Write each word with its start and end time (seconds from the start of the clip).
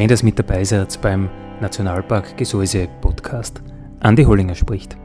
Schön, 0.00 0.08
dass 0.08 0.22
mit 0.22 0.38
dabei 0.38 0.64
seid 0.64 0.98
beim 1.02 1.28
Nationalpark 1.60 2.34
Gesäuse 2.38 2.88
Podcast. 3.02 3.62
Andi 4.00 4.24
Hollinger 4.24 4.54
spricht. 4.54 4.96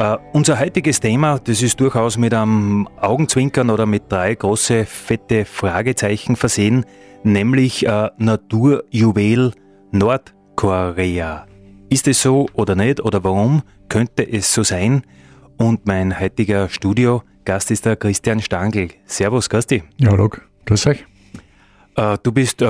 Uh, 0.00 0.16
unser 0.32 0.58
heutiges 0.58 0.98
Thema, 0.98 1.38
das 1.38 1.62
ist 1.62 1.78
durchaus 1.78 2.18
mit 2.18 2.34
einem 2.34 2.88
Augenzwinkern 3.00 3.70
oder 3.70 3.86
mit 3.86 4.10
drei 4.10 4.34
große 4.34 4.84
fette 4.84 5.44
Fragezeichen 5.44 6.34
versehen, 6.34 6.84
nämlich 7.22 7.86
uh, 7.86 8.08
Naturjuwel 8.18 9.52
Nordkorea. 9.92 11.46
Ist 11.88 12.08
es 12.08 12.20
so 12.20 12.48
oder 12.54 12.74
nicht 12.74 12.98
oder 12.98 13.22
warum 13.22 13.62
könnte 13.88 14.28
es 14.28 14.52
so 14.52 14.64
sein? 14.64 15.04
Und 15.56 15.86
mein 15.86 16.18
heutiger 16.18 16.68
Studiogast 16.68 17.70
ist 17.70 17.86
der 17.86 17.94
Christian 17.94 18.40
Stangl. 18.40 18.88
Servus, 19.04 19.48
Gasti. 19.48 19.84
Ja, 19.98 20.10
hallo, 20.10 20.30
grüß 20.64 20.88
euch. 20.88 21.04
Uh, 21.96 22.16
du 22.20 22.32
bist 22.32 22.60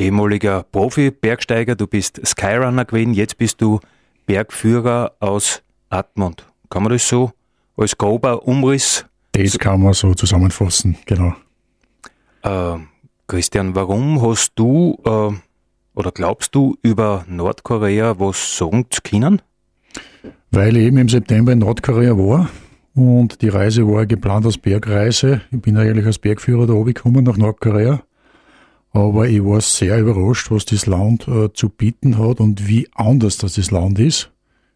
ehemaliger 0.00 0.64
Profi-Bergsteiger, 0.64 1.76
du 1.76 1.86
bist 1.86 2.20
Skyrunner 2.26 2.84
gewesen, 2.84 3.14
jetzt 3.14 3.36
bist 3.38 3.60
du 3.60 3.80
Bergführer 4.26 5.12
aus 5.20 5.62
Atmund. 5.90 6.46
Kann 6.70 6.82
man 6.82 6.92
das 6.92 7.06
so 7.06 7.32
als 7.76 7.96
grober 7.96 8.46
Umriss? 8.46 9.04
Das 9.32 9.58
kann 9.58 9.82
man 9.82 9.92
so 9.92 10.14
zusammenfassen, 10.14 10.96
genau. 11.06 11.34
Äh, 12.42 12.78
Christian, 13.26 13.74
warum 13.74 14.22
hast 14.22 14.52
du 14.56 14.98
äh, 15.04 15.32
oder 15.94 16.12
glaubst 16.12 16.54
du 16.54 16.76
über 16.82 17.24
Nordkorea 17.28 18.18
was 18.18 18.56
sagen 18.56 18.86
zu 18.90 19.02
können? 19.02 19.42
Weil 20.50 20.76
ich 20.76 20.86
eben 20.86 20.98
im 20.98 21.08
September 21.08 21.52
in 21.52 21.58
Nordkorea 21.58 22.16
war 22.16 22.48
und 22.94 23.42
die 23.42 23.48
Reise 23.48 23.86
war 23.86 24.06
geplant 24.06 24.46
als 24.46 24.58
Bergreise. 24.58 25.42
Ich 25.50 25.60
bin 25.60 25.76
eigentlich 25.76 26.06
als 26.06 26.18
Bergführer 26.18 26.66
da 26.66 26.72
oben 26.72 26.94
gekommen 26.94 27.24
nach 27.24 27.36
Nordkorea. 27.36 28.02
Aber 28.92 29.28
ich 29.28 29.44
war 29.44 29.60
sehr 29.60 29.98
überrascht, 29.98 30.50
was 30.50 30.64
das 30.64 30.86
Land 30.86 31.28
äh, 31.28 31.52
zu 31.52 31.68
bieten 31.68 32.18
hat 32.18 32.40
und 32.40 32.66
wie 32.66 32.88
anders 32.94 33.38
das, 33.38 33.54
das 33.54 33.70
Land 33.70 33.98
ist, 33.98 34.32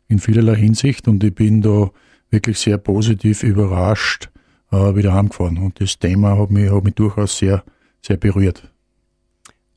in 0.09 0.21
vielerlei 0.21 0.55
Hinsicht. 0.55 1.09
Und 1.09 1.25
ich 1.25 1.35
bin 1.35 1.63
da 1.63 1.91
wirklich 2.31 2.59
sehr 2.59 2.79
positiv 2.79 3.43
überrascht 3.43 4.31
äh, 4.71 4.95
wieder 4.95 5.15
heimgefahren. 5.15 5.59
Und 5.59 5.81
das 5.81 5.99
Thema 5.99 6.39
hat 6.39 6.51
mich, 6.51 6.71
hat 6.71 6.85
mich 6.85 6.95
durchaus 6.95 7.39
sehr, 7.39 7.65
sehr 8.03 8.17
berührt. 8.17 8.71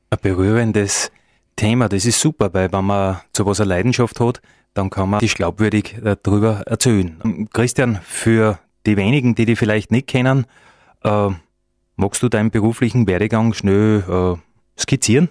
Ein 0.10 0.20
berührendes 0.22 1.12
Thema, 1.56 1.90
das 1.90 2.06
ist 2.06 2.20
super, 2.20 2.54
weil 2.54 2.72
wenn 2.72 2.86
man 2.86 3.18
zu 3.34 3.46
was 3.46 3.60
eine 3.60 3.70
Leidenschaft 3.70 4.20
hat, 4.20 4.42
dann 4.74 4.90
kann 4.90 5.10
man 5.10 5.20
sich 5.20 5.34
glaubwürdig 5.34 5.98
äh, 6.04 6.16
darüber 6.22 6.62
erzählen. 6.68 7.48
Christian, 7.52 8.00
für 8.04 8.60
die 8.86 8.96
wenigen, 8.96 9.36
die 9.36 9.46
die 9.46 9.56
vielleicht 9.56 9.92
nicht 9.92 10.08
kennen, 10.08 10.46
äh, 11.04 11.30
Magst 12.00 12.22
du 12.22 12.30
deinen 12.30 12.52
beruflichen 12.52 13.08
Werdegang 13.08 13.54
schnell 13.54 14.04
äh, 14.08 14.80
skizzieren? 14.80 15.30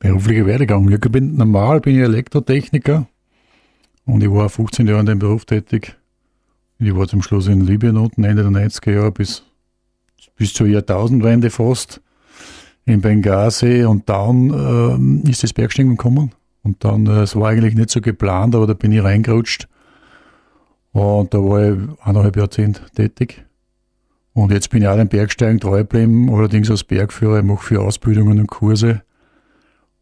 Beruflicher 0.00 0.46
Werdegang. 0.46 0.90
Ich 0.90 1.00
bin, 1.00 1.36
normal 1.36 1.80
bin 1.80 1.94
ich 1.94 2.02
Elektrotechniker 2.02 3.06
und 4.04 4.20
ich 4.24 4.30
war 4.30 4.48
15 4.48 4.88
Jahre 4.88 4.98
in 4.98 5.06
dem 5.06 5.20
Beruf 5.20 5.44
tätig. 5.44 5.96
Ich 6.80 6.96
war 6.96 7.06
zum 7.06 7.22
Schluss 7.22 7.46
in 7.46 7.60
Libyen 7.60 7.96
unten, 7.96 8.24
Ende 8.24 8.42
der 8.42 8.50
90er 8.50 8.90
Jahre 8.90 9.12
bis, 9.12 9.44
bis 10.34 10.52
zur 10.52 10.66
Jahrtausendwende 10.66 11.50
fast 11.50 12.00
in 12.84 13.00
Benghazi 13.00 13.84
und 13.84 14.08
dann 14.08 15.22
äh, 15.24 15.30
ist 15.30 15.44
das 15.44 15.52
Bergsteigen 15.52 15.92
gekommen. 15.92 16.32
Und 16.64 16.84
dann, 16.84 17.06
äh, 17.06 17.20
es 17.20 17.36
war 17.36 17.50
eigentlich 17.50 17.76
nicht 17.76 17.90
so 17.90 18.00
geplant, 18.00 18.56
aber 18.56 18.66
da 18.66 18.74
bin 18.74 18.90
ich 18.90 19.04
reingerutscht. 19.04 19.68
Und 20.90 21.32
da 21.32 21.38
war 21.38 21.62
ich 21.62 21.78
eineinhalb 22.04 22.36
Jahrzehnte 22.36 22.82
tätig. 22.92 23.44
Und 24.34 24.50
jetzt 24.50 24.70
bin 24.70 24.82
ich 24.82 24.88
auch 24.88 24.96
dem 24.96 25.08
Bergsteigen 25.08 25.60
treu 25.60 25.78
geblieben, 25.78 26.32
allerdings 26.32 26.70
als 26.70 26.84
Bergführer. 26.84 27.38
Ich 27.38 27.44
mache 27.44 27.64
viele 27.64 27.80
Ausbildungen 27.80 28.40
und 28.40 28.46
Kurse. 28.46 29.02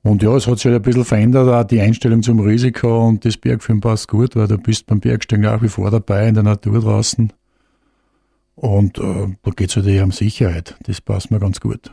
Und 0.02 0.22
ja, 0.22 0.34
es 0.34 0.46
hat 0.46 0.58
sich 0.58 0.66
halt 0.66 0.76
ein 0.76 0.82
bisschen 0.82 1.04
verändert, 1.04 1.48
auch 1.48 1.66
die 1.66 1.80
Einstellung 1.80 2.22
zum 2.22 2.40
Risiko 2.40 3.06
und 3.06 3.24
das 3.24 3.36
Bergführen 3.36 3.80
passt 3.80 4.08
gut, 4.08 4.34
weil 4.34 4.48
du 4.48 4.56
bist 4.56 4.86
beim 4.86 5.00
Bergsteigen 5.00 5.44
nach 5.44 5.60
wie 5.62 5.68
vor 5.68 5.90
dabei 5.90 6.28
in 6.28 6.34
der 6.34 6.42
Natur 6.42 6.80
draußen. 6.80 7.32
Und 8.54 8.98
äh, 8.98 9.36
da 9.42 9.50
geht 9.50 9.70
es 9.70 9.76
halt 9.76 9.86
eher 9.86 10.04
um 10.04 10.12
Sicherheit. 10.12 10.76
Das 10.84 11.00
passt 11.00 11.30
mir 11.30 11.38
ganz 11.38 11.60
gut. 11.60 11.92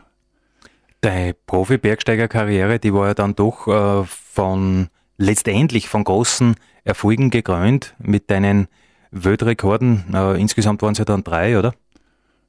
Deine 1.00 1.34
Profi-Bergsteiger-Karriere, 1.34 2.78
die 2.78 2.92
war 2.94 3.08
ja 3.08 3.14
dann 3.14 3.34
doch 3.34 3.68
äh, 3.68 4.04
von 4.04 4.88
letztendlich 5.18 5.88
von 5.88 6.04
großen 6.04 6.56
Erfolgen 6.84 7.30
gekrönt 7.30 7.94
mit 7.98 8.30
deinen 8.30 8.68
Weltrekorden. 9.10 10.04
Äh, 10.14 10.40
insgesamt 10.40 10.82
waren 10.82 10.92
es 10.92 10.98
ja 10.98 11.04
dann 11.04 11.24
drei, 11.24 11.58
oder? 11.58 11.74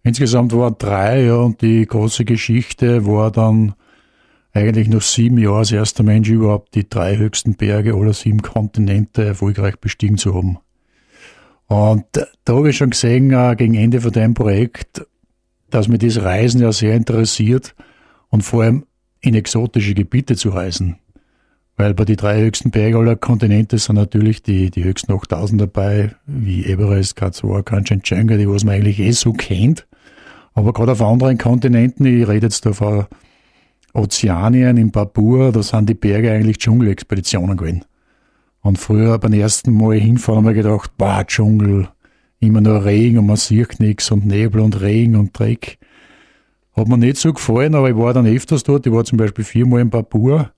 Insgesamt 0.03 0.53
waren 0.53 0.75
drei, 0.77 1.25
ja, 1.25 1.35
und 1.35 1.61
die 1.61 1.85
große 1.85 2.25
Geschichte 2.25 3.05
war 3.05 3.31
dann 3.31 3.73
eigentlich 4.53 4.87
nach 4.87 5.01
sieben 5.01 5.37
Jahren 5.37 5.59
als 5.59 5.71
erster 5.71 6.03
Mensch 6.03 6.29
überhaupt 6.29 6.75
die 6.75 6.89
drei 6.89 7.17
höchsten 7.17 7.55
Berge 7.55 7.93
aller 7.93 8.13
sieben 8.13 8.41
Kontinente 8.41 9.23
erfolgreich 9.25 9.77
bestiegen 9.77 10.17
zu 10.17 10.33
haben. 10.33 10.57
Und 11.67 12.05
da 12.45 12.55
habe 12.55 12.69
ich 12.71 12.77
schon 12.77 12.89
gesehen, 12.89 13.31
äh, 13.31 13.55
gegen 13.55 13.75
Ende 13.75 14.01
von 14.01 14.11
dem 14.11 14.33
Projekt, 14.33 15.05
dass 15.69 15.87
mich 15.87 15.99
das 15.99 16.21
Reisen 16.23 16.61
ja 16.61 16.71
sehr 16.71 16.95
interessiert 16.95 17.75
und 18.29 18.41
vor 18.41 18.63
allem 18.63 18.85
in 19.21 19.35
exotische 19.35 19.93
Gebiete 19.93 20.35
zu 20.35 20.49
reisen. 20.49 20.97
Weil 21.79 21.93
bei 21.93 22.03
den 22.03 22.17
drei 22.17 22.41
höchsten 22.41 22.71
Berge 22.71 22.97
aller 22.97 23.15
Kontinente 23.15 23.77
sind 23.77 23.95
natürlich 23.95 24.43
die, 24.43 24.69
die 24.69 24.83
höchsten 24.83 25.13
8000 25.13 25.61
dabei, 25.61 26.13
wie 26.25 26.65
Everest, 26.65 27.17
K2, 27.17 27.63
Kanchenjunga, 27.63 28.35
die 28.35 28.49
was 28.49 28.65
man 28.65 28.75
eigentlich 28.75 28.99
eh 28.99 29.11
so 29.11 29.31
kennt. 29.31 29.87
Aber 30.53 30.73
gerade 30.73 30.91
auf 30.91 31.01
anderen 31.01 31.37
Kontinenten, 31.37 32.05
ich 32.05 32.27
rede 32.27 32.47
jetzt 32.47 32.65
da 32.65 32.73
von 32.73 33.05
Ozeanien, 33.93 34.75
in 34.75 34.91
Papua, 34.91 35.53
da 35.53 35.63
sind 35.63 35.87
die 35.87 35.93
Berge 35.93 36.33
eigentlich 36.33 36.57
Dschungelexpeditionen 36.57 37.55
gewesen. 37.55 37.85
Und 38.59 38.77
früher 38.77 39.17
beim 39.17 39.31
ersten 39.31 39.71
Mal 39.71 39.99
hinfahren 39.99 40.39
haben 40.39 40.47
wir 40.47 40.61
gedacht, 40.61 40.97
boah, 40.97 41.23
Dschungel, 41.25 41.87
immer 42.41 42.59
nur 42.59 42.83
Regen 42.83 43.19
und 43.19 43.27
man 43.27 43.37
sieht 43.37 43.79
nichts 43.79 44.11
und 44.11 44.25
Nebel 44.25 44.59
und 44.59 44.81
Regen 44.81 45.15
und 45.15 45.39
Dreck. 45.39 45.77
Hat 46.75 46.89
mir 46.89 46.97
nicht 46.97 47.15
so 47.15 47.31
gefallen, 47.31 47.73
aber 47.73 47.89
ich 47.89 47.95
war 47.95 48.13
dann 48.13 48.27
öfters 48.27 48.63
dort. 48.63 48.85
Ich 48.85 48.91
war 48.91 49.05
zum 49.05 49.17
Beispiel 49.17 49.45
viermal 49.45 49.79
in 49.79 49.89
Papua. 49.89 50.51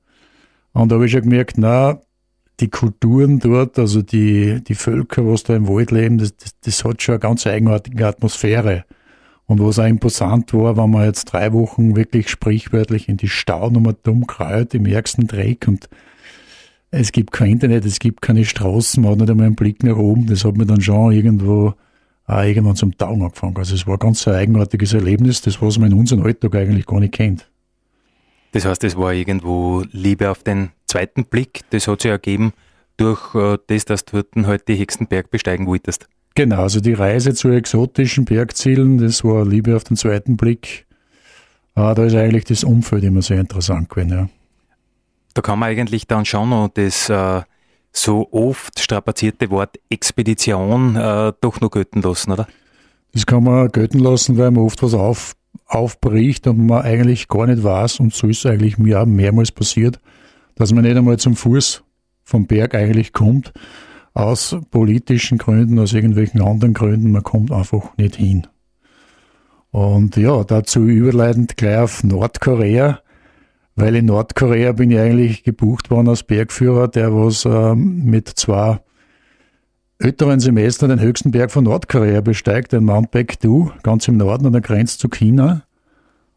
Und 0.73 0.91
da 0.91 0.95
habe 0.95 1.05
ich 1.05 1.11
schon 1.11 1.21
gemerkt, 1.21 1.57
na, 1.57 1.99
die 2.59 2.69
Kulturen 2.69 3.39
dort, 3.39 3.79
also 3.79 4.01
die, 4.01 4.63
die 4.63 4.75
Völker, 4.75 5.27
was 5.27 5.43
da 5.43 5.55
im 5.55 5.67
Wald 5.67 5.91
leben, 5.91 6.17
das, 6.17 6.35
das, 6.37 6.59
das 6.61 6.83
hat 6.85 7.01
schon 7.01 7.13
eine 7.13 7.19
ganz 7.19 7.47
eigenartige 7.47 8.07
Atmosphäre. 8.07 8.85
Und 9.47 9.59
was 9.59 9.79
auch 9.79 9.85
imposant 9.85 10.53
war, 10.53 10.77
wenn 10.77 10.91
man 10.91 11.05
jetzt 11.05 11.25
drei 11.25 11.51
Wochen 11.51 11.95
wirklich 11.95 12.29
sprichwörtlich 12.29 13.09
in 13.09 13.17
die 13.17 13.27
Staunummer 13.27 13.93
dumm 13.93 14.27
kreut, 14.27 14.73
im 14.73 14.85
ärgsten 14.85 15.27
Dreck 15.27 15.67
und 15.67 15.89
es 16.91 17.11
gibt 17.11 17.31
kein 17.31 17.51
Internet, 17.51 17.85
es 17.85 17.99
gibt 17.99 18.21
keine 18.21 18.45
Straßen, 18.45 19.01
man 19.01 19.13
hat 19.13 19.19
nicht 19.19 19.29
einmal 19.29 19.47
einen 19.47 19.55
Blick 19.55 19.83
nach 19.83 19.97
oben. 19.97 20.27
Das 20.27 20.45
hat 20.45 20.57
mir 20.57 20.65
dann 20.65 20.81
schon 20.81 21.11
irgendwo 21.11 21.73
auch 22.27 22.43
irgendwann 22.43 22.75
zum 22.75 22.97
Taugen 22.97 23.23
angefangen. 23.23 23.57
Also 23.57 23.75
es 23.75 23.87
war 23.87 23.97
ganz 23.97 24.27
ein 24.27 24.35
eigenartiges 24.35 24.93
Erlebnis, 24.93 25.41
das 25.41 25.61
was 25.61 25.77
man 25.79 25.91
in 25.91 25.97
unserem 25.97 26.23
Alltag 26.23 26.55
eigentlich 26.55 26.85
gar 26.85 26.99
nicht 26.99 27.13
kennt. 27.13 27.50
Das 28.51 28.65
heißt, 28.65 28.83
es 28.83 28.97
war 28.97 29.13
irgendwo 29.13 29.83
Liebe 29.91 30.29
auf 30.29 30.43
den 30.43 30.71
zweiten 30.87 31.25
Blick. 31.25 31.61
Das 31.69 31.87
hat 31.87 32.01
sich 32.01 32.11
ergeben 32.11 32.53
durch 32.97 33.33
äh, 33.35 33.57
das, 33.67 33.85
dass 33.85 34.05
du 34.05 34.17
heute 34.17 34.45
halt 34.45 34.67
die 34.67 34.77
höchsten 34.77 35.07
Berg 35.07 35.31
besteigen 35.31 35.67
wolltest. 35.67 36.07
Genau, 36.35 36.61
also 36.61 36.79
die 36.79 36.93
Reise 36.93 37.33
zu 37.33 37.49
exotischen 37.49 38.25
Bergzielen, 38.25 38.97
das 38.97 39.23
war 39.23 39.45
Liebe 39.45 39.75
auf 39.75 39.83
den 39.83 39.97
zweiten 39.97 40.37
Blick. 40.37 40.85
Ah, 41.75 41.93
da 41.93 42.05
ist 42.05 42.15
eigentlich 42.15 42.45
das 42.45 42.63
Umfeld 42.63 43.03
immer 43.03 43.21
sehr 43.21 43.39
interessant 43.39 43.89
gewesen, 43.89 44.11
ja. 44.11 44.29
Da 45.33 45.41
kann 45.41 45.59
man 45.59 45.69
eigentlich 45.69 46.07
dann 46.07 46.25
schon 46.25 46.49
noch 46.49 46.69
das 46.73 47.09
äh, 47.09 47.41
so 47.93 48.27
oft 48.31 48.79
strapazierte 48.79 49.49
Wort 49.49 49.79
Expedition 49.89 50.95
äh, 50.95 51.33
doch 51.39 51.61
noch 51.61 51.71
gelten 51.71 52.01
lassen, 52.01 52.31
oder? 52.31 52.47
Das 53.13 53.25
kann 53.25 53.43
man 53.43 53.69
gelten 53.69 53.99
lassen, 53.99 54.37
weil 54.37 54.51
man 54.51 54.63
oft 54.63 54.81
was 54.83 54.93
auf, 54.93 55.33
aufbricht 55.65 56.47
und 56.47 56.65
man 56.65 56.83
eigentlich 56.83 57.27
gar 57.27 57.47
nicht 57.47 57.63
weiß, 57.63 57.99
und 57.99 58.13
so 58.13 58.27
ist 58.27 58.39
es 58.39 58.45
eigentlich 58.45 58.77
mir 58.77 59.01
auch 59.01 59.05
mehrmals 59.05 59.51
passiert, 59.51 59.99
dass 60.55 60.73
man 60.73 60.83
nicht 60.83 60.97
einmal 60.97 61.17
zum 61.17 61.35
Fuß 61.35 61.83
vom 62.23 62.47
Berg 62.47 62.75
eigentlich 62.75 63.13
kommt, 63.13 63.53
aus 64.13 64.57
politischen 64.69 65.37
Gründen, 65.37 65.79
aus 65.79 65.93
irgendwelchen 65.93 66.41
anderen 66.41 66.73
Gründen, 66.73 67.11
man 67.11 67.23
kommt 67.23 67.51
einfach 67.51 67.95
nicht 67.97 68.15
hin. 68.15 68.47
Und 69.71 70.17
ja, 70.17 70.43
dazu 70.43 70.81
überleitend 70.81 71.55
gleich 71.55 71.77
auf 71.77 72.03
Nordkorea, 72.03 72.99
weil 73.75 73.95
in 73.95 74.05
Nordkorea 74.05 74.73
bin 74.73 74.91
ich 74.91 74.99
eigentlich 74.99 75.43
gebucht 75.43 75.89
worden 75.89 76.09
als 76.09 76.23
Bergführer, 76.23 76.89
der 76.89 77.13
was 77.15 77.45
ähm, 77.45 78.03
mit 78.03 78.27
zwei 78.27 78.79
älteren 80.03 80.39
Semestern 80.39 80.89
den 80.89 80.99
höchsten 80.99 81.31
Berg 81.31 81.51
von 81.51 81.63
Nordkorea 81.63 82.21
besteigt, 82.21 82.73
den 82.73 82.85
Mount 82.85 83.11
Baekdu, 83.11 83.71
ganz 83.83 84.07
im 84.07 84.17
Norden 84.17 84.47
an 84.47 84.53
der 84.53 84.61
Grenze 84.61 84.97
zu 84.97 85.09
China. 85.09 85.63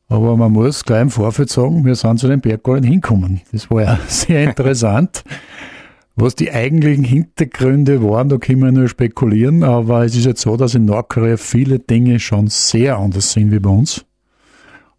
Aber 0.09 0.37
man 0.37 0.53
muss 0.53 0.85
gleich 0.85 1.03
im 1.03 1.11
Vorfeld 1.11 1.49
sagen, 1.49 1.85
wir 1.85 1.95
sind 1.95 2.21
zu 2.21 2.29
dem 2.29 2.41
Berg 2.41 2.63
gar 2.63 2.81
hinkommen. 2.81 3.41
Das 3.53 3.71
war 3.71 3.83
ja 3.83 3.99
sehr 4.09 4.45
interessant. 4.45 5.25
Was 6.17 6.37
die 6.37 6.53
eigentlichen 6.53 7.05
Hintergründe 7.05 8.03
waren, 8.03 8.29
da 8.29 8.37
können 8.37 8.63
wir 8.63 8.71
nur 8.71 8.89
spekulieren, 8.89 9.65
aber 9.65 10.05
es 10.05 10.15
ist 10.15 10.27
jetzt 10.27 10.43
so, 10.43 10.57
dass 10.57 10.75
in 10.75 10.85
Nordkorea 10.85 11.37
viele 11.37 11.81
Dinge 11.81 12.21
schon 12.21 12.47
sehr 12.49 12.99
anders 12.99 13.33
sind 13.33 13.51
wie 13.51 13.59
bei 13.59 13.71
uns. 13.71 14.05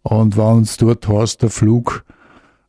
Und 0.02 0.36
wenn 0.36 0.44
uns 0.44 0.76
dort 0.76 1.08
heißt, 1.08 1.42
der 1.42 1.50
Flug, 1.50 2.04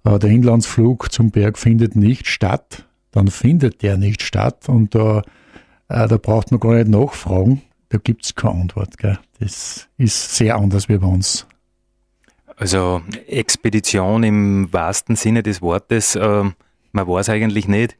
äh, 0.05 0.17
der 0.17 0.29
Inlandsflug 0.29 1.11
zum 1.11 1.31
Berg 1.31 1.57
findet 1.57 1.95
nicht 1.95 2.27
statt, 2.27 2.85
dann 3.11 3.27
findet 3.27 3.81
der 3.81 3.97
nicht 3.97 4.21
statt 4.21 4.69
und 4.69 4.95
da, 4.95 5.23
äh, 5.89 6.07
da 6.07 6.17
braucht 6.17 6.51
man 6.51 6.59
gar 6.59 6.75
nicht 6.75 6.87
nachfragen, 6.87 7.61
da 7.89 7.97
gibt 7.97 8.25
es 8.25 8.35
keine 8.35 8.61
Antwort. 8.61 8.97
Gell? 8.97 9.19
Das 9.39 9.87
ist 9.97 10.35
sehr 10.35 10.55
anders 10.55 10.89
wie 10.89 10.97
bei 10.97 11.07
uns. 11.07 11.45
Also 12.57 13.01
Expedition 13.27 14.23
im 14.23 14.73
wahrsten 14.73 15.15
Sinne 15.15 15.43
des 15.43 15.61
Wortes, 15.61 16.15
äh, 16.15 16.43
man 16.91 17.07
weiß 17.07 17.29
eigentlich 17.29 17.67
nicht, 17.67 17.95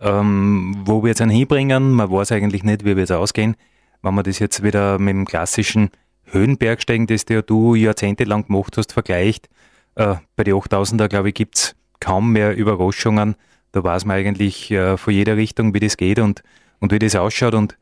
ähm, 0.00 0.74
wo 0.84 1.02
wir 1.02 1.10
jetzt 1.10 1.20
einen 1.20 1.30
hinbringen. 1.30 1.92
Man 1.92 2.10
weiß 2.10 2.32
eigentlich 2.32 2.64
nicht, 2.64 2.84
wie 2.84 2.96
wir 2.96 3.00
jetzt 3.00 3.12
ausgehen. 3.12 3.54
Wenn 4.02 4.14
man 4.14 4.24
das 4.24 4.38
jetzt 4.38 4.62
wieder 4.62 4.98
mit 4.98 5.14
dem 5.14 5.26
klassischen 5.26 5.90
Höhenbergsteigen, 6.24 7.06
das 7.06 7.24
du 7.24 7.74
jahrzehntelang 7.74 8.46
gemacht 8.46 8.76
hast, 8.76 8.92
vergleicht, 8.92 9.48
äh, 9.94 10.16
bei 10.36 10.44
den 10.44 10.54
8000er, 10.54 11.08
glaube 11.08 11.28
ich, 11.28 11.34
gibt's 11.34 11.76
kaum 12.00 12.32
mehr 12.32 12.56
Überraschungen. 12.56 13.36
Da 13.72 13.84
weiß 13.84 14.04
man 14.04 14.16
eigentlich 14.16 14.70
äh, 14.70 14.96
von 14.96 15.12
jeder 15.12 15.36
Richtung, 15.36 15.74
wie 15.74 15.80
das 15.80 15.96
geht 15.96 16.18
und, 16.18 16.42
und 16.80 16.92
wie 16.92 16.98
das 16.98 17.16
ausschaut. 17.16 17.54
Und 17.54 17.78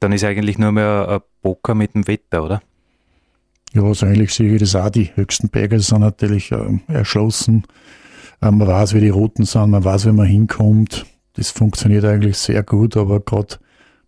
dann 0.00 0.12
ist 0.12 0.24
eigentlich 0.24 0.58
nur 0.58 0.72
mehr 0.72 1.06
ein 1.08 1.20
Poker 1.42 1.74
mit 1.74 1.94
dem 1.94 2.06
Wetter, 2.08 2.44
oder? 2.44 2.62
Ja, 3.72 3.82
also 3.82 4.06
eigentlich 4.06 4.32
sehe 4.32 4.54
ich 4.54 4.60
das 4.60 4.74
auch. 4.74 4.90
Die 4.90 5.10
höchsten 5.14 5.48
Berge 5.48 5.80
sind 5.80 6.00
natürlich 6.00 6.52
äh, 6.52 6.78
erschlossen. 6.88 7.64
Äh, 8.40 8.50
man 8.50 8.66
weiß, 8.66 8.94
wie 8.94 9.00
die 9.00 9.10
Routen 9.10 9.44
sind, 9.44 9.70
man 9.70 9.84
weiß, 9.84 10.06
wie 10.06 10.12
man 10.12 10.26
hinkommt 10.26 11.06
das 11.36 11.50
funktioniert 11.50 12.04
eigentlich 12.04 12.38
sehr 12.38 12.62
gut, 12.62 12.96
aber 12.96 13.20
gerade 13.20 13.56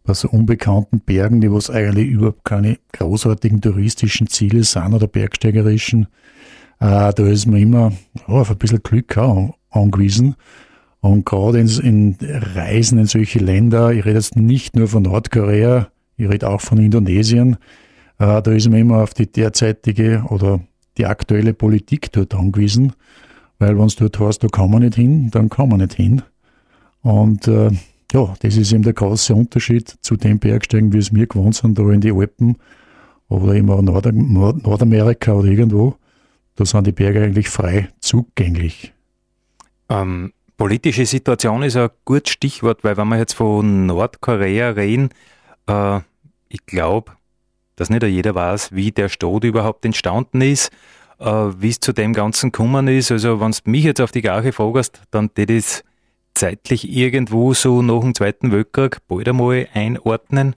bei 0.03 0.15
so 0.15 0.29
unbekannten 0.29 1.01
Bergen, 1.01 1.41
die 1.41 1.53
was 1.53 1.69
eigentlich 1.71 2.09
überhaupt 2.09 2.45
keine 2.45 2.79
großartigen 2.93 3.61
touristischen 3.61 4.29
Ziele 4.29 4.65
sind 4.65 4.95
oder 4.95 5.07
bergsteigerischen, 5.07 6.09
äh, 6.81 7.13
da 7.13 7.27
ist 7.27 7.47
man 7.47 7.61
immer 7.61 7.93
ja, 8.15 8.27
auf 8.27 8.51
ein 8.51 8.57
bisschen 8.57 8.83
Glück 8.83 9.19
auch 9.19 9.57
angewiesen. 9.71 10.37
Und 11.01 11.25
gerade 11.25 11.61
in, 11.61 11.69
in, 11.69 12.17
Reisen 12.21 12.99
in 12.99 13.07
solche 13.07 13.39
Länder, 13.39 13.93
ich 13.93 14.05
rede 14.05 14.17
jetzt 14.17 14.37
nicht 14.37 14.75
nur 14.75 14.89
von 14.89 15.05
Nordkorea, 15.05 15.89
ich 16.17 16.29
rede 16.29 16.49
auch 16.49 16.61
von 16.61 16.79
Indonesien, 16.79 17.57
äh, 18.19 18.43
da 18.43 18.51
ist 18.51 18.69
man 18.69 18.81
immer 18.81 19.03
auf 19.03 19.15
die 19.15 19.31
derzeitige 19.31 20.25
oder 20.29 20.61
die 20.97 21.07
aktuelle 21.07 21.55
Politik 21.55 22.11
dort 22.13 22.35
angewiesen, 22.35 22.93
weil 23.59 23.79
wenn 23.79 23.87
es 23.87 23.97
dort 23.97 24.19
heißt, 24.19 24.43
da 24.43 24.49
kann 24.49 24.71
man 24.71 24.83
nicht 24.83 24.97
hin, 24.97 25.31
dann 25.31 25.49
kann 25.49 25.69
man 25.69 25.79
nicht 25.79 25.95
hin. 25.95 26.23
Und 27.03 27.47
äh, 27.47 27.71
ja, 28.13 28.35
das 28.41 28.57
ist 28.57 28.73
eben 28.73 28.83
der 28.83 28.95
große 28.95 29.35
Unterschied 29.35 29.97
zu 30.01 30.17
den 30.17 30.39
Bergsteigen, 30.39 30.93
wie 30.93 30.99
es 30.99 31.13
mir 31.13 31.27
gewohnt 31.27 31.55
sind, 31.55 31.79
da 31.79 31.89
in 31.91 32.01
die 32.01 32.13
Alpen 32.13 32.57
oder 33.29 33.55
immer 33.55 33.81
Nord 33.83 34.13
Nordamerika 34.13 35.35
oder 35.35 35.49
irgendwo. 35.49 35.97
Da 36.57 36.65
sind 36.65 36.87
die 36.87 36.93
Berge 36.93 37.23
eigentlich 37.23 37.49
frei 37.49 37.89
zugänglich. 38.01 38.93
Ähm, 39.89 40.33
politische 40.59 41.07
Situation 41.07 41.63
ist 41.63 41.77
ein 41.77 41.89
gutes 42.05 42.33
Stichwort, 42.33 42.85
weil 42.85 42.99
wenn 42.99 43.09
wir 43.09 43.17
jetzt 43.17 43.35
von 43.35 43.87
Nordkorea 43.87 44.71
reden, 44.71 45.11
äh, 45.67 46.01
ich 46.49 46.67
glaube, 46.67 47.13
dass 47.77 47.89
nicht 47.89 48.03
jeder 48.03 48.35
weiß, 48.35 48.73
wie 48.73 48.91
der 48.91 49.09
Staat 49.09 49.45
überhaupt 49.45 49.85
entstanden 49.87 50.43
ist, 50.43 50.71
äh, 51.21 51.25
wie 51.25 51.71
es 51.71 51.81
zu 51.81 51.93
dem 51.93 52.13
Ganzen 52.13 52.51
gekommen 52.53 52.89
ist. 52.89 53.11
Also 53.13 53.41
wenn 53.41 53.53
du 53.53 53.71
mich 53.71 53.85
jetzt 53.85 54.01
auf 54.01 54.11
die 54.11 54.21
Gache 54.21 54.53
fragst, 54.53 55.01
dann 55.13 55.31
das 55.35 55.47
ist 55.47 55.85
zeitlich 56.35 56.91
irgendwo 56.91 57.55
so 57.55 57.81
nach 57.81 58.01
dem 58.01 58.15
Zweiten 58.15 58.51
Weltkrieg 58.53 58.99
bald 59.07 59.29
einmal 59.29 59.69
einordnen. 59.73 60.57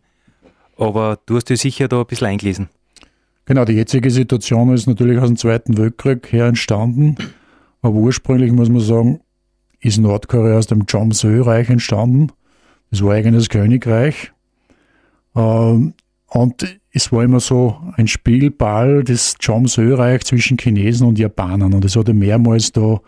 Aber 0.78 1.20
du 1.28 1.36
hast 1.36 1.50
dich 1.50 1.62
sicher 1.62 1.88
da 1.88 2.00
ein 2.00 2.08
bisschen 2.08 2.28
eingelesen. 2.28 2.70
Genau, 3.46 3.66
die 3.66 3.74
jetzige 3.74 4.10
Situation 4.10 4.74
ist 4.74 4.88
natürlich 4.88 5.20
aus 5.20 5.28
dem 5.28 5.38
Zweiten 5.38 5.78
Weltkrieg 5.78 6.32
her 6.32 6.46
entstanden. 6.46 7.18
Aber 7.84 7.96
ursprünglich 7.96 8.52
muss 8.52 8.70
man 8.70 8.82
sagen, 8.82 9.22
ist 9.82 9.98
Nordkorea 9.98 10.58
aus 10.58 10.68
dem 10.68 10.86
Chomsö-Reich 10.86 11.70
entstanden. 11.70 12.32
Das 12.92 13.04
war 13.04 13.14
eigenes 13.14 13.50
Königreich. 13.50 14.32
Ähm, 15.36 15.94
und 16.28 16.80
es 16.94 17.12
war 17.12 17.24
immer 17.24 17.40
so 17.40 17.78
ein 17.96 18.08
Spielball 18.08 19.04
des 19.04 19.36
Chomsö-Reich 19.44 20.24
zwischen 20.24 20.58
Chinesen 20.58 21.08
und 21.08 21.20
Japanern. 21.20 21.74
Und 21.74 21.84
es 21.84 21.96
hatte 21.96 22.14
mehrmals 22.14 22.72
da 22.72 23.02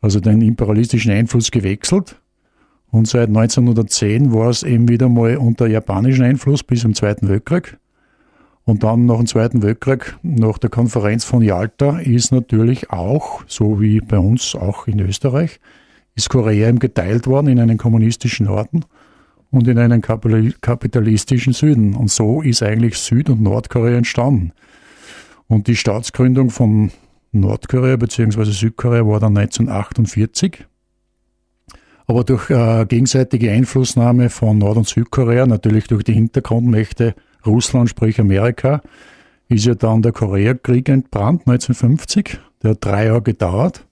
also 0.00 0.20
den 0.20 0.40
imperialistischen 0.42 1.12
Einfluss 1.12 1.50
gewechselt. 1.50 2.20
Und 2.90 3.06
seit 3.06 3.28
1910 3.28 4.32
war 4.32 4.48
es 4.48 4.62
eben 4.62 4.88
wieder 4.88 5.08
mal 5.08 5.36
unter 5.36 5.66
japanischen 5.66 6.24
Einfluss 6.24 6.62
bis 6.62 6.80
zum 6.80 6.94
Zweiten 6.94 7.28
Weltkrieg. 7.28 7.76
Und 8.64 8.82
dann 8.82 9.06
nach 9.06 9.16
dem 9.16 9.26
Zweiten 9.26 9.62
Weltkrieg, 9.62 10.16
nach 10.22 10.58
der 10.58 10.70
Konferenz 10.70 11.24
von 11.24 11.42
Yalta, 11.42 12.00
ist 12.00 12.32
natürlich 12.32 12.90
auch, 12.90 13.42
so 13.46 13.80
wie 13.80 14.00
bei 14.00 14.18
uns 14.18 14.54
auch 14.54 14.86
in 14.86 15.00
Österreich, 15.00 15.60
ist 16.18 16.30
Korea 16.30 16.68
eben 16.68 16.80
geteilt 16.80 17.28
worden 17.28 17.46
in 17.46 17.60
einen 17.60 17.78
kommunistischen 17.78 18.46
Norden 18.46 18.84
und 19.52 19.68
in 19.68 19.78
einen 19.78 20.02
kapitalistischen 20.02 21.52
Süden. 21.52 21.94
Und 21.94 22.10
so 22.10 22.42
ist 22.42 22.60
eigentlich 22.60 22.98
Süd- 22.98 23.30
und 23.30 23.40
Nordkorea 23.40 23.96
entstanden. 23.96 24.52
Und 25.46 25.68
die 25.68 25.76
Staatsgründung 25.76 26.50
von 26.50 26.90
Nordkorea 27.30 27.96
bzw. 27.96 28.50
Südkorea 28.50 29.06
war 29.06 29.20
dann 29.20 29.38
1948. 29.38 30.66
Aber 32.08 32.24
durch 32.24 32.50
äh, 32.50 32.84
gegenseitige 32.86 33.52
Einflussnahme 33.52 34.28
von 34.28 34.58
Nord- 34.58 34.78
und 34.78 34.88
Südkorea, 34.88 35.46
natürlich 35.46 35.86
durch 35.86 36.02
die 36.02 36.14
Hintergrundmächte 36.14 37.14
Russland, 37.46 37.90
sprich 37.90 38.18
Amerika, 38.18 38.82
ist 39.48 39.66
ja 39.66 39.76
dann 39.76 40.02
der 40.02 40.12
Koreakrieg 40.12 40.88
entbrannt, 40.88 41.42
1950. 41.46 42.40
Der 42.62 42.72
hat 42.72 42.84
drei 42.84 43.06
Jahre 43.06 43.22
gedauert. 43.22 43.87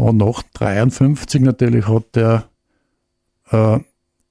Und 0.00 0.16
nach 0.16 0.42
1953 0.58 1.42
natürlich 1.42 1.86
hat 1.88 2.14
der, 2.14 2.44
äh, 3.50 3.78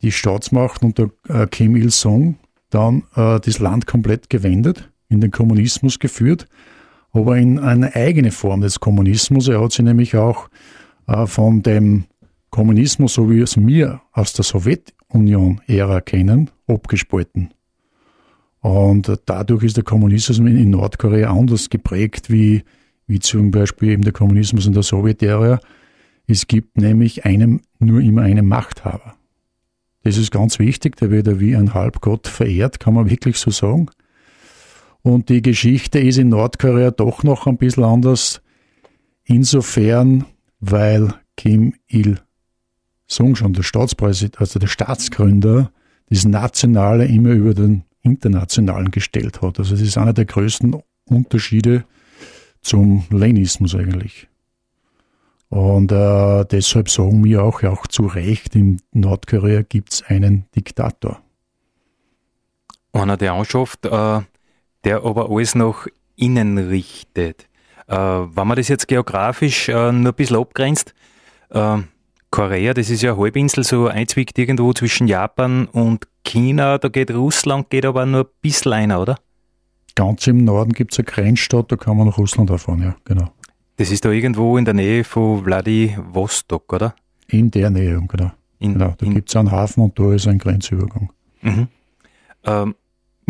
die 0.01 0.11
Staatsmacht 0.11 0.83
unter 0.83 1.09
äh, 1.27 1.47
Kim 1.47 1.75
Il-sung 1.75 2.38
dann 2.69 3.03
äh, 3.15 3.39
das 3.39 3.59
Land 3.59 3.88
komplett 3.88 4.29
gewendet, 4.29 4.89
in 5.09 5.21
den 5.21 5.31
Kommunismus 5.31 5.99
geführt 5.99 6.47
aber 7.11 7.38
in 7.38 7.59
eine 7.59 7.95
eigene 7.95 8.31
Form 8.31 8.61
des 8.61 8.79
Kommunismus. 8.79 9.47
Er 9.47 9.61
hat 9.61 9.71
sich 9.71 9.85
nämlich 9.85 10.15
auch 10.15 10.49
äh, 11.07 11.25
von 11.25 11.63
dem 11.63 12.05
Kommunismus, 12.49 13.13
so 13.13 13.29
wie 13.29 13.41
es 13.41 13.57
wir 13.57 14.01
aus 14.11 14.33
der 14.33 14.43
Sowjetunion-Ära 14.43 16.01
kennen, 16.01 16.49
abgespalten. 16.67 17.53
Und 18.61 19.11
dadurch 19.25 19.63
ist 19.63 19.77
der 19.77 19.83
Kommunismus 19.83 20.39
in 20.39 20.69
Nordkorea 20.71 21.31
anders 21.31 21.69
geprägt 21.69 22.29
wie, 22.29 22.63
wie 23.10 23.20
zum 23.20 23.50
Beispiel 23.50 23.89
eben 23.89 24.04
der 24.04 24.13
Kommunismus 24.13 24.68
in 24.68 24.74
der 24.74 24.84
Sowjetära. 24.84 25.60
Es 26.28 26.46
gibt 26.46 26.78
nämlich 26.78 27.25
einem, 27.25 27.62
nur 27.80 28.01
immer 28.01 28.22
einen 28.22 28.46
Machthaber. 28.46 29.16
Das 30.04 30.16
ist 30.16 30.32
ganz 30.32 30.60
wichtig, 30.60 30.96
der 30.98 31.10
wird 31.10 31.39
wie 31.39 31.56
ein 31.56 31.74
Halbgott 31.74 32.28
verehrt, 32.28 32.80
kann 32.80 32.94
man 32.94 33.10
wirklich 33.10 33.38
so 33.38 33.50
sagen. 33.50 33.88
Und 35.01 35.30
die 35.30 35.42
Geschichte 35.42 36.00
ist 36.00 36.20
in 36.20 36.30
Nordkorea 36.30 36.92
doch 36.92 37.24
noch 37.24 37.48
ein 37.48 37.58
bisschen 37.58 37.84
anders. 37.84 38.42
Insofern, 39.24 40.25
weil 40.60 41.12
Kim 41.36 41.74
Il-sung 41.88 43.36
schon 43.36 43.54
der 43.54 43.63
Staatspräsident, 43.63 44.39
also 44.39 44.60
der 44.60 44.68
Staatsgründer, 44.68 45.72
das 46.10 46.25
Nationale 46.25 47.06
immer 47.06 47.32
über 47.32 47.56
den 47.56 47.86
Internationalen 48.04 48.92
gestellt 48.92 49.42
hat. 49.42 49.58
Also 49.58 49.72
das 49.72 49.82
ist 49.82 49.98
einer 49.98 50.13
der 50.13 50.25
größten 50.25 50.75
Unterschiede 51.06 51.86
zum 52.62 53.06
Leninismus 53.10 53.75
eigentlich. 53.75 54.28
Und 55.50 55.92
äh, 55.92 56.46
deshalb 56.46 56.89
sagen 56.89 57.24
wir 57.24 57.44
auch, 57.44 57.63
auch 57.63 57.88
zu 57.88 58.06
Recht, 58.06 58.56
in 58.56 58.82
Nordkorea 58.92 59.63
gibt 59.63 59.94
es 59.94 60.04
einen 60.04 60.46
Diktator. 60.56 61.22
Einer, 62.94 63.18
der 63.18 63.34
anschafft, 63.34 63.86
äh, 63.86 64.22
der 64.84 65.04
aber 65.04 65.30
alles 65.30 65.56
nach 65.56 65.88
innen 66.16 66.58
richtet. 66.58 67.48
Äh, 67.88 67.96
wenn 67.96 68.48
man 68.48 68.58
das 68.58 68.68
jetzt 68.68 68.88
geografisch 68.88 69.70
äh, 69.70 69.92
nur 69.92 70.12
ein 70.12 70.16
bisschen 70.16 70.38
abgrenzt, 70.38 70.94
Äh, 71.51 71.80
Korea, 72.30 72.75
das 72.75 72.92
ist 72.92 73.01
ja 73.01 73.13
eine 73.13 73.22
Halbinsel, 73.22 73.63
so 73.63 73.88
einzwickt 73.88 74.38
irgendwo 74.38 74.72
zwischen 74.74 75.08
Japan 75.08 75.66
und 75.66 76.08
China. 76.24 76.78
Da 76.78 76.89
geht 76.89 77.10
Russland, 77.10 77.72
geht 77.72 77.86
aber 77.86 78.06
nur 78.06 78.25
ein 78.25 78.32
bisschen 78.42 78.74
einer, 78.74 79.01
oder? 79.01 79.18
Ganz 79.96 80.27
im 80.27 80.43
Norden 80.43 80.74
gibt 80.74 80.93
es 80.93 81.00
eine 81.00 81.05
Grenzstadt, 81.05 81.72
da 81.72 81.75
kann 81.75 81.98
man 81.98 82.08
nach 82.08 82.17
Russland 82.17 82.50
fahren, 82.60 82.81
ja, 82.81 82.96
genau. 83.05 83.31
Das 83.77 83.91
ist 83.91 84.03
da 84.03 84.12
irgendwo 84.12 84.58
in 84.58 84.65
der 84.65 84.74
Nähe 84.74 85.03
von 85.03 85.43
Vladivostok, 85.43 86.74
oder? 86.74 86.96
In 87.27 87.50
der 87.51 87.69
Nähe, 87.69 88.01
genau. 88.08 88.31
In, 88.60 88.74
genau. 88.74 88.93
Da 88.98 89.05
gibt 89.05 89.29
es 89.29 89.36
einen 89.36 89.51
Hafen 89.51 89.84
und 89.84 89.98
da 89.98 90.13
ist 90.13 90.27
ein 90.27 90.38
Grenzübergang. 90.38 91.12
Mhm. 91.41 91.67
Ähm, 92.43 92.75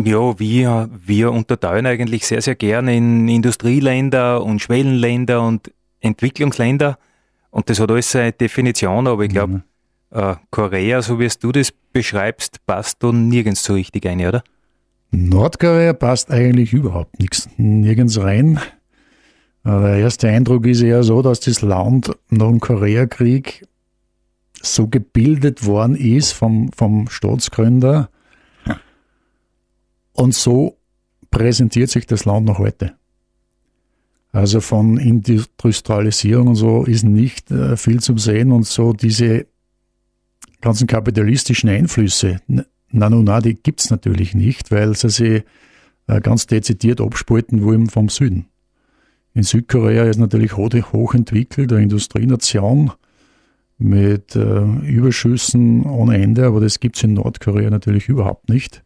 ja, 0.04 0.38
wir, 0.38 0.90
wir 0.92 1.32
unterteilen 1.32 1.86
eigentlich 1.86 2.26
sehr, 2.26 2.42
sehr 2.42 2.54
gerne 2.54 2.96
in 2.96 3.28
Industrieländer 3.28 4.42
und 4.42 4.60
Schwellenländer 4.60 5.42
und 5.42 5.72
Entwicklungsländer. 6.00 6.98
Und 7.50 7.68
das 7.68 7.80
hat 7.80 7.90
alles 7.90 8.10
seine 8.10 8.32
Definition, 8.32 9.06
aber 9.06 9.24
ich 9.24 9.30
glaube, 9.30 9.52
mhm. 9.52 9.62
äh, 10.10 10.36
Korea, 10.50 11.02
so 11.02 11.18
wie 11.20 11.24
es 11.24 11.38
du 11.38 11.52
das 11.52 11.72
beschreibst, 11.92 12.64
passt 12.66 13.02
da 13.02 13.12
nirgends 13.12 13.62
so 13.62 13.74
richtig 13.74 14.06
ein, 14.06 14.24
oder? 14.24 14.42
Nordkorea 15.10 15.92
passt 15.92 16.30
eigentlich 16.30 16.72
überhaupt 16.72 17.18
nichts, 17.18 17.48
nirgends 17.56 18.18
rein. 18.20 18.60
Der 19.64 19.96
erste 19.96 20.28
Eindruck 20.28 20.66
ist 20.66 20.80
eher 20.80 21.02
so, 21.02 21.20
dass 21.22 21.40
das 21.40 21.62
Land 21.62 22.10
nach 22.30 22.48
dem 22.48 22.60
Koreakrieg 22.60 23.66
so 24.62 24.88
gebildet 24.88 25.66
worden 25.66 25.96
ist 25.96 26.32
vom, 26.32 26.70
vom 26.72 27.08
Staatsgründer 27.08 28.10
und 30.20 30.34
so 30.34 30.76
präsentiert 31.30 31.88
sich 31.88 32.06
das 32.06 32.26
Land 32.26 32.46
noch 32.46 32.58
heute. 32.58 32.92
Also 34.32 34.60
von 34.60 34.98
Industrialisierung 34.98 36.48
und 36.48 36.54
so 36.56 36.84
ist 36.84 37.04
nicht 37.04 37.50
äh, 37.50 37.76
viel 37.76 38.00
zu 38.00 38.16
sehen 38.16 38.52
und 38.52 38.66
so 38.66 38.92
diese 38.92 39.46
ganzen 40.60 40.86
kapitalistischen 40.86 41.70
Einflüsse, 41.70 42.40
na, 42.90 43.08
na, 43.10 43.16
na 43.22 43.40
die 43.40 43.54
gibt's 43.54 43.90
natürlich 43.90 44.34
nicht, 44.34 44.70
weil 44.70 44.96
sie 44.96 45.10
sich 45.10 45.42
äh, 46.06 46.20
ganz 46.20 46.46
dezidiert 46.46 47.00
abspalten 47.00 47.62
wollen 47.62 47.88
vom 47.88 48.08
Süden. 48.08 48.46
In 49.32 49.44
Südkorea 49.44 50.04
ist 50.04 50.18
natürlich 50.18 50.56
hochentwickelt, 50.56 51.72
eine 51.72 51.82
Industrienation 51.82 52.90
mit 53.78 54.34
äh, 54.36 54.60
Überschüssen 54.60 55.84
ohne 55.84 56.18
Ende, 56.18 56.46
aber 56.46 56.60
das 56.60 56.80
gibt's 56.80 57.02
in 57.02 57.14
Nordkorea 57.14 57.70
natürlich 57.70 58.08
überhaupt 58.08 58.48
nicht. 58.48 58.82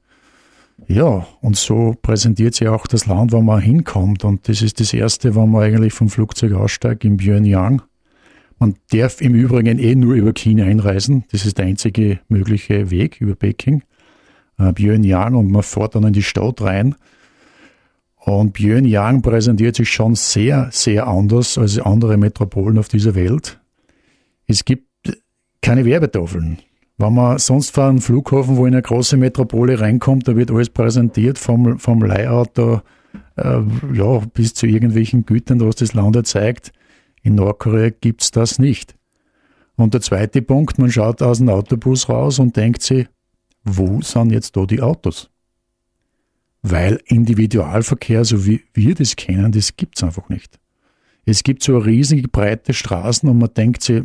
Ja, 0.86 1.26
und 1.40 1.56
so 1.56 1.94
präsentiert 2.00 2.54
sich 2.54 2.68
auch 2.68 2.86
das 2.86 3.06
Land, 3.06 3.32
wo 3.32 3.40
man 3.40 3.60
hinkommt. 3.60 4.24
Und 4.24 4.48
das 4.48 4.60
ist 4.60 4.80
das 4.80 4.92
Erste, 4.92 5.34
wenn 5.34 5.50
man 5.50 5.62
eigentlich 5.62 5.94
vom 5.94 6.10
Flugzeug 6.10 6.52
aussteigt 6.52 7.04
in 7.04 7.16
Pyongyang. 7.16 7.82
Man 8.58 8.74
darf 8.90 9.20
im 9.20 9.34
Übrigen 9.34 9.78
eh 9.78 9.94
nur 9.94 10.14
über 10.14 10.32
China 10.32 10.64
einreisen. 10.64 11.24
Das 11.32 11.46
ist 11.46 11.58
der 11.58 11.66
einzige 11.66 12.20
mögliche 12.28 12.90
Weg 12.90 13.20
über 13.20 13.34
Peking. 13.34 13.82
Äh, 14.58 14.72
Pyongyang 14.72 15.34
und 15.34 15.50
man 15.50 15.62
fährt 15.62 15.94
dann 15.94 16.04
in 16.04 16.12
die 16.12 16.22
Stadt 16.22 16.60
rein. 16.62 16.94
Und 18.16 18.52
Pyongyang 18.54 19.22
präsentiert 19.22 19.76
sich 19.76 19.90
schon 19.90 20.14
sehr, 20.14 20.68
sehr 20.72 21.06
anders 21.06 21.58
als 21.58 21.78
andere 21.78 22.16
Metropolen 22.16 22.78
auf 22.78 22.88
dieser 22.88 23.14
Welt. 23.14 23.60
Es 24.46 24.64
gibt 24.64 24.88
keine 25.60 25.84
Werbetafeln. 25.84 26.58
Wenn 26.96 27.14
man 27.14 27.38
sonst 27.38 27.70
vor 27.70 27.84
einem 27.84 28.00
Flughafen, 28.00 28.56
wo 28.56 28.66
in 28.66 28.74
eine 28.74 28.82
große 28.82 29.16
Metropole 29.16 29.80
reinkommt, 29.80 30.28
da 30.28 30.36
wird 30.36 30.50
alles 30.50 30.70
präsentiert, 30.70 31.38
vom, 31.38 31.78
vom 31.78 32.02
Leihauto 32.02 32.82
äh, 33.36 33.60
ja, 33.92 34.18
bis 34.32 34.54
zu 34.54 34.66
irgendwelchen 34.66 35.26
Gütern, 35.26 35.60
was 35.60 35.76
das 35.76 35.94
Land 35.94 36.24
zeigt. 36.26 36.72
In 37.22 37.34
Nordkorea 37.34 37.90
gibt's 37.90 38.30
das 38.30 38.58
nicht. 38.58 38.94
Und 39.76 39.94
der 39.94 40.02
zweite 40.02 40.40
Punkt, 40.40 40.78
man 40.78 40.90
schaut 40.90 41.20
aus 41.20 41.38
dem 41.38 41.48
Autobus 41.48 42.08
raus 42.08 42.38
und 42.38 42.56
denkt 42.56 42.82
sich, 42.82 43.08
wo 43.64 44.00
sind 44.02 44.30
jetzt 44.30 44.56
da 44.56 44.66
die 44.66 44.80
Autos? 44.80 45.30
Weil 46.62 47.00
Individualverkehr, 47.06 48.24
so 48.24 48.46
wie 48.46 48.62
wir 48.72 48.94
das 48.94 49.16
kennen, 49.16 49.52
das 49.52 49.76
gibt's 49.76 50.02
einfach 50.02 50.28
nicht. 50.28 50.58
Es 51.26 51.42
gibt 51.42 51.62
so 51.62 51.78
riesige 51.78 52.28
breite 52.28 52.74
Straßen 52.74 53.28
und 53.28 53.38
man 53.38 53.52
denkt 53.54 53.82
sich, 53.82 54.02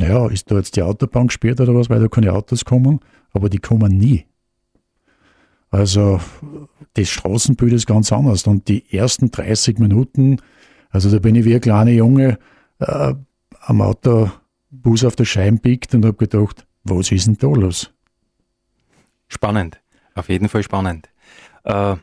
naja, 0.00 0.28
ist 0.28 0.50
da 0.50 0.56
jetzt 0.56 0.76
die 0.76 0.82
Autobahn 0.82 1.26
gesperrt 1.26 1.60
oder 1.60 1.74
was, 1.74 1.90
weil 1.90 2.00
da 2.00 2.08
keine 2.08 2.32
Autos 2.32 2.64
kommen, 2.64 3.00
aber 3.32 3.48
die 3.48 3.58
kommen 3.58 3.98
nie. 3.98 4.24
Also 5.70 6.20
das 6.94 7.08
Straßenbild 7.08 7.72
ist 7.72 7.86
ganz 7.86 8.12
anders. 8.12 8.46
Und 8.46 8.68
die 8.68 8.92
ersten 8.94 9.30
30 9.30 9.78
Minuten, 9.78 10.38
also 10.90 11.10
da 11.10 11.18
bin 11.18 11.34
ich 11.34 11.44
wie 11.44 11.54
ein 11.54 11.60
kleiner 11.60 11.90
Junge 11.90 12.38
äh, 12.78 13.14
am 13.60 13.80
Autobus 13.80 15.04
auf 15.04 15.16
der 15.16 15.24
Scheibe 15.24 15.58
biegt 15.58 15.94
und 15.94 16.04
habe 16.04 16.16
gedacht, 16.16 16.66
was 16.84 17.10
ist 17.10 17.26
denn 17.26 17.38
da 17.38 17.48
los? 17.48 17.92
Spannend, 19.32 19.80
auf 20.14 20.28
jeden 20.28 20.50
Fall 20.50 20.62
spannend. 20.62 21.08
Äh, 21.64 21.96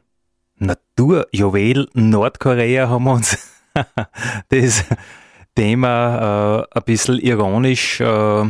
Naturjuwel 0.58 1.88
Nordkorea 1.94 2.90
haben 2.90 3.04
wir 3.04 3.14
uns 3.14 3.38
das 4.50 4.84
Thema 5.54 6.66
äh, 6.74 6.78
ein 6.78 6.84
bisschen 6.86 7.20
ironisch 7.20 8.02
äh, 8.02 8.46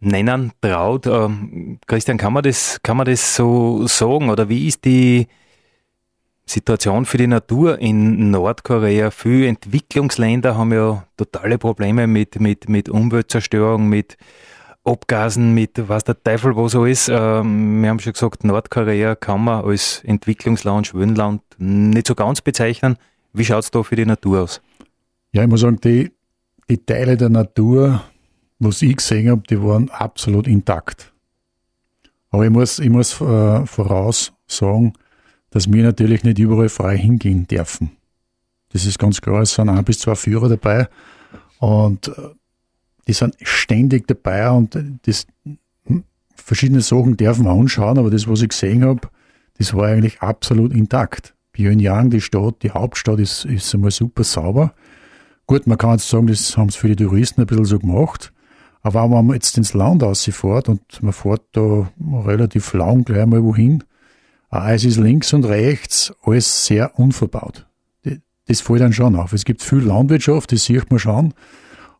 nennen 0.00 0.50
traut. 0.60 1.06
Äh, 1.06 1.28
Christian, 1.86 2.18
kann 2.18 2.32
man, 2.32 2.42
das, 2.42 2.80
kann 2.82 2.96
man 2.96 3.06
das 3.06 3.36
so 3.36 3.86
sagen? 3.86 4.30
Oder 4.30 4.48
wie 4.48 4.66
ist 4.66 4.84
die 4.84 5.28
Situation 6.46 7.04
für 7.04 7.18
die 7.18 7.28
Natur 7.28 7.78
in 7.78 8.32
Nordkorea? 8.32 9.12
Viele 9.12 9.46
Entwicklungsländer 9.46 10.58
haben 10.58 10.72
ja 10.72 11.06
totale 11.16 11.58
Probleme 11.58 12.08
mit, 12.08 12.40
mit, 12.40 12.68
mit 12.68 12.88
Umweltzerstörung, 12.88 13.88
mit 13.88 14.16
Abgasen, 14.84 15.54
mit 15.54 15.88
was 15.88 16.04
der 16.04 16.22
Teufel 16.22 16.56
wo 16.56 16.68
so 16.68 16.84
ist. 16.84 17.08
Ähm, 17.08 17.82
wir 17.82 17.88
haben 17.88 18.00
schon 18.00 18.12
gesagt, 18.12 18.44
Nordkorea 18.44 19.14
kann 19.14 19.44
man 19.44 19.64
als 19.64 20.02
Entwicklungsland, 20.04 20.86
Schwellenland 20.86 21.42
nicht 21.58 22.06
so 22.06 22.14
ganz 22.14 22.40
bezeichnen. 22.40 22.96
Wie 23.32 23.44
schaut 23.44 23.64
es 23.64 23.70
da 23.70 23.82
für 23.82 23.96
die 23.96 24.06
Natur 24.06 24.42
aus? 24.42 24.60
Ja, 25.32 25.42
ich 25.42 25.48
muss 25.48 25.60
sagen, 25.60 25.80
die, 25.82 26.12
die 26.68 26.84
Teile 26.84 27.16
der 27.16 27.30
Natur, 27.30 28.02
was 28.58 28.82
ich 28.82 28.96
gesehen 28.96 29.30
habe, 29.30 29.42
die 29.48 29.60
waren 29.60 29.90
absolut 29.90 30.46
intakt. 30.46 31.12
Aber 32.30 32.44
ich 32.44 32.50
muss, 32.50 32.78
ich 32.78 32.90
muss 32.90 33.20
äh, 33.20 33.66
voraus 33.66 34.32
sagen, 34.46 34.92
dass 35.50 35.72
wir 35.72 35.82
natürlich 35.82 36.24
nicht 36.24 36.38
überall 36.38 36.68
frei 36.68 36.96
hingehen 36.98 37.46
dürfen. 37.46 37.92
Das 38.70 38.84
ist 38.84 38.98
ganz 38.98 39.20
klar, 39.20 39.42
es 39.42 39.54
sind 39.54 39.68
ein 39.68 39.84
bis 39.84 40.00
zwei 40.00 40.16
Führer 40.16 40.48
dabei 40.48 40.88
und 41.60 42.08
äh, 42.08 42.30
die 43.06 43.12
sind 43.12 43.36
ständig 43.42 44.06
dabei 44.06 44.50
und 44.50 44.78
das, 45.06 45.26
hm, 45.86 46.04
verschiedene 46.34 46.80
Sachen 46.80 47.16
dürfen 47.16 47.44
wir 47.44 47.52
anschauen, 47.52 47.98
aber 47.98 48.10
das, 48.10 48.28
was 48.28 48.42
ich 48.42 48.48
gesehen 48.48 48.84
habe, 48.84 49.08
das 49.58 49.74
war 49.74 49.86
eigentlich 49.86 50.20
absolut 50.20 50.72
intakt. 50.72 51.34
Pyongyang, 51.52 52.10
die 52.10 52.20
Stadt, 52.20 52.62
die 52.62 52.72
Hauptstadt 52.72 53.20
ist, 53.20 53.44
ist 53.44 53.72
einmal 53.74 53.92
super 53.92 54.24
sauber. 54.24 54.74
Gut, 55.46 55.66
man 55.66 55.78
kann 55.78 55.92
jetzt 55.92 56.08
sagen, 56.08 56.26
das 56.26 56.56
haben 56.56 56.68
es 56.68 56.76
für 56.76 56.88
die 56.88 56.96
Touristen 56.96 57.40
ein 57.40 57.46
bisschen 57.46 57.64
so 57.64 57.78
gemacht. 57.78 58.32
Aber 58.82 59.04
wenn 59.04 59.26
man 59.26 59.34
jetzt 59.34 59.56
ins 59.56 59.72
Land 59.72 60.02
rausfährt 60.02 60.68
und 60.68 61.02
man 61.02 61.12
fährt 61.12 61.42
da 61.52 61.90
relativ 62.26 62.72
lang 62.74 63.04
gleich 63.04 63.24
mal 63.26 63.42
wohin, 63.42 63.84
es 64.50 64.84
ist 64.84 64.98
links 64.98 65.32
und 65.32 65.44
rechts 65.44 66.12
alles 66.22 66.66
sehr 66.66 66.98
unverbaut. 66.98 67.66
Das 68.46 68.60
fällt 68.60 68.82
dann 68.82 68.92
schon 68.92 69.16
auf. 69.16 69.32
Es 69.32 69.44
gibt 69.44 69.62
viel 69.62 69.78
Landwirtschaft, 69.78 70.52
das 70.52 70.64
sieht 70.64 70.90
man 70.90 70.98
schon. 70.98 71.34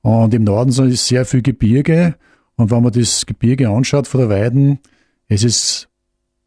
Und 0.05 0.35
im 0.35 0.45
Norden 0.45 0.71
ist 0.71 1.07
sehr 1.07 1.25
viel 1.25 1.43
Gebirge. 1.43 2.15
Und 2.57 2.71
wenn 2.71 2.83
man 2.83 2.93
das 2.93 3.27
Gebirge 3.27 3.69
anschaut 3.69 4.07
von 4.07 4.21
der 4.21 4.29
Weiden, 4.29 4.79
es 5.27 5.43
ist 5.43 5.89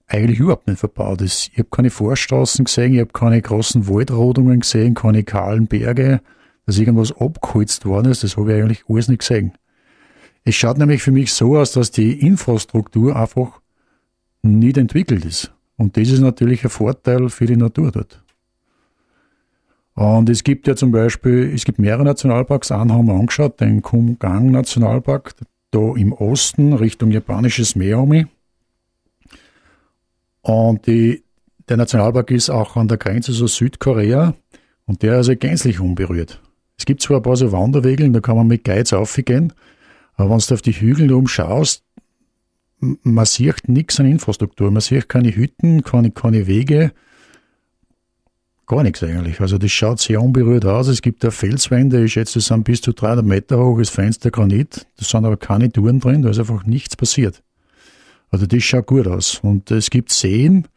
eigentlich 0.08 0.40
überhaupt 0.40 0.68
nicht 0.68 0.80
verbaut. 0.80 1.22
Ich 1.22 1.52
habe 1.58 1.68
keine 1.70 1.90
Vorstraßen 1.90 2.64
gesehen, 2.64 2.94
ich 2.94 3.02
habe 3.02 3.12
keine 3.12 3.42
großen 3.42 3.90
Waldrodungen 3.90 4.62
gesehen, 4.62 4.94
keine 4.94 5.24
kahlen 5.24 5.68
Berge 5.68 6.22
dass 6.68 6.78
irgendwas 6.78 7.14
abgeholzt 7.14 7.86
worden 7.86 8.12
ist, 8.12 8.24
das 8.24 8.38
habe 8.38 8.54
ich 8.54 8.62
eigentlich 8.62 8.84
alles 8.88 9.08
nicht 9.08 9.20
gesehen. 9.20 9.54
Es 10.44 10.54
schaut 10.56 10.78
nämlich 10.78 11.02
für 11.02 11.12
mich 11.12 11.34
so 11.34 11.58
aus, 11.58 11.72
dass 11.72 11.92
die 11.92 12.20
Infrastruktur 12.20 13.16
einfach 13.16 13.62
nicht 14.44 14.78
entwickelt 14.78 15.26
ist. 15.26 15.54
Und 15.78 15.98
das 15.98 16.10
ist 16.10 16.20
natürlich 16.20 16.64
ein 16.64 16.70
Vorteil 16.70 17.30
für 17.30 17.46
die 17.46 17.58
Natur 17.58 17.92
dort. 17.92 18.22
Und 19.98 20.30
es 20.30 20.44
gibt 20.44 20.68
ja 20.68 20.76
zum 20.76 20.92
Beispiel, 20.92 21.52
es 21.56 21.66
gibt 21.66 21.80
mehrere 21.80 22.04
Nationalparks, 22.04 22.72
einen 22.72 22.94
haben 22.94 23.08
wir 23.08 23.16
angeschaut, 23.16 23.60
den 23.60 23.82
Kumgang 23.82 24.52
Nationalpark, 24.52 25.34
da 25.72 25.96
im 25.96 26.14
Osten 26.14 26.74
Richtung 26.74 27.10
japanisches 27.10 27.76
Meer. 27.76 27.98
Und 30.44 30.86
die, 30.86 31.24
der 31.68 31.78
Nationalpark 31.78 32.30
ist 32.30 32.52
auch 32.52 32.76
an 32.76 32.88
der 32.88 33.00
Grenze 33.00 33.32
zu 33.32 33.48
Südkorea 33.48 34.36
und 34.86 35.02
der 35.02 35.14
ist 35.14 35.30
also 35.30 35.36
gänzlich 35.36 35.80
unberührt. 35.80 36.44
Es 36.78 36.86
gibt 36.86 37.02
zwar 37.02 37.18
ein 37.18 37.24
paar 37.24 37.36
so 37.36 37.52
Wanderwege, 37.52 38.08
da 38.12 38.20
kann 38.20 38.38
man 38.38 38.46
mit 38.46 38.66
Guides 38.66 38.94
aufgehen, 38.94 39.52
aber 40.14 40.30
wenn 40.30 40.38
du 40.38 40.54
auf 40.54 40.62
die 40.62 40.74
Hügel 40.74 41.12
umschaust, 41.12 41.84
man 42.80 43.26
sieht 43.26 43.68
nichts 43.68 44.00
an 44.00 44.06
Infrastruktur. 44.06 44.70
Man 44.70 44.82
sieht 44.82 45.10
keine 45.10 45.36
Hütten, 45.36 45.82
keine, 45.82 46.12
keine 46.12 46.46
Wege. 46.46 46.92
Gar 48.68 48.84
nichts 48.84 49.02
eigentlich. 49.02 49.40
Also 49.40 49.58
das 49.58 49.72
schaut 49.72 50.00
sehr 50.00 50.22
unberührt 50.22 50.66
aus. 50.66 50.90
Es 50.90 51.02
gibt 51.02 51.24
da 51.24 51.32
Felswände, 51.32 52.04
ich 52.04 52.14
schätze, 52.14 52.40
es 52.40 52.48
sind 52.48 52.66
bis 52.66 52.82
zu 52.82 52.92
300 52.92 53.26
Meter 53.26 53.58
hoch, 53.60 53.80
das 53.80 53.90
Fenster 53.90 54.30
Granit. 54.30 54.86
Da 54.98 55.06
sind 55.06 55.24
aber 55.24 55.38
keine 55.38 55.72
Touren 55.72 56.02
drin, 56.02 56.22
da 56.22 56.30
ist 56.30 56.40
einfach 56.40 56.66
nichts 56.66 56.98
passiert. 56.98 57.42
Also 58.30 58.46
das 58.46 58.64
schaut 58.64 58.88
gut 58.88 59.08
aus. 59.08 59.40
Und 59.42 59.72
es 59.72 59.90
gibt 59.90 60.12
Seen, 60.12 60.68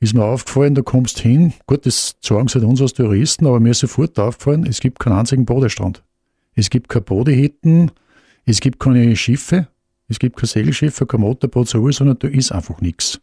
ist 0.00 0.12
mir 0.12 0.24
aufgefallen, 0.24 0.74
da 0.74 0.82
kommst 0.82 1.18
hin. 1.18 1.54
Gut, 1.66 1.86
das 1.86 2.16
sagen 2.20 2.48
sie 2.48 2.58
halt 2.58 2.64
uns 2.64 2.82
als 2.82 2.92
Touristen, 2.92 3.46
aber 3.46 3.58
mir 3.58 3.70
ist 3.70 3.80
sofort 3.80 4.18
aufgefallen, 4.18 4.66
es 4.66 4.80
gibt 4.80 4.98
keinen 4.98 5.18
einzigen 5.18 5.46
Bodestrand. 5.46 6.02
Es 6.54 6.68
gibt 6.68 6.90
keine 6.90 7.04
Bodehitten, 7.04 7.90
es 8.44 8.60
gibt 8.60 8.80
keine 8.80 9.16
Schiffe, 9.16 9.68
es 10.08 10.18
gibt 10.18 10.36
kein 10.36 10.46
Segelschiff, 10.46 11.02
kein 11.08 11.20
Motorboot, 11.20 11.68
so, 11.68 11.90
sondern 11.90 12.18
da 12.18 12.28
ist 12.28 12.52
einfach 12.52 12.82
nichts. 12.82 13.18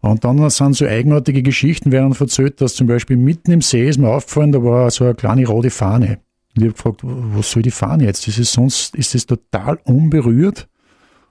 Und 0.00 0.24
dann 0.24 0.48
sind 0.50 0.76
so 0.76 0.86
eigenartige 0.86 1.42
Geschichten 1.42 1.92
werden 1.92 2.14
erzählt, 2.18 2.60
dass 2.60 2.74
zum 2.74 2.86
Beispiel 2.86 3.16
mitten 3.16 3.52
im 3.52 3.60
See 3.60 3.88
ist 3.88 3.98
mir 3.98 4.08
aufgefallen, 4.08 4.52
da 4.52 4.62
war 4.62 4.90
so 4.90 5.04
eine 5.04 5.14
kleine 5.14 5.46
rote 5.46 5.70
Fahne. 5.70 6.20
Und 6.56 6.62
ich 6.62 6.64
habe 6.64 6.72
gefragt, 6.72 7.00
was 7.02 7.50
soll 7.50 7.62
die 7.62 7.70
Fahne 7.70 8.04
jetzt? 8.04 8.26
Das 8.26 8.38
ist 8.38 8.52
sonst, 8.52 8.94
ist 8.96 9.14
das 9.14 9.26
total 9.26 9.78
unberührt. 9.84 10.68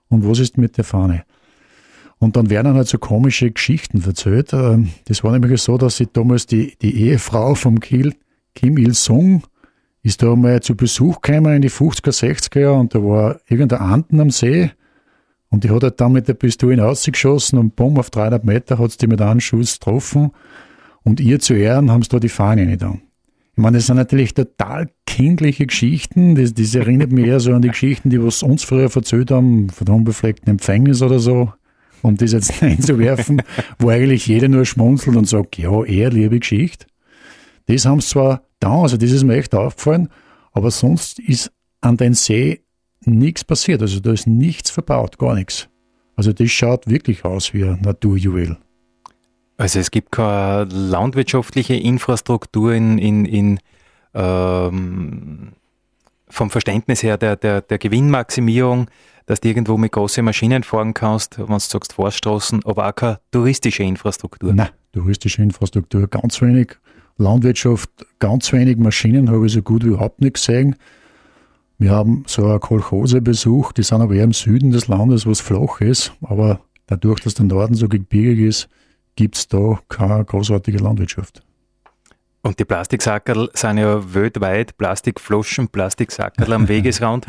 Und 0.07 0.27
was 0.27 0.39
ist 0.39 0.57
mit 0.57 0.77
der 0.77 0.83
Fahne? 0.83 1.23
Und 2.19 2.35
dann 2.35 2.49
werden 2.49 2.73
halt 2.75 2.88
so 2.88 2.97
komische 2.97 3.49
Geschichten 3.49 4.03
erzählt. 4.03 4.53
Ähm, 4.53 4.89
das 5.05 5.23
war 5.23 5.31
nämlich 5.31 5.61
so, 5.61 5.77
dass 5.77 5.97
sie 5.97 6.07
damals 6.11 6.45
die, 6.45 6.75
die 6.81 6.95
Ehefrau 7.03 7.55
vom 7.55 7.79
Kim 7.79 8.13
Il-sung 8.77 9.43
ist 10.01 10.23
da 10.23 10.35
mal 10.35 10.61
zu 10.61 10.75
Besuch 10.75 11.21
gekommen 11.21 11.55
in 11.55 11.61
die 11.61 11.69
50er, 11.69 12.11
60er 12.11 12.59
Jahre 12.59 12.79
und 12.79 12.95
da 12.95 13.03
war 13.03 13.39
irgendein 13.47 13.79
Anden 13.79 14.21
am 14.21 14.29
See 14.29 14.71
und 15.50 15.63
die 15.63 15.70
hat 15.72 15.84
halt 15.84 16.00
dann 16.00 16.12
mit 16.12 16.27
der 16.27 16.36
Pistole 16.36 16.86
ausgeschossen 16.86 17.58
und 17.58 17.75
bumm, 17.75 17.98
auf 17.98 18.10
300 18.10 18.44
Meter 18.46 18.77
hat 18.77 18.91
sie 18.91 18.98
die 19.00 19.08
mit 19.08 19.22
einem 19.22 19.39
Schuss 19.39 19.79
getroffen. 19.79 20.32
Und 21.03 21.20
ihr 21.20 21.39
zu 21.39 21.53
Ehren 21.53 21.89
haben 21.89 22.03
sie 22.03 22.10
da 22.10 22.20
die 22.20 22.29
Fahne 22.29 22.65
nicht 22.65 22.84
an. 22.84 23.01
Ich 23.56 23.63
meine, 23.63 23.77
das 23.77 23.88
sind 23.88 23.98
natürlich 23.98 24.34
total 24.34 24.89
kindliche 25.06 25.65
Geschichten. 25.65 26.36
Das, 26.36 26.53
das 26.53 26.75
erinnert 26.75 27.12
mich 27.12 27.25
eher 27.25 27.39
so 27.39 27.51
an 27.53 27.62
die 27.62 27.70
Geschichten, 27.70 28.10
die 28.10 28.24
was 28.24 28.44
uns 28.44 28.63
früher 28.63 28.89
erzählt 28.94 29.32
haben, 29.32 29.70
von 29.70 29.86
der 29.86 29.96
unbefleckten 29.96 30.51
Empfängnis 30.51 31.01
oder 31.01 31.20
so, 31.20 31.51
um 32.03 32.15
das 32.15 32.32
jetzt 32.32 32.62
einzuwerfen, 32.63 33.41
wo 33.79 33.89
eigentlich 33.89 34.27
jeder 34.27 34.50
nur 34.50 34.65
schmunzelt 34.65 35.18
und 35.18 35.27
sagt, 35.27 35.58
ja, 35.58 35.84
eher 35.84 36.12
liebe 36.12 36.39
Geschichte. 36.39 36.86
Das 37.65 37.86
haben 37.86 38.01
sie 38.01 38.08
zwar 38.08 38.44
da, 38.60 38.82
also 38.82 38.98
das 38.98 39.12
ist 39.12 39.24
mir 39.24 39.38
echt 39.38 39.56
aufgefallen, 39.56 40.10
aber 40.51 40.70
sonst 40.72 41.20
ist 41.20 41.51
an 41.82 41.98
den 41.98 42.13
See 42.13 42.62
nichts 43.06 43.44
passiert. 43.44 43.82
Also 43.82 44.00
da 44.00 44.12
ist 44.12 44.27
nichts 44.27 44.70
verbaut, 44.70 45.18
gar 45.18 45.36
nichts. 45.36 45.68
Also 46.15 46.34
das 46.34 46.50
schaut 46.51 46.88
wirklich 46.88 47.24
aus 47.24 47.53
wie 47.53 47.63
ein 47.63 47.79
Naturjuwel. 47.82 48.58
Also 49.58 49.79
es 49.79 49.91
gibt 49.91 50.12
keine 50.12 50.65
landwirtschaftliche 50.72 51.75
Infrastruktur 51.75 52.74
in, 52.74 52.98
in, 52.98 53.25
in 53.25 53.60
ähm, 54.13 55.53
vom 56.29 56.50
Verständnis 56.50 57.03
her 57.03 57.18
der, 57.18 57.36
der, 57.36 57.62
der 57.62 57.77
Gewinnmaximierung, 57.77 58.89
dass 59.25 59.41
du 59.41 59.48
irgendwo 59.48 59.77
mit 59.77 59.91
großen 59.91 60.24
Maschinen 60.24 60.63
fahren 60.63 60.94
kannst, 60.94 61.39
wenn 61.39 61.48
du 61.48 61.60
sagst 61.60 61.94
Forststraßen, 61.94 62.65
aber 62.65 62.88
auch 62.88 62.96
keine 62.96 63.20
touristische 63.32 63.84
Infrastruktur. 63.84 64.53
Nein, 64.53 64.70
touristische 64.94 65.41
Infrastruktur 65.41 66.08
ganz 66.08 66.41
wenig. 66.41 66.77
Landwirtschaft 67.18 67.89
ganz 68.20 68.51
wenig 68.53 68.77
Maschinen 68.77 69.30
habe 69.30 69.45
ich 69.45 69.54
so 69.54 69.62
gut 69.62 69.84
wie 69.84 69.89
überhaupt 69.89 70.21
nicht 70.21 70.36
gesehen. 70.36 70.76
Wir 71.80 71.92
haben 71.92 72.26
so 72.28 72.46
eine 72.46 72.60
Kolchose 72.60 73.22
besucht, 73.22 73.78
die 73.78 73.84
sind 73.84 74.02
aber 74.02 74.13
eher 74.13 74.26
im 74.26 74.34
Süden 74.34 74.72
des 74.72 74.89
Landes, 74.89 75.26
wo 75.26 75.32
es 75.32 75.39
flach 75.39 75.80
ist, 75.80 76.12
aber 76.22 76.60
dadurch, 76.88 77.22
dass 77.22 77.36
der 77.36 77.46
Norden 77.46 77.74
so 77.74 77.88
gebirgig 77.88 78.46
ist, 78.46 78.70
gibt 79.15 79.38
es 79.38 79.48
da 79.48 79.80
keine 79.88 80.26
großartige 80.26 80.78
Landwirtschaft. 80.78 81.42
Und 82.42 82.60
die 82.60 82.65
Plastiksackerl 82.65 83.50
sind 83.54 83.78
ja 83.78 84.13
weltweit 84.13 84.78
Plastikflaschen, 84.78 85.70
Plastiksackerl 85.70 86.52
am 86.52 86.68
Wegesrand. 86.68 87.28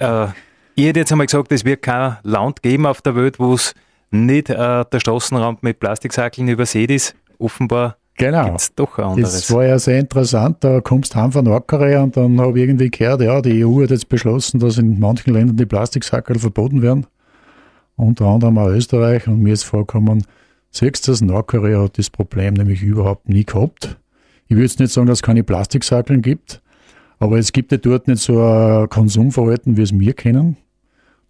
äh, 0.00 0.28
ich 0.74 0.86
hätte 0.86 1.00
jetzt 1.00 1.12
einmal 1.12 1.26
gesagt, 1.26 1.52
es 1.52 1.66
wird 1.66 1.82
kein 1.82 2.16
Land 2.22 2.62
geben 2.62 2.86
auf 2.86 3.02
der 3.02 3.14
Welt, 3.16 3.38
wo 3.38 3.52
es 3.52 3.74
nicht 4.10 4.48
äh, 4.48 4.84
der 4.86 5.00
Straßenrand 5.00 5.62
mit 5.62 5.78
Plastiksackeln 5.78 6.48
übersät 6.48 6.90
ist. 6.90 7.14
Offenbar 7.38 7.98
Genau. 8.16 8.46
Gibt's 8.46 8.74
doch 8.74 8.98
anderes. 8.98 9.32
Das 9.32 9.52
war 9.52 9.64
ja 9.64 9.78
sehr 9.78 9.98
interessant. 9.98 10.58
Da 10.60 10.80
kommst 10.80 11.14
du 11.14 11.18
heim 11.18 11.32
von 11.32 11.44
Nordkorea 11.44 12.02
und 12.02 12.16
dann 12.16 12.40
habe 12.40 12.58
ich 12.58 12.64
irgendwie 12.64 12.90
gehört, 12.90 13.22
ja, 13.22 13.40
die 13.40 13.64
EU 13.64 13.82
hat 13.82 13.90
jetzt 13.90 14.08
beschlossen, 14.08 14.60
dass 14.60 14.78
in 14.78 15.00
manchen 15.00 15.34
Ländern 15.34 15.56
die 15.56 15.66
Plastiksackerl 15.66 16.38
verboten 16.38 16.80
werden. 16.82 17.06
Unter 17.96 18.26
anderem 18.26 18.58
auch 18.58 18.68
Österreich. 18.68 19.26
Und 19.26 19.42
mir 19.42 19.52
ist 19.52 19.64
vorgekommen, 19.64 20.24
siehst 20.70 21.08
du, 21.08 21.24
Nordkorea 21.24 21.82
hat 21.82 21.98
das 21.98 22.10
Problem 22.10 22.54
nämlich 22.54 22.82
überhaupt 22.82 23.28
nie 23.28 23.44
gehabt. 23.44 23.98
Ich 24.46 24.56
würde 24.56 24.66
jetzt 24.66 24.78
nicht 24.78 24.92
sagen, 24.92 25.06
dass 25.06 25.18
es 25.18 25.22
keine 25.22 25.42
Plastiksackeln 25.42 26.22
gibt, 26.22 26.62
aber 27.18 27.38
es 27.38 27.52
gibt 27.52 27.72
ja 27.72 27.78
dort 27.78 28.06
nicht 28.06 28.20
so 28.20 28.40
ein 28.42 28.88
Konsumverhalten, 28.90 29.76
wie 29.76 29.82
es 29.82 29.98
wir 29.98 30.12
kennen. 30.12 30.56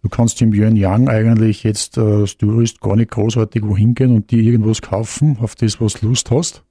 Du 0.03 0.09
kannst 0.09 0.39
im 0.43 0.53
Yuanyang 0.53 1.07
eigentlich 1.07 1.63
jetzt 1.63 1.97
äh, 1.97 2.01
als 2.01 2.37
Tourist 2.37 2.79
gar 2.79 2.95
nicht 2.95 3.09
großartig 3.09 3.63
wohin 3.65 3.95
gehen 3.95 4.15
und 4.15 4.29
dir 4.29 4.43
irgendwas 4.43 4.83
kaufen, 4.83 5.37
auf 5.41 5.55
das, 5.55 5.81
was 5.81 5.93
du 5.93 6.09
Lust 6.09 6.29
hast. 6.29 6.63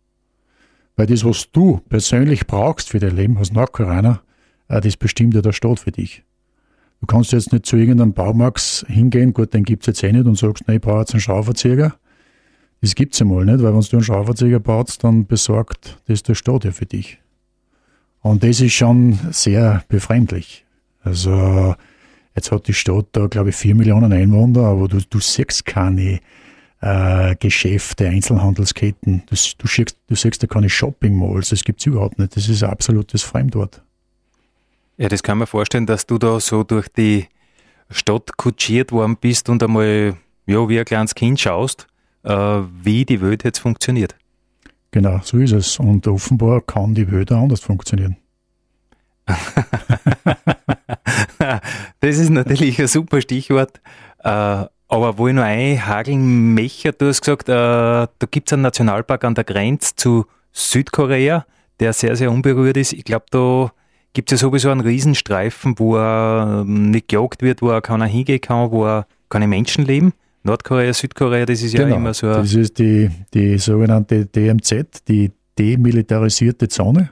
Weil 0.97 1.07
das, 1.07 1.25
was 1.25 1.51
du 1.51 1.81
persönlich 1.89 2.47
brauchst 2.47 2.91
für 2.91 3.01
dein 3.01 3.17
Leben 3.17 3.37
als 3.39 3.53
Nordkoreaner, 3.53 4.23
äh, 4.69 4.81
das 4.81 4.97
bestimmt 4.97 5.35
ja 5.35 5.43
der 5.43 5.53
Staat 5.53 5.81
für 5.81 5.93
dich. 5.93 6.23
Du 7.01 7.07
kannst 7.07 7.33
jetzt 7.33 7.53
nicht 7.53 7.67
zu 7.67 7.77
irgendeinem 7.77 8.13
Baumarkt 8.13 8.87
hingehen, 8.89 9.35
gut, 9.35 9.53
den 9.53 9.65
gibt's 9.65 9.87
jetzt 9.87 10.03
eh 10.03 10.13
nicht 10.13 10.27
und 10.27 10.39
sagst, 10.39 10.65
nein, 10.67 10.77
ich 10.77 10.83
brauche 10.83 11.01
jetzt 11.01 11.13
einen 11.13 11.21
Schraubverzieher. 11.21 11.95
Das 12.81 12.95
gibt's 12.95 13.21
einmal 13.21 13.45
nicht, 13.45 13.63
weil 13.63 13.75
wenn 13.75 13.81
du 13.81 13.97
einen 13.97 14.05
Schraubverzieher 14.05 14.61
baust, 14.61 15.05
dann 15.05 15.27
besorgt 15.27 15.99
das 16.07 16.23
der 16.23 16.35
Staat 16.35 16.65
ja 16.65 16.71
für 16.71 16.87
dich. 16.87 17.19
Und 18.21 18.43
das 18.43 18.61
ist 18.61 18.73
schon 18.73 19.19
sehr 19.33 19.85
befremdlich. 19.89 20.65
Also, 21.03 21.75
jetzt 22.35 22.51
hat 22.51 22.69
die 22.69 22.73
Stadt 22.73 23.07
da, 23.13 23.27
glaube 23.27 23.51
ich, 23.51 23.57
vier 23.57 23.75
Millionen 23.75 24.13
Einwohner, 24.13 24.65
aber 24.65 24.89
du, 24.89 24.99
du 24.99 25.21
siehst 25.21 25.67
keine 25.67 26.21
äh, 26.85 27.35
Geschäfte, 27.37 28.09
Einzelhandelsketten. 28.09 29.23
Du, 29.27 29.35
du, 29.35 29.67
siehst, 29.67 29.97
du 30.07 30.15
siehst 30.15 30.43
da 30.43 30.47
keine 30.47 30.69
Shopping-Malls, 30.69 31.49
das 31.49 31.65
gibt 31.65 31.81
es 31.81 31.87
überhaupt 31.87 32.19
nicht. 32.19 32.37
Das 32.37 32.47
ist 32.49 32.63
ein 32.63 32.69
absolutes 32.71 33.23
Fremdwort. 33.23 33.81
Ja, 34.99 35.09
das 35.09 35.23
kann 35.23 35.39
man 35.39 35.47
vorstellen, 35.47 35.87
dass 35.87 36.07
du 36.07 36.19
da 36.19 36.39
so 36.41 36.63
durch 36.63 36.89
die 36.89 37.27
Stadt 37.89 38.37
kutschiert 38.37 38.93
worden 38.93 39.17
bist 39.19 39.49
und 39.49 39.63
einmal 39.63 40.19
ja, 40.47 40.69
wie 40.69 40.79
ein 40.79 40.85
kleines 40.85 41.15
Kind 41.15 41.41
schaust, 41.41 41.87
äh, 42.23 42.33
wie 42.33 43.07
die 43.07 43.23
Welt 43.23 43.45
jetzt 43.45 43.61
funktioniert. 43.61 44.15
Genau, 44.91 45.21
so 45.25 45.39
ist 45.39 45.53
es. 45.53 45.79
Und 45.79 46.07
offenbar 46.07 46.61
kann 46.61 46.95
die 46.95 47.11
Welt 47.11 47.33
auch 47.33 47.43
anders 47.43 47.61
funktionieren. 47.61 48.19
das 52.01 52.19
ist 52.19 52.29
natürlich 52.29 52.79
ein 52.79 52.89
super 52.89 53.23
Stichwort. 53.23 53.81
Äh, 54.19 54.67
aber 54.95 55.19
wo 55.19 55.27
ich 55.27 55.35
noch 55.35 55.43
einhageln 55.43 56.55
möchte, 56.55 56.93
du 56.93 57.07
hast 57.09 57.21
gesagt, 57.21 57.49
äh, 57.49 57.53
da 57.53 58.09
gibt 58.31 58.49
es 58.49 58.53
einen 58.53 58.63
Nationalpark 58.63 59.25
an 59.25 59.35
der 59.35 59.45
Grenze 59.45 59.97
zu 59.97 60.27
Südkorea, 60.53 61.47
der 61.81 61.93
sehr, 61.93 62.15
sehr 62.15 62.31
unberührt 62.31 62.77
ist. 62.77 62.93
Ich 62.93 63.05
glaube, 63.05 63.27
da 63.31 63.73
gibt 64.13 64.31
es 64.31 64.41
ja 64.41 64.47
sowieso 64.47 64.71
einen 64.71 64.83
Riesenstreifen, 64.83 65.79
wo 65.79 65.97
er 65.97 66.63
ähm, 66.63 66.93
nicht 66.93 67.09
gejagt 67.09 67.43
wird, 67.43 67.61
wo 67.61 67.71
er 67.71 67.83
keiner 67.83 68.07
hingehen 68.07 68.41
kann, 68.41 68.71
wo 68.71 68.87
er 68.87 69.07
keine 69.29 69.49
Menschen 69.49 69.85
leben. 69.85 70.13
Nordkorea, 70.45 70.93
Südkorea, 70.93 71.45
das 71.45 71.63
ist 71.63 71.75
genau, 71.75 71.89
ja 71.89 71.97
immer 71.97 72.15
so. 72.15 72.29
Das 72.29 72.55
ist 72.55 72.79
die, 72.79 73.11
die 73.33 73.59
sogenannte 73.59 74.27
DMZ, 74.27 75.09
die 75.09 75.33
demilitarisierte 75.59 76.69
Zone. 76.69 77.11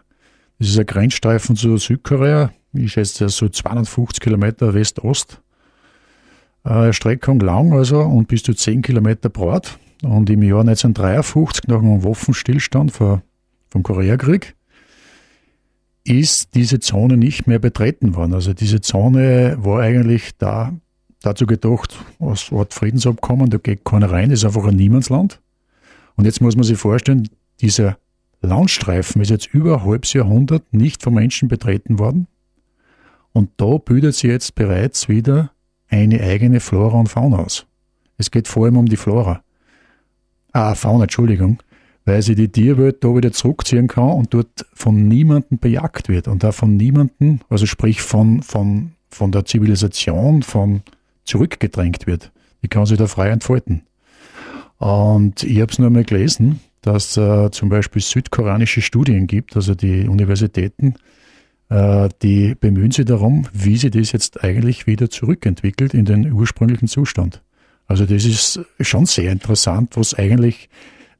Das 0.58 0.68
ist 0.68 0.78
ein 0.78 0.86
Grenzstreifen 0.86 1.56
zu 1.56 1.76
Südkorea. 1.78 2.52
Ich 2.74 2.92
schätze 2.92 3.28
so 3.28 3.48
250 3.48 4.20
Kilometer 4.20 4.72
West-Ost 4.72 5.41
äh, 6.64 6.92
Streckung 6.92 7.40
lang 7.40 7.72
also 7.72 8.00
und 8.00 8.28
bis 8.28 8.42
zu 8.42 8.54
10 8.54 8.82
Kilometer 8.82 9.28
breit. 9.28 9.78
Und 10.02 10.30
im 10.30 10.42
Jahr 10.42 10.60
1953, 10.60 11.68
nach 11.68 11.78
einem 11.78 12.02
Waffenstillstand 12.02 12.90
vom 12.90 13.22
Koreakrieg, 13.82 14.56
ist 16.04 16.54
diese 16.54 16.80
Zone 16.80 17.16
nicht 17.16 17.46
mehr 17.46 17.60
betreten 17.60 18.16
worden. 18.16 18.34
Also 18.34 18.52
diese 18.52 18.80
Zone 18.80 19.56
war 19.60 19.80
eigentlich 19.80 20.32
da, 20.38 20.72
dazu 21.20 21.46
gedacht, 21.46 21.96
als 22.18 22.52
Art 22.52 22.74
Friedensabkommen, 22.74 23.50
da 23.50 23.58
geht 23.58 23.84
keiner 23.84 24.10
rein, 24.10 24.32
ist 24.32 24.44
einfach 24.44 24.64
ein 24.64 24.74
Niemandsland. 24.74 25.40
Und 26.16 26.24
jetzt 26.24 26.40
muss 26.40 26.56
man 26.56 26.64
sich 26.64 26.78
vorstellen, 26.78 27.28
dieser 27.60 27.96
Landstreifen 28.40 29.22
ist 29.22 29.30
jetzt 29.30 29.54
über 29.54 29.78
ein 29.78 29.84
halbes 29.84 30.12
Jahrhundert 30.12 30.72
nicht 30.72 31.02
von 31.02 31.14
Menschen 31.14 31.48
betreten 31.48 32.00
worden. 32.00 32.26
Und 33.32 33.50
da 33.56 33.78
bildet 33.78 34.16
sich 34.16 34.30
jetzt 34.30 34.56
bereits 34.56 35.08
wieder 35.08 35.52
eine 35.92 36.20
eigene 36.20 36.60
Flora 36.60 36.98
und 36.98 37.08
Fauna 37.08 37.38
aus. 37.38 37.66
Es 38.16 38.30
geht 38.30 38.48
vor 38.48 38.64
allem 38.64 38.78
um 38.78 38.86
die 38.86 38.96
Flora. 38.96 39.42
Ah, 40.52 40.74
Fauna, 40.74 41.04
Entschuldigung. 41.04 41.62
Weil 42.04 42.22
sie 42.22 42.34
die 42.34 42.48
Tierwelt 42.48 43.04
da 43.04 43.14
wieder 43.14 43.30
zurückziehen 43.30 43.86
kann 43.86 44.10
und 44.10 44.34
dort 44.34 44.66
von 44.74 45.06
niemandem 45.06 45.58
bejagt 45.58 46.08
wird 46.08 46.26
und 46.26 46.44
auch 46.44 46.54
von 46.54 46.76
niemandem, 46.76 47.40
also 47.48 47.66
sprich 47.66 48.02
von, 48.02 48.42
von, 48.42 48.92
von 49.08 49.30
der 49.30 49.44
Zivilisation, 49.44 50.42
von 50.42 50.82
zurückgedrängt 51.24 52.06
wird. 52.08 52.32
Die 52.62 52.68
kann 52.68 52.86
sich 52.86 52.98
da 52.98 53.06
frei 53.06 53.28
entfalten. 53.28 53.82
Und 54.78 55.44
ich 55.44 55.60
habe 55.60 55.70
es 55.70 55.78
nur 55.78 55.90
mal 55.90 56.02
gelesen, 56.02 56.58
dass 56.80 57.16
äh, 57.16 57.50
zum 57.52 57.68
Beispiel 57.68 58.02
südkoreanische 58.02 58.82
Studien 58.82 59.28
gibt, 59.28 59.54
also 59.54 59.76
die 59.76 60.08
Universitäten, 60.08 60.94
die 62.22 62.54
bemühen 62.54 62.90
sich 62.90 63.06
darum, 63.06 63.48
wie 63.52 63.76
sie 63.76 63.90
das 63.90 64.12
jetzt 64.12 64.44
eigentlich 64.44 64.86
wieder 64.86 65.08
zurückentwickelt 65.08 65.94
in 65.94 66.04
den 66.04 66.30
ursprünglichen 66.32 66.88
Zustand. 66.88 67.42
Also 67.86 68.04
das 68.04 68.24
ist 68.24 68.60
schon 68.80 69.06
sehr 69.06 69.32
interessant, 69.32 69.96
was 69.96 70.14
eigentlich, 70.14 70.68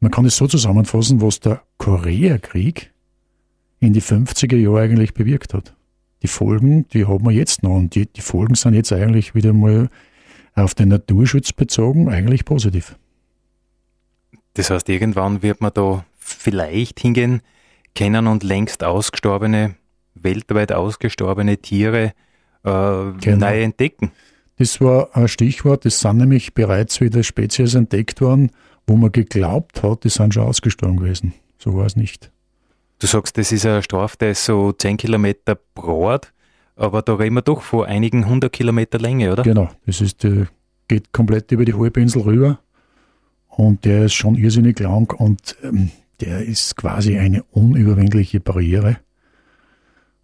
man 0.01 0.11
kann 0.11 0.25
es 0.25 0.37
so 0.37 0.47
zusammenfassen, 0.47 1.21
was 1.21 1.41
der 1.41 1.63
Koreakrieg 1.79 2.93
in 3.81 3.93
die 3.93 4.03
50er 4.03 4.57
Jahre 4.57 4.81
eigentlich 4.81 5.15
bewirkt 5.15 5.55
hat. 5.55 5.75
Die 6.23 6.29
Folgen, 6.29 6.87
die 6.89 7.07
haben 7.07 7.25
wir 7.25 7.33
jetzt 7.33 7.63
noch 7.63 7.77
und 7.77 7.95
die, 7.95 8.07
die 8.07 8.21
Folgen 8.21 8.55
sind 8.55 8.75
jetzt 8.75 8.93
eigentlich 8.93 9.35
wieder 9.35 9.53
mal 9.53 9.89
auf 10.55 10.75
den 10.75 10.89
Naturschutz 10.89 11.53
bezogen 11.53 12.09
eigentlich 12.09 12.45
positiv. 12.45 12.97
Das 14.55 14.71
heißt, 14.71 14.89
irgendwann 14.89 15.43
wird 15.43 15.61
man 15.61 15.73
da 15.75 16.05
vielleicht 16.19 17.01
hingehen 17.01 17.41
kennen 17.95 18.27
und 18.27 18.43
längst 18.43 18.85
ausgestorbene, 18.85 19.75
weltweit 20.15 20.73
ausgestorbene 20.73 21.59
Tiere 21.59 22.13
äh, 22.65 23.13
genau. 23.21 23.47
neu 23.47 23.63
entdecken. 23.63 24.13
Das 24.59 24.81
war 24.81 25.17
ein 25.17 25.29
Stichwort. 25.29 25.87
Es 25.87 26.01
sind 26.01 26.19
nämlich 26.19 26.55
bereits 26.55 27.01
wieder 27.01 27.23
Spezies 27.23 27.75
entdeckt 27.75 28.21
worden, 28.21 28.51
wo 28.87 28.97
man 28.97 29.13
geglaubt 29.13 29.83
hat, 29.83 30.05
die 30.05 30.09
sind 30.09 30.35
schon 30.35 30.45
ausgestorben 30.45 30.97
gewesen. 30.99 31.35
So 31.59 31.75
war 31.75 31.87
es 31.87 31.97
nicht. 31.97 32.31
Du 32.99 33.07
sagst, 33.07 33.37
das 33.37 33.51
ist 33.51 33.67
ein 33.67 33.83
Storf, 33.83 34.17
der 34.17 34.31
ist 34.31 34.45
so 34.45 34.73
10 34.73 34.97
Kilometer 34.97 35.59
breit, 35.75 36.33
aber 36.77 37.03
da 37.03 37.15
reden 37.15 37.35
wir 37.35 37.43
doch 37.43 37.63
vor 37.63 37.87
einigen 37.87 38.29
hundert 38.29 38.53
Kilometer 38.53 38.99
Länge, 38.99 39.33
oder? 39.33 39.43
Genau, 39.43 39.71
das 39.87 40.01
ist, 40.01 40.23
der 40.23 40.47
geht 40.87 41.13
komplett 41.13 41.51
über 41.51 41.65
die 41.65 41.75
Halbinsel 41.75 42.23
rüber 42.23 42.61
und 43.49 43.85
der 43.85 44.05
ist 44.05 44.15
schon 44.15 44.37
irrsinnig 44.37 44.79
lang 44.79 45.13
und 45.19 45.57
ähm, 45.65 45.91
der 46.21 46.45
ist 46.45 46.77
quasi 46.77 47.19
eine 47.19 47.43
unüberwindliche 47.51 48.39
Barriere. 48.39 48.99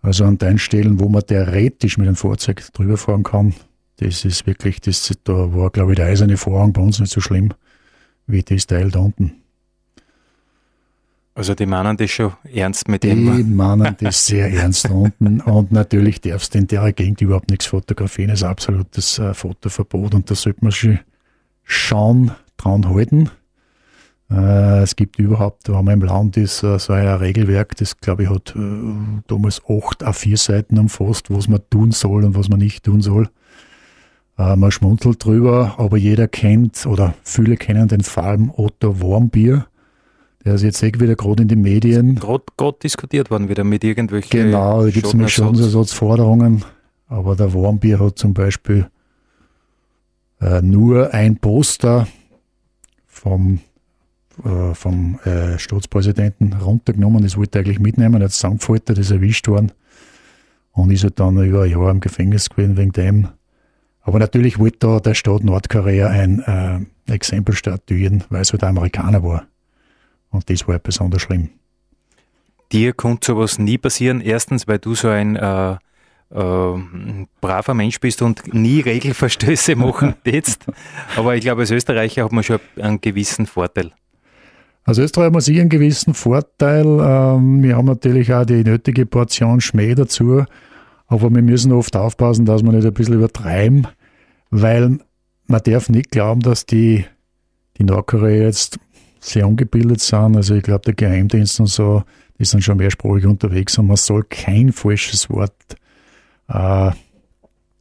Also 0.09 0.25
an 0.25 0.39
den 0.39 0.57
Stellen, 0.57 0.99
wo 1.01 1.11
man 1.11 1.21
theoretisch 1.27 1.99
mit 1.99 2.07
einem 2.07 2.17
Fahrzeug 2.17 2.67
drüber 2.73 2.97
fahren 2.97 3.25
kann, 3.25 3.53
das 3.99 4.25
ist 4.25 4.47
wirklich, 4.47 4.81
das, 4.81 5.13
da 5.23 5.55
war, 5.55 5.69
glaube 5.69 5.93
ich, 5.93 5.97
der 5.97 6.07
eiserne 6.07 6.39
Vorhang 6.39 6.73
bei 6.73 6.81
uns 6.81 6.99
nicht 6.99 7.13
so 7.13 7.21
schlimm 7.21 7.53
wie 8.27 8.43
das 8.43 8.67
Teil 8.67 8.91
da 8.91 9.01
unten. 9.01 9.43
Also 11.35 11.55
die 11.55 11.67
meinen 11.67 11.99
das 11.99 12.11
schon 12.11 12.33
ernst 12.51 12.89
mit 12.89 13.03
dem? 13.03 13.37
Die 13.37 13.45
meinen 13.45 13.97
das 14.01 14.25
sehr 14.25 14.51
ernst 14.51 14.89
unten 14.89 15.43
und 15.43 15.73
natürlich 15.73 16.23
darfst 16.23 16.55
du 16.55 16.59
in 16.59 16.69
der 16.69 16.91
Gegend 16.95 17.21
überhaupt 17.21 17.51
nichts 17.51 17.67
fotografieren, 17.67 18.31
das 18.31 18.41
ist 18.41 18.45
absolutes 18.45 19.19
äh, 19.19 19.35
Fotoverbot 19.35 20.15
und 20.15 20.31
da 20.31 20.35
sollte 20.35 20.61
man 20.63 20.73
schon 20.73 21.01
schauen, 21.65 22.31
dran 22.57 22.89
halten. 22.89 23.29
Äh, 24.31 24.83
es 24.83 24.97
gibt 24.97 25.19
überhaupt, 25.19 25.69
haben 25.69 25.87
wir 25.87 25.95
im 25.95 26.03
Land 26.03 26.37
ist 26.37 26.63
äh, 26.63 26.79
so 26.79 26.93
ein 26.93 27.07
Regelwerk, 27.07 27.77
das 27.77 27.99
glaube 27.99 28.25
ich 28.25 28.31
hat 28.31 28.55
äh, 28.55 28.61
damals 29.27 29.63
acht 29.65 30.05
A4 30.05 30.37
Seiten 30.37 30.79
umfasst, 30.79 31.31
was 31.31 31.49
man 31.49 31.61
tun 31.71 31.93
soll 31.93 32.25
und 32.25 32.37
was 32.37 32.49
man 32.49 32.59
nicht 32.59 32.85
tun 32.85 33.01
soll. 33.01 33.29
Man 34.41 34.71
schmunzelt 34.71 35.25
drüber, 35.25 35.75
aber 35.79 35.97
jeder 35.97 36.29
kennt 36.29 36.87
oder 36.87 37.15
viele 37.25 37.57
kennen 37.57 37.89
den 37.89 38.03
Fall 38.03 38.39
Otto 38.57 39.01
Warmbier. 39.01 39.67
Der 40.45 40.55
ist 40.55 40.63
jetzt 40.63 40.81
eh 40.85 40.93
wieder 40.95 41.17
gerade 41.17 41.43
in 41.43 41.49
den 41.49 41.61
Medien. 41.61 42.15
Gerade 42.15 42.45
diskutiert 42.81 43.33
worden 43.33 43.49
wieder 43.49 43.65
mit 43.65 43.83
irgendwelchen. 43.83 44.31
Genau, 44.31 44.85
da 44.85 44.91
gibt 44.91 45.09
es 45.09 45.13
nämlich 45.13 45.35
Schadensersatzforderungen. 45.35 46.65
Aber 47.09 47.35
der 47.35 47.53
Warmbier 47.53 47.99
hat 47.99 48.17
zum 48.17 48.33
Beispiel 48.33 48.87
äh, 50.41 50.63
nur 50.63 51.13
ein 51.13 51.39
Poster 51.39 52.07
vom, 53.07 53.59
äh, 54.45 54.75
vom 54.75 55.19
äh, 55.25 55.59
Staatspräsidenten 55.59 56.53
runtergenommen. 56.55 57.23
Das 57.23 57.37
wollte 57.37 57.59
er 57.59 57.65
eigentlich 57.65 57.81
mitnehmen. 57.81 58.23
Hat 58.23 58.33
zusammengefaltet, 58.33 58.99
das 58.99 59.07
ist 59.07 59.11
erwischt 59.11 59.49
worden. 59.49 59.73
Und 60.73 60.91
ist 60.91 61.03
halt 61.03 61.19
dann 61.19 61.43
über 61.43 61.63
ein 61.63 61.71
Jahr 61.71 61.91
im 61.91 62.01
Gefängnis 62.01 62.51
gewesen 62.51 62.77
wegen 62.77 62.93
dem. 62.93 63.29
Aber 64.03 64.19
natürlich 64.19 64.59
wollte 64.59 64.79
da 64.81 65.01
der 65.01 65.15
Staat 65.15 65.45
Nordkorea 65.45 66.09
ein 66.09 66.41
äh, 67.07 67.13
Exempel 67.13 67.55
statuieren, 67.55 68.25
weil 68.31 68.43
es 68.43 68.53
halt 68.53 68.63
ein 68.63 68.71
Amerikaner 68.71 69.23
war. 69.23 69.47
Und 70.31 70.49
das 70.49 70.67
war 70.67 70.75
halt 70.75 70.83
besonders 70.83 71.23
schlimm. 71.23 71.51
Dir 72.73 72.93
konnte 72.93 73.27
sowas 73.27 73.59
nie 73.59 73.79
passieren. 73.79 74.21
Erstens, 74.21 74.69
weil 74.69 74.79
du 74.79 74.95
so 74.95 75.09
ein 75.09 75.37
äh, 75.37 75.73
äh, 75.73 75.77
braver 77.41 77.75
Mensch 77.75 78.01
bist 78.01 78.23
und 78.23 78.53
nie 78.53 78.81
Regelverstöße 78.81 79.77
machen 79.77 80.15
jetzt. 80.25 80.67
Aber 81.17 81.35
ich 81.37 81.43
glaube, 81.43 81.63
als 81.63 81.71
Österreicher 81.71 82.25
hat 82.25 82.33
man 82.33 82.45
schon 82.45 82.61
einen 82.77 83.01
gewissen 83.01 83.47
Vorteil. 83.47 83.93
Als 84.89 84.97
Österreicher 84.97 85.27
hat 85.27 85.33
man 85.35 85.43
sicher 85.43 85.61
einen 85.61 85.69
gewissen 85.69 86.15
Vorteil. 86.15 86.87
Ähm, 86.87 87.63
wir 87.63 87.77
haben 87.77 87.85
natürlich 87.85 88.33
auch 88.33 88.47
die 88.47 88.65
nötige 88.65 89.05
Portion 89.05 89.61
Schmäh 89.61 89.95
dazu. 89.95 90.45
Aber 91.09 91.29
wir 91.29 91.43
müssen 91.43 91.73
oft 91.73 91.95
aufpassen, 91.95 92.47
dass 92.47 92.63
wir 92.63 92.73
nicht 92.73 92.87
ein 92.87 92.95
bisschen 92.95 93.15
übertreiben 93.17 93.87
weil 94.51 94.99
man 95.47 95.63
darf 95.63 95.91
nicht 95.91 96.11
glauben, 96.11 96.41
dass 96.41 96.65
die, 96.65 97.05
die 97.77 97.85
Nordkorea 97.85 98.45
jetzt 98.45 98.79
sehr 99.21 99.47
ungebildet 99.47 100.01
sind. 100.01 100.37
Also 100.37 100.55
ich 100.55 100.63
glaube, 100.63 100.85
der 100.87 100.95
Geheimdienst 100.95 101.61
und 101.61 101.67
so, 101.67 102.03
die 102.39 102.47
sind 102.47 102.65
schon 102.65 102.79
mehrsprachig 102.79 103.27
unterwegs 103.27 103.77
und 103.77 103.89
man 103.89 103.97
soll 103.99 104.25
kein 104.25 104.73
falsches 104.73 105.29
Wort 105.29 105.77
äh, 106.49 106.93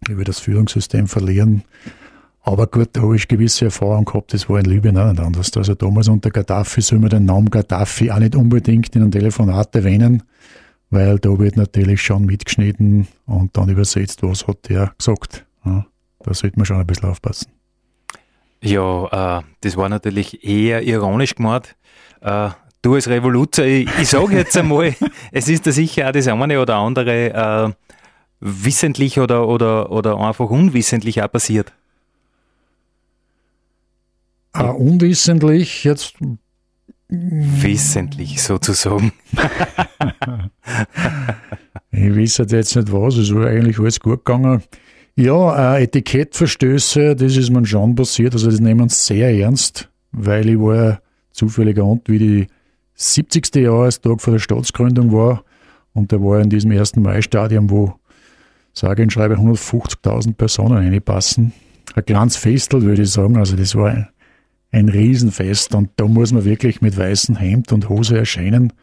über 0.10 0.26
das 0.26 0.40
Führungssystem 0.40 1.08
verlieren. 1.08 1.64
Aber 2.48 2.66
gut, 2.66 2.92
da 2.94 3.02
habe 3.02 3.18
ich 3.18 3.28
gewisse 3.28 3.66
Erfahrung 3.66 4.06
gehabt, 4.06 4.34
das 4.34 4.48
war 4.48 4.60
in 4.60 4.66
Libyen 4.66 4.98
auch 4.98 5.12
nicht 5.12 5.20
anders. 5.20 5.52
Also 5.58 5.76
damals 5.76 6.08
unter 6.08 6.30
Gaddafi 6.30 6.80
soll 6.80 7.00
man 7.00 7.10
den 7.10 7.26
Namen 7.26 7.50
Gaddafi 7.50 8.10
auch 8.10 8.20
nicht 8.20 8.38
unbedingt 8.38 8.96
in 8.96 9.02
einem 9.02 9.12
Telefonat 9.12 9.76
erwähnen, 9.76 10.24
weil 10.90 11.20
da 11.20 11.38
wird 11.38 11.58
natürlich 11.58 12.02
schon 12.02 12.26
mitgeschnitten 12.26 13.06
und 13.26 13.58
dann 13.58 13.68
übersetzt, 13.68 14.24
was 14.24 14.48
hat 14.48 14.70
der 14.70 14.94
gesagt. 14.98 15.46
Ja. 15.66 15.88
Da 16.24 16.34
sollte 16.34 16.58
man 16.58 16.66
schon 16.66 16.78
ein 16.78 16.88
bisschen 16.88 17.10
aufpassen. 17.10 17.52
Ja, 18.64 19.40
äh, 19.40 19.44
das 19.60 19.76
war 19.76 19.90
natürlich 19.90 20.46
eher 20.46 20.84
ironisch 20.84 21.36
gemeint. 21.36 21.76
Äh, 22.22 22.52
du 22.82 22.94
als 22.94 23.10
Revoluzer, 23.10 23.66
ich, 23.66 23.90
ich 24.00 24.08
sage 24.08 24.38
jetzt 24.38 24.56
einmal, 24.56 24.96
es 25.34 25.50
ist 25.50 25.68
da 25.68 25.74
sicher 25.74 26.08
auch 26.08 26.14
das 26.14 26.30
eine 26.30 26.62
oder 26.62 26.78
andere 26.78 27.34
äh, 27.34 27.74
wissentlich 28.40 29.20
oder, 29.20 29.50
oder, 29.50 29.92
oder 29.92 30.18
einfach 30.18 30.50
unwissentlich 30.50 31.22
auch 31.22 31.30
passiert. 31.30 31.74
Ah, 34.58 34.72
unwissentlich 34.72 35.84
jetzt. 35.84 36.16
Wissentlich 37.10 38.42
sozusagen. 38.42 39.12
ich 41.92 42.16
weiß 42.16 42.38
jetzt 42.40 42.76
nicht 42.76 42.92
was, 42.92 43.18
es 43.18 43.34
war 43.34 43.46
eigentlich 43.46 43.78
alles 43.80 44.00
gut 44.00 44.26
gegangen. 44.26 44.64
Ja, 45.16 45.76
äh, 45.76 45.84
Etikettverstöße, 45.84 47.16
das 47.16 47.38
ist 47.38 47.52
mir 47.52 47.66
schon 47.68 47.94
passiert. 47.94 48.34
Also 48.34 48.50
das 48.50 48.60
nehmen 48.60 48.80
wir 48.82 48.90
sehr 48.90 49.30
ernst, 49.30 49.90
weil 50.12 50.50
ich 50.50 50.60
war 50.60 50.76
ja 50.76 51.00
zufälliger 51.32 51.86
und 51.86 52.10
wie 52.10 52.18
die 52.18 52.48
70. 52.96 53.56
Jahrestag 53.58 54.20
vor 54.20 54.34
der 54.34 54.40
Staatsgründung 54.40 55.12
war. 55.12 55.44
Und 55.94 56.12
da 56.12 56.20
war 56.20 56.42
in 56.42 56.50
diesem 56.50 56.72
1. 56.72 56.96
Mai-Stadion, 56.96 57.70
wo 57.70 57.94
sage 58.74 59.04
und 59.04 59.14
schreibe 59.14 59.36
150.000 59.36 60.34
Personen 60.34 60.78
reinpassen. 60.78 61.54
Ein 61.94 62.06
kleines 62.06 62.38
Festel, 62.38 62.82
würde 62.82 63.04
ich 63.04 63.12
sagen. 63.12 63.38
Also 63.38 63.56
das 63.56 63.76
war 63.76 64.10
ein, 64.72 64.90
Riesenfest. 64.90 65.76
Und 65.76 65.90
da 65.96 66.06
muss 66.06 66.32
man 66.32 66.46
wirklich 66.46 66.82
mit 66.82 66.98
weißem 66.98 67.36
Hemd 67.36 67.72
und 67.72 67.90
Hose 67.90 68.18
erscheinen. 68.18 68.74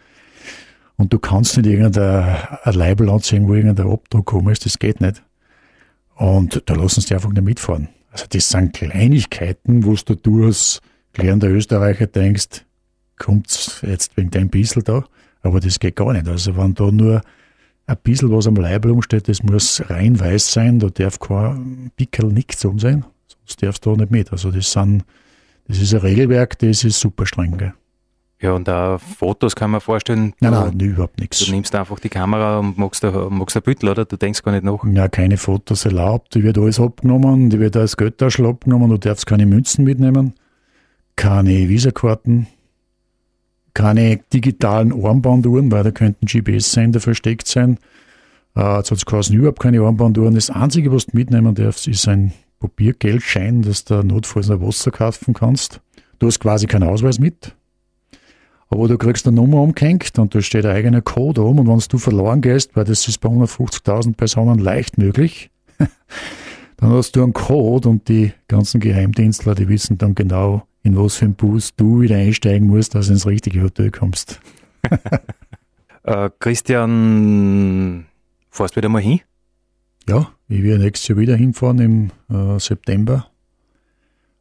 Und 0.97 1.13
du 1.13 1.19
kannst 1.19 1.57
nicht 1.57 1.67
irgendein 1.67 2.37
Label 2.65 3.11
anziehen, 3.11 3.49
wo 3.49 3.55
irgendein 3.55 3.91
Abdruck 3.91 4.27
kommen 4.27 4.53
ist. 4.53 4.65
Das 4.65 4.79
geht 4.79 5.01
nicht. 5.01 5.23
Und 6.17 6.63
da 6.67 6.75
lassen 6.75 7.01
sie 7.01 7.15
einfach 7.15 7.31
nicht 7.31 7.43
mitfahren. 7.43 7.89
Also 8.13 8.27
das 8.29 8.49
sind 8.49 8.75
Kleinigkeiten, 8.75 9.85
wo 9.85 9.95
du 9.95 10.45
als 10.45 10.81
klärender 11.13 11.49
Österreicher 11.49 12.07
denkst, 12.07 12.65
kommt's 13.19 13.81
jetzt 13.83 14.17
wegen 14.17 14.31
deinem 14.31 14.51
Bissel 14.51 14.83
da? 14.83 15.05
Aber 15.43 15.61
das 15.61 15.81
geht 15.81 15.97
gar 15.97 16.13
nicht. 16.13 16.29
Also 16.29 16.57
wenn 16.57 16.75
da 16.75 16.91
nur 16.91 17.23
ein 17.87 17.97
bisschen 18.03 18.31
was 18.31 18.47
am 18.47 18.57
Leib 18.57 18.87
rumsteht, 18.87 19.29
das 19.29 19.43
muss 19.43 19.83
rein 19.89 20.19
weiß 20.19 20.53
sein, 20.53 20.79
da 20.79 20.89
darf 20.89 21.19
kein 21.19 21.91
Pickel 21.97 22.27
nichts 22.27 22.65
um 22.65 22.79
sein, 22.79 23.05
sonst 23.27 23.63
darfst 23.63 23.85
du 23.85 23.91
da 23.91 24.03
nicht 24.03 24.11
mit. 24.11 24.33
Also 24.33 24.51
das 24.51 24.73
sind, 24.73 25.05
das 25.67 25.79
ist 25.79 25.95
ein 25.95 26.01
Regelwerk, 26.01 26.59
das 26.59 26.85
ist 26.85 27.01
super 27.01 27.27
streng. 27.27 27.57
Gell? 27.57 27.75
Ja, 28.45 28.53
und 28.53 28.69
auch 28.69 29.01
Fotos 29.01 29.57
kann 29.57 29.71
man 29.71 29.81
vorstellen. 29.81 30.35
Nein, 30.41 30.53
nein, 30.53 30.79
du, 30.79 30.85
überhaupt 30.85 31.19
nichts. 31.19 31.39
Du 31.39 31.51
nimmst 31.51 31.75
einfach 31.75 31.99
die 31.99 32.11
Kamera 32.11 32.59
und 32.59 32.77
machst, 32.77 33.03
machst 33.03 33.57
ein 33.57 33.63
Büttel, 33.63 33.89
oder? 33.89 34.05
Du 34.05 34.19
denkst 34.19 34.43
gar 34.43 34.53
nicht 34.53 34.65
nach. 34.65 34.85
Ja, 34.85 35.09
keine 35.09 35.39
Fotos 35.39 35.87
erlaubt. 35.87 36.35
Die 36.35 36.43
wird 36.43 36.59
alles 36.59 36.79
abgenommen, 36.79 37.49
die 37.49 37.59
wird 37.59 37.75
als 37.75 37.97
Götterschl 37.97 38.45
abgenommen. 38.45 38.91
Du 38.91 38.99
darfst 38.99 39.27
keine 39.27 39.47
Münzen 39.47 39.85
mitnehmen, 39.85 40.35
keine 41.17 41.71
Visakarten, 41.71 42.49
keine 43.73 44.21
digitalen 44.33 44.93
Armbanduhren, 44.93 45.73
weil 45.73 45.85
da 45.85 45.91
könnten 45.91 46.27
GPS-Sender 46.27 47.01
versteckt 47.01 47.49
sein. 47.49 47.79
Äh, 48.57 48.77
jetzt 48.77 48.91
hat 48.91 48.99
es 48.99 49.07
quasi 49.07 49.35
überhaupt 49.37 49.61
keine 49.61 49.81
Armbanduhren. 49.81 50.35
Das 50.35 50.51
Einzige, 50.51 50.93
was 50.93 51.07
du 51.07 51.17
mitnehmen 51.17 51.55
darfst, 51.55 51.89
ist 51.89 52.07
ein 52.09 52.35
Papiergeldschein, 52.69 53.63
dass 53.63 53.85
du 53.85 54.03
notfalls 54.03 54.51
ein 54.51 54.61
Wasser 54.61 54.91
kaufen 54.91 55.35
kannst. 55.35 55.81
Du 56.19 56.27
hast 56.27 56.41
quasi 56.41 56.67
keinen 56.67 56.89
Ausweis 56.89 57.19
mit 57.19 57.55
Aber 58.71 58.89
du 58.89 58.97
kriegst 58.97 59.27
eine 59.27 59.37
Nummer 59.37 59.61
umgehängt 59.63 60.19
und 60.19 60.35
da 60.35 60.41
steht 60.41 60.65
ein 60.65 60.75
eigener 60.75 61.03
Code 61.03 61.43
um 61.43 61.59
und 61.59 61.69
wenn 61.69 61.79
du 61.89 61.99
verloren 61.99 62.41
gehst, 62.41 62.75
weil 62.77 62.85
das 62.85 63.07
ist 63.07 63.19
bei 63.19 63.29
150.000 63.29 64.17
Personen 64.17 64.59
leicht 64.59 64.97
möglich, 64.99 65.51
dann 66.77 66.91
hast 66.91 67.17
du 67.17 67.23
einen 67.23 67.35
Code 67.35 67.89
und 67.89 68.09
die 68.09 68.33
ganzen 68.49 68.81
Geheimdienstler, 68.81 69.55
die 69.55 69.69
wissen 69.69 69.99
dann 69.99 70.15
genau, 70.15 70.67
in 70.83 70.97
was 70.97 71.17
für 71.17 71.27
einen 71.27 71.35
Bus 71.35 71.75
du 71.77 72.01
wieder 72.01 72.17
einsteigen 72.17 72.69
musst, 72.69 72.95
dass 72.95 73.07
du 73.07 73.13
ins 73.13 73.27
richtige 73.27 73.63
Hotel 73.63 73.91
kommst. 73.91 74.41
äh, 76.05 76.31
Christian, 76.39 78.07
fährst 78.51 78.75
du 78.75 78.79
wieder 78.79 78.89
mal 78.89 79.03
hin? 79.03 79.21
Ja, 80.09 80.31
ich 80.49 80.63
werde 80.63 80.85
nächstes 80.85 81.09
Jahr 81.09 81.19
wieder 81.19 81.37
hinfahren 81.37 81.79
im 81.79 82.11
äh, 82.29 82.59
September, 82.59 83.27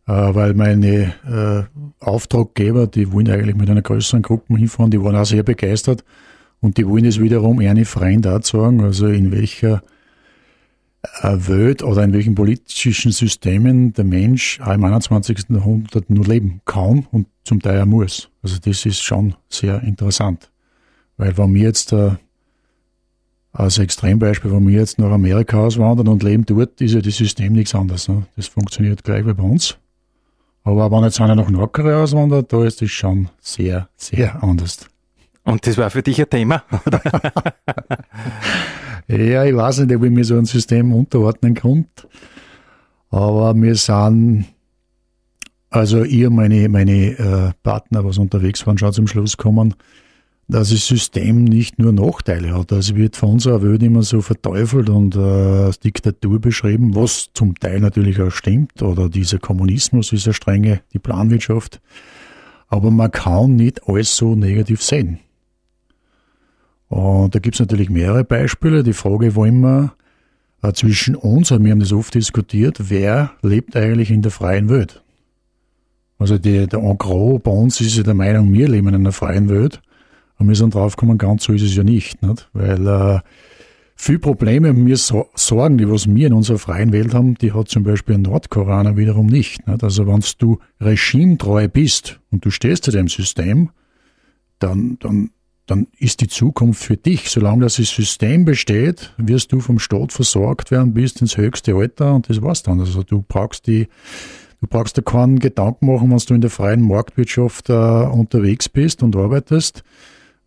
äh, 0.08 0.12
weil 0.12 0.54
meine 0.54 1.14
äh, 1.26 2.04
Auftraggeber, 2.04 2.88
die 2.88 3.12
wollen 3.12 3.30
eigentlich 3.30 3.56
mit 3.56 3.70
einer 3.70 3.82
größeren 3.82 4.22
Gruppe 4.22 4.58
hinfahren, 4.58 4.92
die 4.92 5.02
waren 5.02 5.16
auch 5.16 5.26
sehr 5.26 5.44
begeistert 5.44 6.04
und 6.60 6.78
die 6.78 6.88
wollen 6.88 7.06
es 7.06 7.20
wiederum 7.20 7.60
eine 7.60 7.86
Freund 7.86 8.28
auch 8.28 8.44
sagen, 8.44 8.82
also 8.82 9.08
in 9.08 9.32
welcher 9.32 9.84
äh, 11.22 11.48
Welt 11.48 11.84
oder 11.84 12.04
in 12.04 12.14
welchen 12.14 12.36
politischen 12.36 13.12
Systemen 13.12 13.94
der 13.94 14.06
Mensch 14.06 14.60
auch 14.62 14.74
im 14.74 14.84
21. 14.84 15.46
Jahrhundert 15.50 16.10
nur 16.10 16.26
leben 16.26 16.62
kann 16.66 17.08
und 17.12 17.28
zum 17.44 17.62
Teil 17.62 17.82
auch 17.82 17.86
muss. 17.86 18.30
Also 18.42 18.58
das 18.60 18.86
ist 18.86 19.02
schon 19.02 19.36
sehr 19.50 19.82
interessant. 19.84 20.50
Weil 21.18 21.38
wenn 21.38 21.54
wir 21.54 21.62
jetzt 21.62 21.94
äh, 21.94 22.12
als 23.54 23.78
Extrembeispiel, 23.78 24.52
wenn 24.52 24.68
wir 24.68 24.80
jetzt 24.80 24.98
nach 24.98 25.12
Amerika 25.12 25.60
auswandern 25.60 26.08
und 26.08 26.24
leben 26.24 26.46
dort, 26.46 26.82
ist 26.82 26.96
ja 26.96 27.02
das 27.02 27.16
System 27.16 27.54
nichts 27.54 27.76
anderes. 27.76 28.08
Ne? 28.08 28.26
Das 28.36 28.48
funktioniert 28.48 29.04
gleich 29.04 29.26
wie 29.26 29.34
bei 29.34 29.44
uns. 29.44 29.78
Aber 30.64 30.92
wenn 30.92 31.04
jetzt 31.04 31.22
einer 31.22 31.36
nach 31.36 31.50
Nordkorea 31.50 32.02
auswandert, 32.02 32.52
da 32.52 32.66
ist 32.66 32.82
das 32.82 32.90
schon 32.90 33.30
sehr, 33.40 33.90
sehr 33.96 34.42
anders. 34.42 34.88
Und 35.44 35.68
das 35.68 35.78
war 35.78 35.90
für 35.90 36.02
dich 36.02 36.20
ein 36.20 36.30
Thema? 36.30 36.64
ja, 39.08 39.44
ich 39.44 39.56
weiß 39.56 39.80
nicht, 39.80 39.96
ob 39.96 40.04
ich 40.04 40.12
mir 40.12 40.24
so 40.24 40.38
ein 40.38 40.46
System 40.46 40.94
unterordnen 40.94 41.54
kann. 41.54 41.86
Aber 43.10 43.54
wir 43.56 43.76
sind, 43.76 44.46
also 45.70 46.06
ihr, 46.06 46.30
meine, 46.30 46.70
meine 46.70 46.92
äh, 46.92 47.52
Partner, 47.62 48.06
was 48.06 48.18
unterwegs 48.18 48.66
waren, 48.66 48.78
schon 48.78 48.94
zum 48.94 49.08
Schluss 49.08 49.38
kommen, 49.38 49.76
dass 50.48 50.70
das 50.70 50.86
System 50.86 51.44
nicht 51.46 51.80
nur 51.80 51.94
Nachteile 51.94 52.56
hat. 52.56 52.74
Also 52.74 52.96
wird 52.96 53.16
von 53.16 53.34
unserer 53.34 53.62
Welt 53.64 53.82
immer 53.82 54.04
so 54.04 54.22
verteufelt 54.22 54.90
und 54.90 55.16
äh, 55.16 55.20
als 55.20 55.80
Diktatur 55.80 56.40
beschrieben, 56.40 56.96
was 56.96 57.30
zum 57.34 57.56
Teil 57.56 57.80
natürlich 57.80 58.22
auch 58.22 58.32
stimmt, 58.32 58.82
oder 58.82 59.10
dieser 59.10 59.40
Kommunismus, 59.40 60.10
dieser 60.10 60.34
strenge, 60.34 60.82
die 60.94 61.00
Planwirtschaft. 61.00 61.82
Aber 62.68 62.92
man 62.92 63.12
kann 63.12 63.56
nicht 63.56 63.88
alles 63.88 64.16
so 64.16 64.36
negativ 64.36 64.82
sehen. 64.82 65.20
Und 66.90 67.34
da 67.34 67.40
gibt 67.40 67.56
es 67.56 67.60
natürlich 67.60 67.90
mehrere 67.90 68.24
Beispiele. 68.24 68.84
Die 68.84 68.94
Frage 68.94 69.36
war 69.36 69.48
immer 69.48 69.96
äh, 70.62 70.74
zwischen 70.74 71.16
uns, 71.16 71.52
wir 71.52 71.72
haben 71.72 71.80
das 71.80 71.94
oft 71.94 72.14
diskutiert, 72.16 72.90
wer 72.90 73.32
lebt 73.42 73.76
eigentlich 73.76 74.12
in 74.12 74.22
der 74.22 74.32
freien 74.32 74.70
Welt? 74.70 75.04
Also 76.20 76.38
die, 76.38 76.68
der 76.68 76.80
Engros 76.80 77.42
bei 77.44 77.52
uns 77.52 77.82
ist 77.82 77.98
ja 77.98 78.04
der 78.04 78.14
Meinung, 78.14 78.52
wir 78.54 78.70
leben 78.70 78.88
in 78.88 78.96
einer 78.96 79.12
freien 79.12 79.50
Welt. 79.50 79.82
Und 80.44 80.50
wir 80.50 80.58
sind 80.58 80.76
draufgekommen, 80.76 81.18
ganz 81.18 81.46
so 81.46 81.54
ist 81.54 81.62
es 81.62 81.74
ja 81.74 81.86
nicht, 81.86 82.22
nicht? 82.22 82.50
weil 82.52 82.86
äh, 82.86 83.20
viele 83.96 84.20
Probleme 84.20 84.74
mir 84.74 84.98
so, 84.98 85.28
Sorgen, 85.36 85.78
die 85.78 85.90
was 85.90 86.14
wir 86.14 86.28
in 86.28 86.34
unserer 86.34 86.58
freien 86.58 86.92
Welt 86.92 87.14
haben, 87.14 87.36
die 87.36 87.54
hat 87.54 87.70
zum 87.70 87.84
Beispiel 87.84 88.18
Nordkoreaner 88.18 88.98
wiederum 88.98 89.28
nicht. 89.28 89.66
nicht? 89.66 89.84
Also 89.86 90.06
wenn 90.06 90.22
du 90.40 90.60
regimetreu 90.82 91.70
bist 91.70 92.20
und 92.30 92.44
du 92.44 92.50
stehst 92.50 92.84
zu 92.84 92.92
dem 92.92 93.08
System, 93.08 93.70
dann, 94.60 94.98
dann, 95.00 95.30
dann 95.66 95.88
ist 95.98 96.20
die 96.20 96.28
Zukunft 96.28 96.84
für 96.84 96.98
dich. 96.98 97.30
Solange 97.30 97.62
das 97.62 97.76
System 97.76 98.44
besteht, 98.44 99.14
wirst 99.16 99.54
du 99.54 99.62
vom 99.62 99.80
Staat 99.80 100.12
versorgt 100.12 100.72
werden 100.72 100.94
bis 100.94 101.14
ins 101.22 101.38
höchste 101.38 101.74
Alter 101.74 102.16
und 102.16 102.30
das 102.30 102.42
war's 102.42 102.64
dann. 102.64 102.82
Also 102.82 103.04
du 103.04 103.24
brauchst 103.26 103.66
die 103.68 103.88
Du 104.60 104.68
brauchst 104.70 104.96
dir 104.96 105.02
keinen 105.02 105.40
Gedanken 105.40 105.88
machen, 105.88 106.10
wenn 106.10 106.18
du 106.18 106.34
in 106.36 106.40
der 106.40 106.50
freien 106.50 106.88
Marktwirtschaft 106.88 107.70
äh, 107.70 107.74
unterwegs 107.74 108.70
bist 108.70 109.04
und 109.04 109.14
arbeitest 109.14 109.84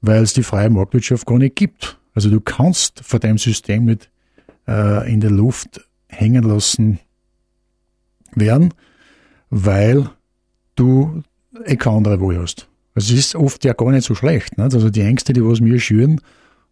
weil 0.00 0.22
es 0.22 0.32
die 0.32 0.42
freie 0.42 0.70
Marktwirtschaft 0.70 1.26
gar 1.26 1.38
nicht 1.38 1.56
gibt. 1.56 1.98
Also 2.14 2.30
du 2.30 2.40
kannst 2.40 3.00
vor 3.04 3.20
deinem 3.20 3.38
System 3.38 3.85
nicht 3.85 4.11
äh, 4.66 5.12
in 5.12 5.20
der 5.20 5.30
Luft 5.30 5.80
hängen 6.09 6.44
lassen 6.44 6.98
werden, 8.35 8.72
weil 9.50 10.09
du 10.76 11.22
eh 11.64 11.76
keine 11.76 11.96
andere 11.98 12.20
Wahl 12.20 12.38
hast. 12.40 12.68
Also 12.94 13.12
es 13.12 13.20
ist 13.20 13.35
oft 13.35 13.64
ja 13.64 13.72
gar 13.74 13.90
nicht 13.90 14.06
so 14.06 14.14
schlecht. 14.14 14.56
Nicht? 14.56 14.74
Also 14.74 14.90
die 14.90 15.02
Ängste, 15.02 15.32
die 15.32 15.44
was 15.44 15.61
wir 15.61 15.78
schüren, 15.78 16.20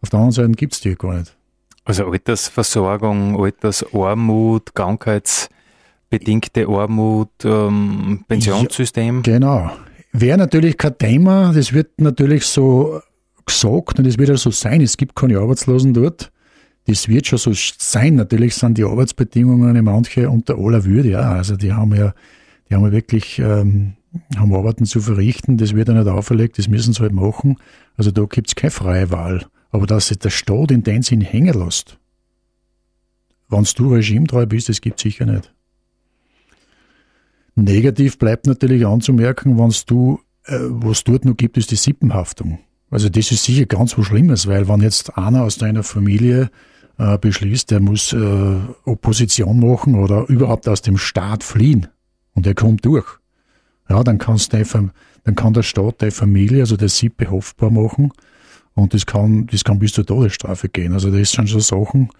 auf 0.00 0.10
der 0.10 0.20
anderen 0.20 0.32
Seite 0.32 0.52
gibt 0.52 0.74
es 0.74 0.80
die 0.80 0.94
gar 0.94 1.18
nicht. 1.18 1.37
Also 1.84 2.06
Altersversorgung, 2.06 3.38
Altersarmut, 3.38 4.74
krankheitsbedingte 4.74 6.66
Armut, 6.66 7.28
ähm, 7.44 8.24
Pensionssystem. 8.26 9.16
Ja, 9.16 9.22
genau. 9.22 9.70
Wäre 10.12 10.38
natürlich 10.38 10.78
kein 10.78 10.96
Thema, 10.96 11.52
das 11.52 11.72
wird 11.72 12.00
natürlich 12.00 12.46
so 12.46 13.00
gesagt 13.46 13.98
und 13.98 14.07
es 14.07 14.18
wird 14.18 14.28
ja 14.28 14.37
so 14.37 14.50
sein, 14.50 14.80
es 14.80 14.96
gibt 14.96 15.14
keine 15.14 15.38
Arbeitslosen 15.38 15.94
dort. 15.94 16.30
Das 16.87 17.09
wird 17.09 17.26
schon 17.26 17.38
so 17.38 17.52
sein. 17.54 18.16
Natürlich 18.16 18.54
sind 18.54 18.76
die 18.76 18.85
Arbeitsbedingungen 18.85 19.83
manche 19.85 20.28
unter 20.28 20.59
aller 20.59 20.85
Würde, 20.85 21.11
ja. 21.11 21.33
Also 21.33 21.57
die 21.57 21.72
haben 21.72 21.94
ja, 21.94 22.14
die 22.68 22.74
haben 22.74 22.85
ja 22.85 22.92
wirklich, 22.92 23.38
ähm, 23.38 23.94
haben 24.37 24.54
Arbeiten 24.54 24.85
zu 24.85 25.00
verrichten, 25.00 25.57
das 25.57 25.74
wird 25.74 25.88
ja 25.88 25.94
nicht 25.94 26.09
auferlegt, 26.09 26.59
das 26.59 26.68
müssen 26.68 26.92
sie 26.92 27.00
halt 27.00 27.12
machen. 27.12 27.57
Also 27.96 28.11
da 28.11 28.24
gibt's 28.24 28.54
keine 28.54 28.70
freie 28.70 29.11
Wahl. 29.11 29.46
Aber 29.70 29.87
dass 29.87 30.09
sich 30.09 30.18
der 30.18 30.30
Staat 30.30 30.70
in 30.70 30.83
den 30.83 31.02
Sinn 31.02 31.20
hängen 31.20 31.59
lässt, 31.59 31.98
wenn 33.48 33.64
du 33.76 33.94
regimetreu 33.94 34.46
bist, 34.46 34.68
das 34.68 34.80
gibt's 34.80 35.02
sicher 35.02 35.26
nicht. 35.26 35.52
Negativ 37.57 38.18
bleibt 38.18 38.46
natürlich 38.46 38.87
anzumerken, 38.87 39.59
wenn 39.59 39.72
du, 39.87 40.20
äh, 40.46 40.59
was 40.61 41.04
dort 41.04 41.24
noch 41.24 41.37
gibt, 41.37 41.57
ist 41.57 41.70
die 41.70 41.76
Sippenhaftung. 41.76 42.59
Also 42.94 43.09
das 43.09 43.33
ist 43.33 43.42
sicher 43.42 43.66
ganz 43.66 43.98
was 43.98 44.07
Schlimmes, 44.07 44.46
weil 44.46 44.68
wenn 44.68 44.80
jetzt 44.80 45.18
einer 45.18 45.42
aus 45.42 45.59
deiner 45.59 45.83
Familie 45.83 46.48
äh, 46.96 47.18
beschließt, 47.18 47.72
der 47.72 47.80
muss 47.80 48.12
äh, 48.12 48.57
Opposition 48.85 49.59
machen 49.59 49.96
oder 49.96 50.28
überhaupt 50.28 50.68
aus 50.68 50.80
dem 50.80 50.96
Staat 50.96 51.42
fliehen 51.42 51.88
und 52.35 52.46
er 52.46 52.54
kommt 52.54 52.85
durch, 52.85 53.18
ja, 53.88 54.04
dann, 54.04 54.18
kannst 54.18 54.52
du, 54.52 54.90
dann 55.24 55.35
kann 55.35 55.54
der 55.54 55.64
Staat 55.64 56.02
der 56.02 56.12
Familie, 56.12 56.61
also 56.61 56.76
der 56.76 56.88
Sippe, 56.88 57.28
haftbar 57.28 57.72
machen 57.72 58.12
und 58.74 58.94
das 58.94 59.07
kann, 59.07 59.48
das 59.48 59.64
kann 59.64 59.80
bis 59.80 59.94
zur 59.94 60.07
Todesstrafe 60.07 60.68
gehen. 60.68 60.92
Also 60.92 61.11
das 61.11 61.33
sind 61.33 61.50
schon 61.50 61.62
Sachen, 61.62 62.11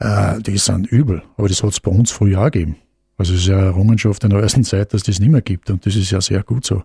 äh, 0.00 0.38
die 0.42 0.58
sind 0.58 0.86
übel, 0.88 1.22
aber 1.38 1.48
das 1.48 1.62
hat 1.62 1.70
es 1.70 1.80
bei 1.80 1.90
uns 1.90 2.10
früher 2.10 2.42
auch 2.42 2.50
gegeben. 2.50 2.76
Also 3.16 3.32
es 3.32 3.40
ist 3.40 3.46
ja 3.46 3.56
eine 3.56 3.66
Errungenschaft 3.68 4.22
der 4.22 4.28
neuesten 4.28 4.64
Zeit, 4.64 4.92
dass 4.92 5.02
das 5.02 5.18
nicht 5.18 5.30
mehr 5.30 5.40
gibt 5.40 5.70
und 5.70 5.86
das 5.86 5.96
ist 5.96 6.10
ja 6.10 6.20
sehr 6.20 6.42
gut 6.42 6.66
so. 6.66 6.82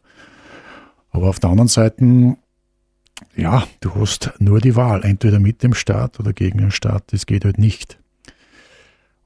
Aber 1.12 1.28
auf 1.28 1.42
der 1.42 1.50
anderen 1.50 1.68
Seite 1.68 2.38
ja, 3.36 3.66
du 3.82 3.96
hast 3.96 4.34
nur 4.40 4.60
die 4.60 4.76
Wahl, 4.76 5.04
entweder 5.04 5.40
mit 5.40 5.64
dem 5.64 5.74
Staat 5.74 6.20
oder 6.20 6.34
gegen 6.34 6.60
den 6.60 6.72
Staat. 6.72 7.12
Das 7.12 7.26
geht 7.26 7.46
halt 7.46 7.58
nicht. 7.58 7.98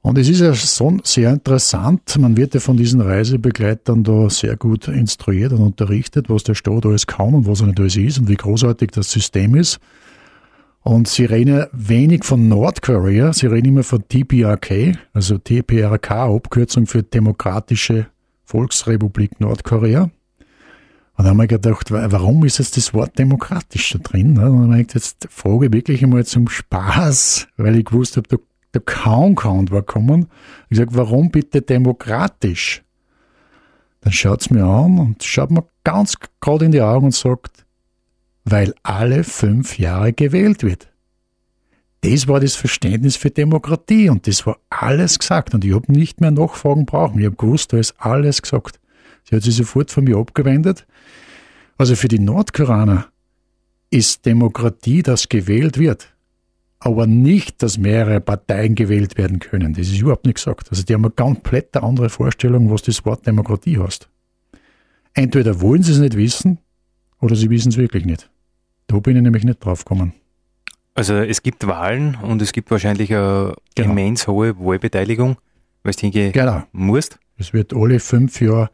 Und 0.02 0.16
es 0.16 0.28
ist 0.28 0.40
ja 0.40 0.54
schon 0.54 1.02
sehr 1.04 1.30
interessant. 1.30 2.16
Man 2.18 2.36
wird 2.36 2.54
ja 2.54 2.60
von 2.60 2.76
diesen 2.76 3.02
Reisebegleitern 3.02 4.02
da 4.02 4.30
sehr 4.30 4.56
gut 4.56 4.88
instruiert 4.88 5.52
und 5.52 5.60
unterrichtet, 5.60 6.30
was 6.30 6.42
der 6.42 6.54
Staat 6.54 6.86
alles 6.86 7.06
kann 7.06 7.34
und 7.34 7.46
was 7.46 7.60
er 7.60 7.66
nicht 7.66 7.80
alles 7.80 7.96
ist 7.96 8.18
und 8.18 8.28
wie 8.28 8.36
großartig 8.36 8.92
das 8.92 9.10
System 9.10 9.54
ist. 9.54 9.78
Und 10.82 11.06
sie 11.08 11.26
reden 11.26 11.56
ja 11.56 11.68
wenig 11.72 12.24
von 12.24 12.48
Nordkorea, 12.48 13.34
sie 13.34 13.46
reden 13.46 13.68
immer 13.68 13.82
von 13.82 14.02
TPRK, 14.08 14.96
also 15.12 15.36
TPRK, 15.36 16.10
Abkürzung 16.10 16.86
für 16.86 17.02
Demokratische 17.02 18.06
Volksrepublik 18.44 19.38
Nordkorea. 19.40 20.10
Und 21.20 21.26
dann 21.26 21.32
haben 21.32 21.40
wir 21.40 21.48
gedacht, 21.48 21.90
warum 21.90 22.46
ist 22.46 22.56
jetzt 22.56 22.78
das 22.78 22.94
Wort 22.94 23.18
demokratisch 23.18 23.90
da 23.90 23.98
drin? 23.98 24.38
Und 24.38 24.62
dann 24.62 24.70
habe 24.72 24.80
ich 24.80 24.94
jetzt 24.94 25.28
frage 25.30 25.66
ich 25.66 25.72
wirklich 25.74 26.02
einmal 26.02 26.24
zum 26.24 26.48
Spaß, 26.48 27.46
weil 27.58 27.76
ich 27.78 27.84
gewusst 27.84 28.16
habe, 28.16 28.26
da, 28.26 28.38
da 28.72 28.80
kann 28.80 29.34
kein 29.34 29.58
Antwort 29.58 29.86
kommen. 29.86 30.28
Ich 30.70 30.78
gesagt, 30.78 30.94
warum 30.94 31.30
bitte 31.30 31.60
demokratisch? 31.60 32.82
Dann 34.00 34.14
schaut 34.14 34.40
es 34.40 34.48
mir 34.48 34.64
an 34.64 34.98
und 34.98 35.22
schaut 35.22 35.50
mir 35.50 35.66
ganz 35.84 36.14
gerade 36.40 36.64
in 36.64 36.72
die 36.72 36.80
Augen 36.80 37.04
und 37.04 37.14
sagt, 37.14 37.66
weil 38.46 38.74
alle 38.82 39.22
fünf 39.22 39.78
Jahre 39.78 40.14
gewählt 40.14 40.62
wird. 40.62 40.88
Das 42.00 42.28
war 42.28 42.40
das 42.40 42.54
Verständnis 42.56 43.16
für 43.16 43.30
Demokratie 43.30 44.08
und 44.08 44.26
das 44.26 44.46
war 44.46 44.56
alles 44.70 45.18
gesagt 45.18 45.52
und 45.52 45.66
ich 45.66 45.74
habe 45.74 45.92
nicht 45.92 46.22
mehr 46.22 46.30
nachfragen 46.30 46.86
brauchen. 46.86 47.18
Ich 47.18 47.26
habe 47.26 47.36
gewusst, 47.36 47.74
da 47.74 47.76
ist 47.76 47.94
alles 47.98 48.40
gesagt. 48.40 48.79
Sie 49.24 49.36
hat 49.36 49.42
sich 49.42 49.54
sofort 49.54 49.90
von 49.90 50.04
mir 50.04 50.16
abgewendet. 50.16 50.86
Also 51.78 51.96
für 51.96 52.08
die 52.08 52.18
Nordkoreaner 52.18 53.08
ist 53.90 54.24
Demokratie, 54.26 55.02
dass 55.02 55.28
gewählt 55.28 55.78
wird, 55.78 56.14
aber 56.78 57.06
nicht, 57.06 57.62
dass 57.62 57.78
mehrere 57.78 58.20
Parteien 58.20 58.74
gewählt 58.74 59.18
werden 59.18 59.38
können. 59.38 59.74
Das 59.74 59.88
ist 59.88 60.00
überhaupt 60.00 60.24
nicht 60.24 60.36
gesagt. 60.36 60.70
Also 60.70 60.82
die 60.82 60.94
haben 60.94 61.04
eine 61.04 61.12
komplett 61.12 61.76
andere 61.76 62.08
Vorstellung, 62.08 62.70
was 62.70 62.82
das 62.82 63.04
Wort 63.04 63.26
Demokratie 63.26 63.78
heißt. 63.78 64.08
Entweder 65.14 65.60
wollen 65.60 65.82
sie 65.82 65.92
es 65.92 65.98
nicht 65.98 66.16
wissen 66.16 66.58
oder 67.20 67.34
sie 67.34 67.50
wissen 67.50 67.70
es 67.70 67.76
wirklich 67.76 68.04
nicht. 68.04 68.30
Da 68.86 68.98
bin 68.98 69.16
ich 69.16 69.22
nämlich 69.22 69.44
nicht 69.44 69.64
drauf 69.64 69.84
gekommen. 69.84 70.14
Also 70.94 71.14
es 71.14 71.42
gibt 71.42 71.66
Wahlen 71.66 72.16
und 72.16 72.42
es 72.42 72.52
gibt 72.52 72.70
wahrscheinlich 72.70 73.14
eine 73.14 73.54
genau. 73.74 73.90
immens 73.90 74.26
hohe 74.26 74.58
Wahlbeteiligung, 74.58 75.36
weil 75.82 75.92
du 75.92 76.00
hingehen 76.00 76.32
genau. 76.32 76.64
musst. 76.72 77.18
Es 77.36 77.52
wird 77.52 77.72
alle 77.72 78.00
fünf 78.00 78.40
Jahre 78.40 78.70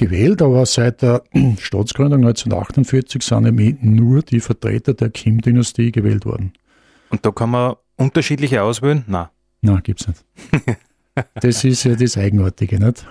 gewählt, 0.00 0.40
aber 0.42 0.66
seit 0.66 1.02
der 1.02 1.22
Staatsgründung 1.58 2.24
1948 2.24 3.22
sind 3.22 3.84
nur 3.84 4.22
die 4.22 4.40
Vertreter 4.40 4.94
der 4.94 5.10
Kim-Dynastie 5.10 5.92
gewählt 5.92 6.24
worden. 6.24 6.54
Und 7.10 7.24
da 7.24 7.30
kann 7.30 7.50
man 7.50 7.74
unterschiedliche 7.96 8.62
auswählen? 8.62 9.04
Nein. 9.06 9.26
Nein, 9.60 9.80
gibt 9.82 10.00
es 10.00 10.08
nicht. 10.08 10.24
das 11.34 11.64
ist 11.64 11.84
ja 11.84 11.94
das 11.94 12.16
Eigenartige, 12.16 12.80
nicht? 12.80 13.06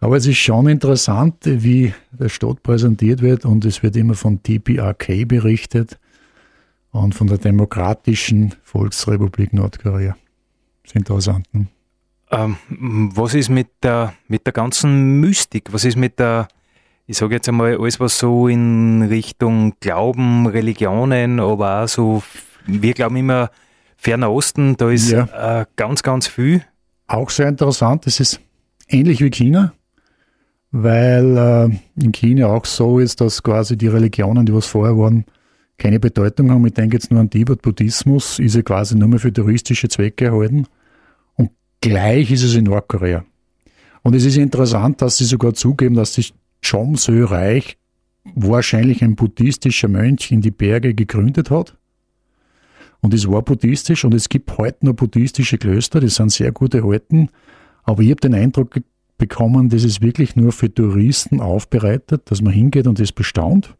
Aber 0.00 0.16
es 0.16 0.26
ist 0.26 0.38
schon 0.38 0.66
interessant, 0.68 1.36
wie 1.44 1.94
der 2.10 2.28
Staat 2.28 2.62
präsentiert 2.62 3.22
wird 3.22 3.44
und 3.44 3.64
es 3.64 3.82
wird 3.82 3.96
immer 3.96 4.14
von 4.14 4.42
TPRK 4.42 5.26
berichtet 5.26 5.98
und 6.90 7.14
von 7.14 7.28
der 7.28 7.38
Demokratischen 7.38 8.54
Volksrepublik 8.62 9.52
Nordkorea. 9.52 10.16
Das 10.82 10.92
ist 10.92 10.96
interessant. 10.96 11.46
Ne? 11.52 11.68
Ähm, 12.30 12.56
was 12.68 13.34
ist 13.34 13.50
mit 13.50 13.68
der, 13.82 14.14
mit 14.28 14.46
der 14.46 14.52
ganzen 14.52 15.20
Mystik? 15.20 15.72
Was 15.72 15.84
ist 15.84 15.96
mit 15.96 16.18
der, 16.18 16.48
ich 17.06 17.16
sage 17.16 17.34
jetzt 17.34 17.48
einmal, 17.48 17.78
alles, 17.78 18.00
was 18.00 18.18
so 18.18 18.48
in 18.48 19.02
Richtung 19.02 19.74
Glauben, 19.80 20.46
Religionen, 20.46 21.38
aber 21.38 21.84
auch 21.84 21.88
so, 21.88 22.22
wir 22.66 22.94
glauben 22.94 23.16
immer, 23.16 23.50
Ferner 23.96 24.30
Osten, 24.30 24.76
da 24.76 24.90
ist 24.90 25.10
ja. 25.10 25.60
äh, 25.60 25.66
ganz, 25.76 26.02
ganz 26.02 26.26
viel. 26.26 26.62
Auch 27.06 27.30
sehr 27.30 27.48
interessant, 27.48 28.06
es 28.06 28.20
ist 28.20 28.40
ähnlich 28.88 29.20
wie 29.20 29.30
China, 29.30 29.72
weil 30.72 31.36
äh, 31.36 32.04
in 32.04 32.12
China 32.12 32.48
auch 32.48 32.64
so 32.64 32.98
ist, 32.98 33.20
dass 33.20 33.42
quasi 33.42 33.78
die 33.78 33.88
Religionen, 33.88 34.44
die 34.44 34.52
was 34.52 34.66
vorher 34.66 34.98
waren, 34.98 35.24
keine 35.78 36.00
Bedeutung 36.00 36.50
haben. 36.50 36.66
Ich 36.66 36.74
denke 36.74 36.96
jetzt 36.96 37.10
nur 37.10 37.20
an 37.20 37.30
Tibet, 37.30 37.62
Buddhismus, 37.62 38.38
ist 38.38 38.56
ja 38.56 38.62
quasi 38.62 38.96
nur 38.96 39.08
mehr 39.08 39.20
für 39.20 39.32
touristische 39.32 39.88
Zwecke 39.88 40.26
erhalten. 40.26 40.66
Gleich 41.80 42.30
ist 42.30 42.42
es 42.42 42.54
in 42.54 42.64
Nordkorea. 42.64 43.24
Und 44.02 44.14
es 44.14 44.24
ist 44.24 44.36
interessant, 44.36 45.02
dass 45.02 45.18
sie 45.18 45.24
sogar 45.24 45.54
zugeben, 45.54 45.94
dass 45.94 46.14
sich 46.14 46.32
Chomsö-Reich 46.64 47.76
wahrscheinlich 48.34 49.02
ein 49.02 49.16
buddhistischer 49.16 49.88
Mönch 49.88 50.30
in 50.30 50.40
die 50.40 50.50
Berge 50.50 50.94
gegründet 50.94 51.50
hat. 51.50 51.76
Und 53.00 53.14
es 53.14 53.28
war 53.28 53.42
buddhistisch 53.42 54.04
und 54.04 54.14
es 54.14 54.28
gibt 54.28 54.56
heute 54.58 54.86
noch 54.86 54.94
buddhistische 54.94 55.58
Klöster, 55.58 56.00
die 56.00 56.08
sind 56.08 56.32
sehr 56.32 56.52
gut 56.52 56.74
erhalten. 56.74 57.28
Aber 57.84 58.02
ich 58.02 58.10
habe 58.10 58.20
den 58.20 58.34
Eindruck 58.34 58.80
bekommen, 59.18 59.68
das 59.68 59.84
ist 59.84 60.02
wirklich 60.02 60.36
nur 60.36 60.52
für 60.52 60.72
Touristen 60.72 61.40
aufbereitet, 61.40 62.30
dass 62.30 62.42
man 62.42 62.52
hingeht 62.52 62.86
und 62.86 62.98
das 62.98 63.12
bestaunt 63.12 63.76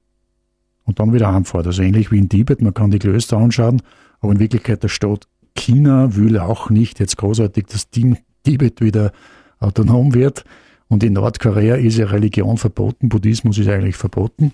und 0.85 1.01
dann 1.01 1.13
wieder 1.13 1.33
heimfährt. 1.33 1.67
Also 1.67 1.83
ähnlich 1.83 2.11
wie 2.11 2.19
in 2.19 2.29
Tibet, 2.29 2.63
man 2.63 2.75
kann 2.75 2.91
die 2.91 2.99
Klöster 2.99 3.37
anschauen, 3.37 3.83
aber 4.21 4.33
in 4.33 4.39
Wirklichkeit 4.39 4.83
der 4.83 4.89
Staat 4.89 5.29
China 5.57 6.15
will 6.15 6.39
auch 6.39 6.71
nicht 6.71 7.01
jetzt 7.01 7.17
großartig, 7.17 7.67
dass 7.67 7.91
Tibet 7.91 8.81
wieder 8.81 9.13
autonom 9.59 10.15
wird. 10.15 10.45
Und 10.89 11.03
in 11.03 11.15
Nordkorea 11.15 11.75
ist 11.77 11.99
ja 11.99 12.07
Religion 12.07 12.57
verboten, 12.59 13.09
Buddhismus 13.09 13.59
ist 13.59 13.69
eigentlich 13.69 13.97
verboten. 13.97 14.53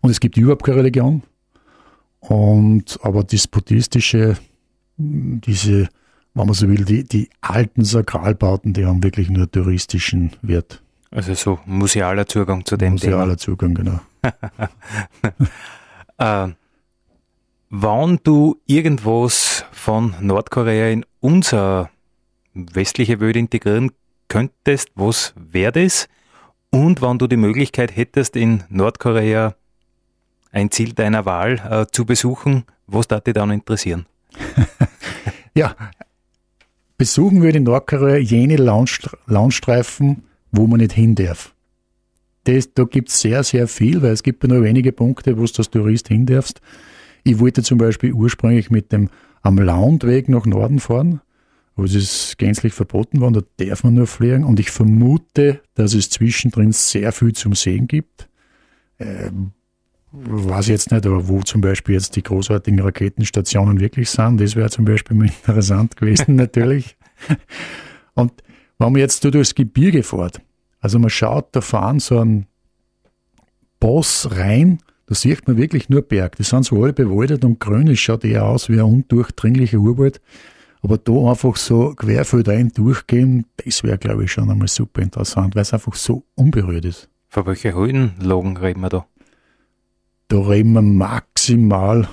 Und 0.00 0.10
es 0.10 0.20
gibt 0.20 0.36
überhaupt 0.36 0.64
keine 0.64 0.78
Religion. 0.78 1.22
Und, 2.20 2.98
aber 3.02 3.22
das 3.22 3.46
buddhistische, 3.46 4.36
diese, 4.96 5.88
wenn 6.34 6.46
man 6.46 6.54
so 6.54 6.68
will, 6.68 6.84
die, 6.84 7.04
die 7.04 7.30
alten 7.40 7.84
Sakralbauten, 7.84 8.72
die 8.72 8.84
haben 8.84 9.02
wirklich 9.02 9.30
nur 9.30 9.50
touristischen 9.50 10.32
Wert. 10.42 10.82
Also 11.10 11.34
so 11.34 11.60
musealer 11.66 12.26
Zugang 12.26 12.64
zu 12.64 12.76
dem 12.76 12.94
musealer 12.94 13.12
Thema. 13.12 13.26
Musealer 13.26 13.38
Zugang, 13.38 13.74
genau. 13.74 14.00
äh, 16.48 16.48
wann 17.70 18.20
du 18.22 18.60
irgendwas 18.66 19.64
von 19.72 20.14
Nordkorea 20.20 20.88
in 20.88 21.04
unser 21.20 21.90
westliche 22.54 23.20
Welt 23.20 23.36
integrieren 23.36 23.92
könntest, 24.28 24.90
was 24.94 25.34
wäre 25.36 25.72
das? 25.72 26.08
Und 26.70 27.00
wann 27.02 27.18
du 27.18 27.26
die 27.26 27.36
Möglichkeit 27.36 27.96
hättest, 27.96 28.36
in 28.36 28.64
Nordkorea 28.68 29.54
ein 30.52 30.70
Ziel 30.70 30.92
deiner 30.92 31.24
Wahl 31.26 31.60
äh, 31.70 31.86
zu 31.90 32.04
besuchen, 32.04 32.64
was 32.86 33.08
darf 33.08 33.24
dich 33.24 33.34
dann 33.34 33.50
interessieren? 33.50 34.06
ja, 35.54 35.76
besuchen 36.98 37.42
würde 37.42 37.58
in 37.58 37.64
Nordkorea 37.64 38.16
jene 38.16 38.56
Landstreifen, 38.56 40.24
wo 40.50 40.66
man 40.66 40.80
nicht 40.80 40.92
hin 40.92 41.14
darf 41.14 41.54
das, 42.46 42.72
da 42.72 42.84
gibt 42.84 43.08
es 43.08 43.20
sehr, 43.20 43.42
sehr 43.42 43.66
viel, 43.68 44.02
weil 44.02 44.12
es 44.12 44.22
gibt 44.22 44.44
nur 44.44 44.62
wenige 44.62 44.92
Punkte, 44.92 45.36
wo 45.36 45.44
du 45.44 45.52
als 45.58 45.70
Tourist 45.70 46.08
hin 46.08 46.26
darfst. 46.26 46.60
Ich 47.26 47.40
wollte 47.40 47.64
zum 47.64 47.78
Beispiel 47.78 48.12
ursprünglich 48.12 48.70
mit 48.70 48.92
dem 48.92 49.10
am 49.42 49.58
Landweg 49.58 50.28
nach 50.28 50.46
Norden 50.46 50.78
fahren, 50.78 51.20
wo 51.74 51.82
es 51.82 51.94
ist 51.94 52.38
gänzlich 52.38 52.72
verboten 52.72 53.20
war, 53.20 53.32
da 53.32 53.40
darf 53.56 53.82
man 53.82 53.94
nur 53.94 54.06
fliegen 54.06 54.44
und 54.44 54.60
ich 54.60 54.70
vermute, 54.70 55.60
dass 55.74 55.92
es 55.94 56.08
zwischendrin 56.08 56.70
sehr 56.70 57.10
viel 57.10 57.32
zum 57.32 57.56
Sehen 57.56 57.88
gibt. 57.88 58.28
Ähm, 59.00 59.50
weiß 60.12 60.68
jetzt 60.68 60.92
nicht, 60.92 61.04
aber 61.04 61.26
wo 61.26 61.42
zum 61.42 61.60
Beispiel 61.62 61.96
jetzt 61.96 62.14
die 62.14 62.22
großartigen 62.22 62.78
Raketenstationen 62.80 63.80
wirklich 63.80 64.08
sind, 64.08 64.40
das 64.40 64.54
wäre 64.54 64.70
zum 64.70 64.84
Beispiel 64.84 65.16
mal 65.16 65.26
interessant 65.46 65.96
gewesen, 65.96 66.36
natürlich. 66.36 66.96
Und 68.14 68.32
wenn 68.78 68.92
man 68.92 69.00
jetzt 69.00 69.24
durchs 69.24 69.56
Gebirge 69.56 70.04
fährt, 70.04 70.40
also 70.78 71.00
man 71.00 71.10
schaut 71.10 71.48
da 71.56 71.60
fahren 71.60 71.98
so 71.98 72.20
einen 72.20 72.46
Boss 73.80 74.28
rein, 74.30 74.78
da 75.06 75.14
sieht 75.14 75.46
man 75.46 75.56
wirklich 75.56 75.88
nur 75.88 76.02
Berg. 76.02 76.36
Die 76.36 76.42
sind 76.42 76.64
so 76.64 76.82
alle 76.82 76.92
bewaldet 76.92 77.44
und 77.44 77.60
grün, 77.60 77.88
es 77.88 78.00
schaut 78.00 78.24
eher 78.24 78.44
aus 78.44 78.68
wie 78.68 78.74
ein 78.74 78.84
undurchdringlicher 78.86 79.78
Urwald. 79.78 80.20
Aber 80.82 80.98
da 80.98 81.12
einfach 81.30 81.56
so 81.56 81.94
querfeldein 81.94 82.70
durchgehen, 82.70 83.46
das 83.64 83.82
wäre, 83.82 83.98
glaube 83.98 84.24
ich, 84.24 84.32
schon 84.32 84.50
einmal 84.50 84.68
super 84.68 85.02
interessant, 85.02 85.54
weil 85.54 85.62
es 85.62 85.72
einfach 85.72 85.94
so 85.94 86.24
unberührt 86.34 86.84
ist. 86.84 87.08
Von 87.28 87.46
welchen 87.46 87.74
Höhenlagen 87.74 88.56
reden 88.56 88.80
wir 88.80 88.88
da? 88.88 89.06
Da 90.28 90.40
reden 90.40 90.72
wir 90.72 90.82
maximal 90.82 92.08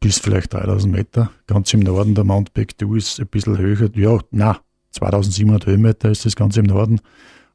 bis 0.00 0.18
vielleicht 0.18 0.52
3000 0.52 0.92
Meter. 0.92 1.30
Ganz 1.46 1.72
im 1.74 1.80
Norden 1.80 2.14
der 2.14 2.24
Mount 2.24 2.54
Baekdu 2.54 2.96
ist 2.96 3.20
ein 3.20 3.26
bisschen 3.26 3.58
höher. 3.58 3.90
Ja, 3.94 4.18
na, 4.30 4.58
2700 4.90 5.66
Höhenmeter 5.66 6.10
ist 6.10 6.24
das 6.24 6.34
ganz 6.34 6.56
im 6.56 6.66
Norden. 6.66 7.00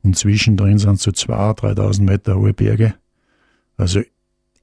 Und 0.04 0.18
zwischendrin 0.18 0.78
sind 0.78 1.00
so 1.00 1.12
2.000, 1.12 1.76
3.000 1.76 2.02
Meter 2.04 2.36
hohe 2.36 2.54
Berge. 2.54 2.94
Also 3.76 4.02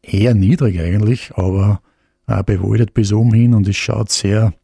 eher 0.07 0.35
niedrig 0.35 0.81
eigentlich, 0.81 1.33
aber 1.35 1.81
auch 2.27 2.43
bewaldet 2.43 2.95
bis 2.95 3.12
oben 3.12 3.33
hin 3.33 3.55
und 3.55 3.69
es 3.69 3.77
schaut 3.77 4.11
sehr, 4.11 4.55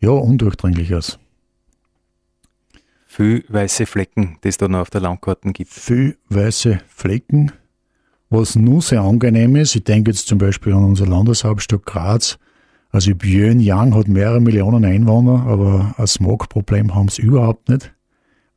ja, 0.00 0.10
undurchdringlich 0.10 0.94
aus. 0.94 1.18
Viel 3.06 3.44
weiße 3.48 3.86
Flecken, 3.86 4.38
die 4.44 4.48
es 4.48 4.58
da 4.58 4.68
noch 4.68 4.80
auf 4.80 4.90
der 4.90 5.00
Landkarte 5.00 5.52
gibt. 5.52 5.70
Viel 5.70 6.16
weiße 6.28 6.80
Flecken. 6.88 7.52
Was 8.30 8.54
nur 8.54 8.82
sehr 8.82 9.00
angenehm 9.00 9.56
ist, 9.56 9.74
ich 9.74 9.84
denke 9.84 10.10
jetzt 10.10 10.28
zum 10.28 10.38
Beispiel 10.38 10.74
an 10.74 10.84
unsere 10.84 11.08
Landeshauptstadt 11.08 11.86
Graz. 11.86 12.38
Also 12.90 13.14
Pyongyang 13.14 13.94
hat 13.94 14.08
mehrere 14.08 14.40
Millionen 14.40 14.84
Einwohner, 14.84 15.46
aber 15.46 15.94
ein 15.96 16.06
Smogproblem 16.06 16.94
haben 16.94 17.08
sie 17.08 17.22
überhaupt 17.22 17.68
nicht 17.68 17.92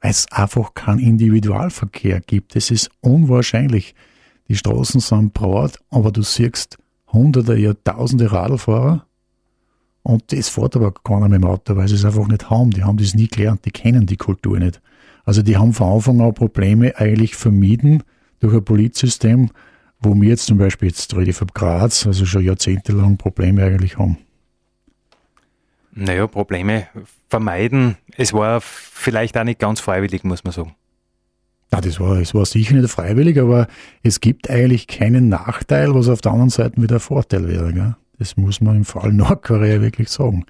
weil 0.01 0.11
es 0.11 0.29
einfach 0.31 0.73
keinen 0.73 0.99
Individualverkehr 0.99 2.19
gibt. 2.21 2.55
Es 2.55 2.71
ist 2.71 2.89
unwahrscheinlich. 3.01 3.95
Die 4.51 4.57
Straßen 4.57 4.99
sind 4.99 5.33
breit, 5.33 5.79
aber 5.91 6.11
du 6.11 6.23
siehst 6.23 6.77
hunderte, 7.07 7.55
ja 7.55 7.73
tausende 7.73 8.33
Radlfahrer 8.33 9.05
und 10.03 10.29
das 10.33 10.49
fährt 10.49 10.75
aber 10.75 10.91
keiner 10.91 11.29
mit 11.29 11.41
dem 11.41 11.45
Auto, 11.45 11.77
weil 11.77 11.87
sie 11.87 11.95
es 11.95 12.03
einfach 12.03 12.27
nicht 12.27 12.49
haben. 12.49 12.71
Die 12.71 12.83
haben 12.83 12.97
das 12.97 13.13
nie 13.13 13.29
gelernt, 13.29 13.63
die 13.63 13.71
kennen 13.71 14.07
die 14.07 14.17
Kultur 14.17 14.59
nicht. 14.59 14.81
Also 15.23 15.41
die 15.41 15.55
haben 15.55 15.71
von 15.71 15.93
Anfang 15.93 16.19
an 16.19 16.33
Probleme 16.33 16.97
eigentlich 16.97 17.37
vermieden 17.37 18.03
durch 18.41 18.53
ein 18.53 18.65
Polizsystem, 18.65 19.51
wo 20.01 20.13
wir 20.15 20.27
jetzt 20.27 20.47
zum 20.47 20.57
Beispiel, 20.57 20.89
jetzt 20.89 21.15
rede 21.15 21.29
ich 21.29 21.37
von 21.37 21.47
Graz, 21.53 22.05
also 22.05 22.25
schon 22.25 22.43
jahrzehntelang 22.43 23.15
Probleme 23.15 23.63
eigentlich 23.63 23.97
haben. 23.97 24.17
Naja, 25.93 26.27
Probleme 26.27 26.87
vermeiden. 27.29 27.95
Es 28.17 28.33
war 28.33 28.59
vielleicht 28.59 29.37
auch 29.37 29.45
nicht 29.45 29.61
ganz 29.61 29.79
freiwillig, 29.79 30.25
muss 30.25 30.43
man 30.43 30.51
sagen. 30.51 30.75
Ja, 31.73 31.79
das 31.79 31.99
war, 31.99 32.17
es 32.17 32.33
war 32.33 32.45
sicher 32.45 32.75
nicht 32.75 32.89
freiwillig, 32.89 33.39
aber 33.39 33.67
es 34.03 34.19
gibt 34.19 34.49
eigentlich 34.49 34.87
keinen 34.87 35.29
Nachteil, 35.29 35.95
was 35.95 36.09
auf 36.09 36.21
der 36.21 36.33
anderen 36.33 36.49
Seite 36.49 36.81
wieder 36.81 36.95
ein 36.97 36.99
Vorteil 37.01 37.47
wäre. 37.47 37.73
Gell? 37.73 37.95
Das 38.19 38.35
muss 38.35 38.59
man 38.61 38.77
im 38.77 38.85
Fall 38.85 39.13
Nordkorea 39.13 39.81
wirklich 39.81 40.09
sagen. 40.09 40.45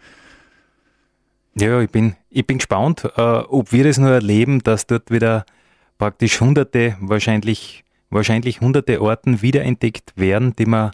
Ja, 1.55 1.80
ich 1.82 1.89
bin, 1.89 2.15
ich 2.30 2.47
bin 2.47 2.57
gespannt, 2.57 3.05
äh, 3.17 3.22
ob 3.22 3.72
wir 3.72 3.84
das 3.84 3.97
nur 3.97 4.09
erleben, 4.09 4.63
dass 4.63 4.88
dort 4.88 5.11
wieder 5.11 5.45
praktisch 5.97 6.39
hunderte, 6.41 6.95
wahrscheinlich, 7.01 7.84
wahrscheinlich 8.09 8.61
hunderte 8.61 9.01
Orten 9.01 9.41
wiederentdeckt 9.41 10.13
werden, 10.15 10.55
die 10.55 10.65
man 10.65 10.91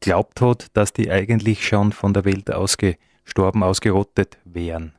glaubt 0.00 0.40
hat, 0.40 0.66
dass 0.72 0.92
die 0.92 1.10
eigentlich 1.10 1.66
schon 1.66 1.92
von 1.92 2.14
der 2.14 2.24
Welt 2.24 2.50
ausge, 2.50 2.96
gestorben, 3.24 3.62
ausgerottet 3.62 4.38
wären. 4.44 4.92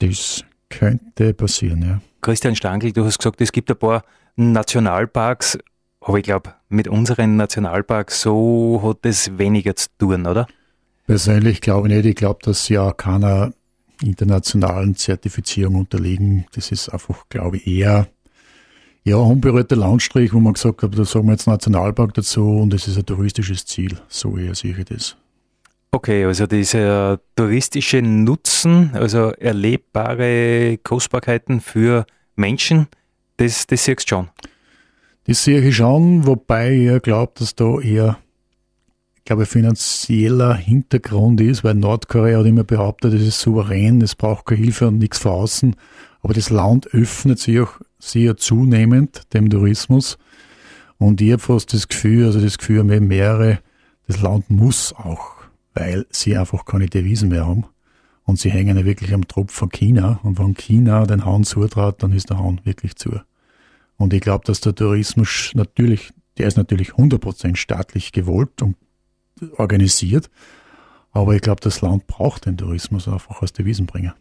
Das 0.00 0.44
könnte 0.68 1.32
passieren, 1.34 1.82
ja. 1.82 2.00
Christian 2.24 2.56
Stangl, 2.56 2.90
du 2.90 3.04
hast 3.04 3.18
gesagt, 3.18 3.42
es 3.42 3.52
gibt 3.52 3.70
ein 3.70 3.76
paar 3.76 4.02
Nationalparks. 4.36 5.58
Aber 6.00 6.16
ich 6.16 6.24
glaube, 6.24 6.54
mit 6.70 6.88
unseren 6.88 7.36
Nationalparks 7.36 8.22
so 8.22 8.80
hat 8.82 9.04
es 9.04 9.36
weniger 9.36 9.76
zu 9.76 9.88
tun, 9.98 10.26
oder? 10.26 10.46
Persönlich 11.06 11.60
glaube 11.60 11.88
ich 11.88 11.94
nicht. 11.94 12.06
Ich 12.06 12.16
glaube, 12.16 12.38
dass 12.42 12.70
ja 12.70 12.92
keiner 12.92 13.52
internationalen 14.02 14.96
Zertifizierung 14.96 15.74
unterliegen. 15.74 16.46
Das 16.54 16.72
ist 16.72 16.88
einfach, 16.88 17.28
glaube 17.28 17.58
ich, 17.58 17.66
eher 17.66 18.08
ja, 19.04 19.16
unberührter 19.16 19.76
Landstrich, 19.76 20.32
wo 20.32 20.40
man 20.40 20.54
gesagt 20.54 20.82
hat, 20.82 20.98
da 20.98 21.04
sagen 21.04 21.26
wir 21.26 21.32
jetzt 21.32 21.46
Nationalpark 21.46 22.14
dazu 22.14 22.56
und 22.56 22.72
es 22.72 22.88
ist 22.88 22.96
ein 22.96 23.04
touristisches 23.04 23.66
Ziel. 23.66 23.98
So 24.08 24.38
eher 24.38 24.54
sehe 24.54 24.74
ich 24.74 24.84
das. 24.86 25.14
Okay, 25.94 26.24
also 26.24 26.48
dieser 26.48 27.20
touristische 27.36 28.02
Nutzen, 28.02 28.90
also 28.94 29.30
erlebbare 29.30 30.76
Kostbarkeiten 30.78 31.60
für 31.60 32.04
Menschen, 32.34 32.88
das, 33.36 33.68
das 33.68 33.84
siehst 33.84 34.10
du 34.10 34.16
schon. 34.16 34.28
Das 35.28 35.44
sehe 35.44 35.60
ich 35.60 35.76
schon, 35.76 36.26
wobei 36.26 36.72
ich 36.72 37.02
glaube, 37.02 37.34
dass 37.36 37.54
da 37.54 37.78
eher 37.78 38.18
ich 39.14 39.24
glaube, 39.24 39.46
finanzieller 39.46 40.56
Hintergrund 40.56 41.40
ist, 41.40 41.62
weil 41.62 41.74
Nordkorea 41.74 42.40
hat 42.40 42.46
immer 42.46 42.64
behauptet, 42.64 43.14
es 43.14 43.22
ist 43.22 43.38
souverän, 43.38 44.02
es 44.02 44.16
braucht 44.16 44.46
keine 44.46 44.62
Hilfe 44.62 44.88
und 44.88 44.98
nichts 44.98 45.20
von 45.20 45.30
außen. 45.30 45.76
Aber 46.22 46.34
das 46.34 46.50
Land 46.50 46.92
öffnet 46.92 47.38
sich 47.38 47.60
auch 47.60 47.78
sehr 48.00 48.36
zunehmend 48.36 49.32
dem 49.32 49.48
Tourismus. 49.48 50.18
Und 50.98 51.20
ich 51.20 51.30
habe 51.30 51.40
fast 51.40 51.72
das 51.72 51.86
Gefühl, 51.86 52.26
also 52.26 52.40
das 52.40 52.58
Gefühl 52.58 52.80
haben 52.80 53.06
mehrere, 53.06 53.60
das 54.08 54.20
Land 54.20 54.50
muss 54.50 54.92
auch, 54.92 55.33
weil 55.74 56.06
sie 56.10 56.36
einfach 56.36 56.64
keine 56.64 56.86
Devisen 56.86 57.28
mehr 57.28 57.46
haben. 57.46 57.66
Und 58.24 58.38
sie 58.38 58.50
hängen 58.50 58.78
ja 58.78 58.84
wirklich 58.84 59.12
am 59.12 59.28
Tropf 59.28 59.52
von 59.52 59.70
China. 59.70 60.18
Und 60.22 60.38
wenn 60.38 60.54
China 60.54 61.04
den 61.04 61.24
Hahn 61.24 61.44
zutraut, 61.44 62.02
dann 62.02 62.12
ist 62.12 62.30
der 62.30 62.38
Hahn 62.38 62.60
wirklich 62.64 62.96
zu. 62.96 63.20
Und 63.96 64.14
ich 64.14 64.20
glaube, 64.20 64.44
dass 64.46 64.60
der 64.60 64.74
Tourismus 64.74 65.52
natürlich, 65.54 66.12
der 66.38 66.48
ist 66.48 66.56
natürlich 66.56 66.92
100% 66.92 67.56
staatlich 67.56 68.12
gewollt 68.12 68.62
und 68.62 68.76
organisiert. 69.56 70.30
Aber 71.12 71.34
ich 71.34 71.42
glaube, 71.42 71.60
das 71.60 71.80
Land 71.80 72.06
braucht 72.06 72.46
den 72.46 72.56
Tourismus 72.56 73.06
einfach 73.06 73.42
als 73.42 73.52
Devisenbringer. 73.52 74.14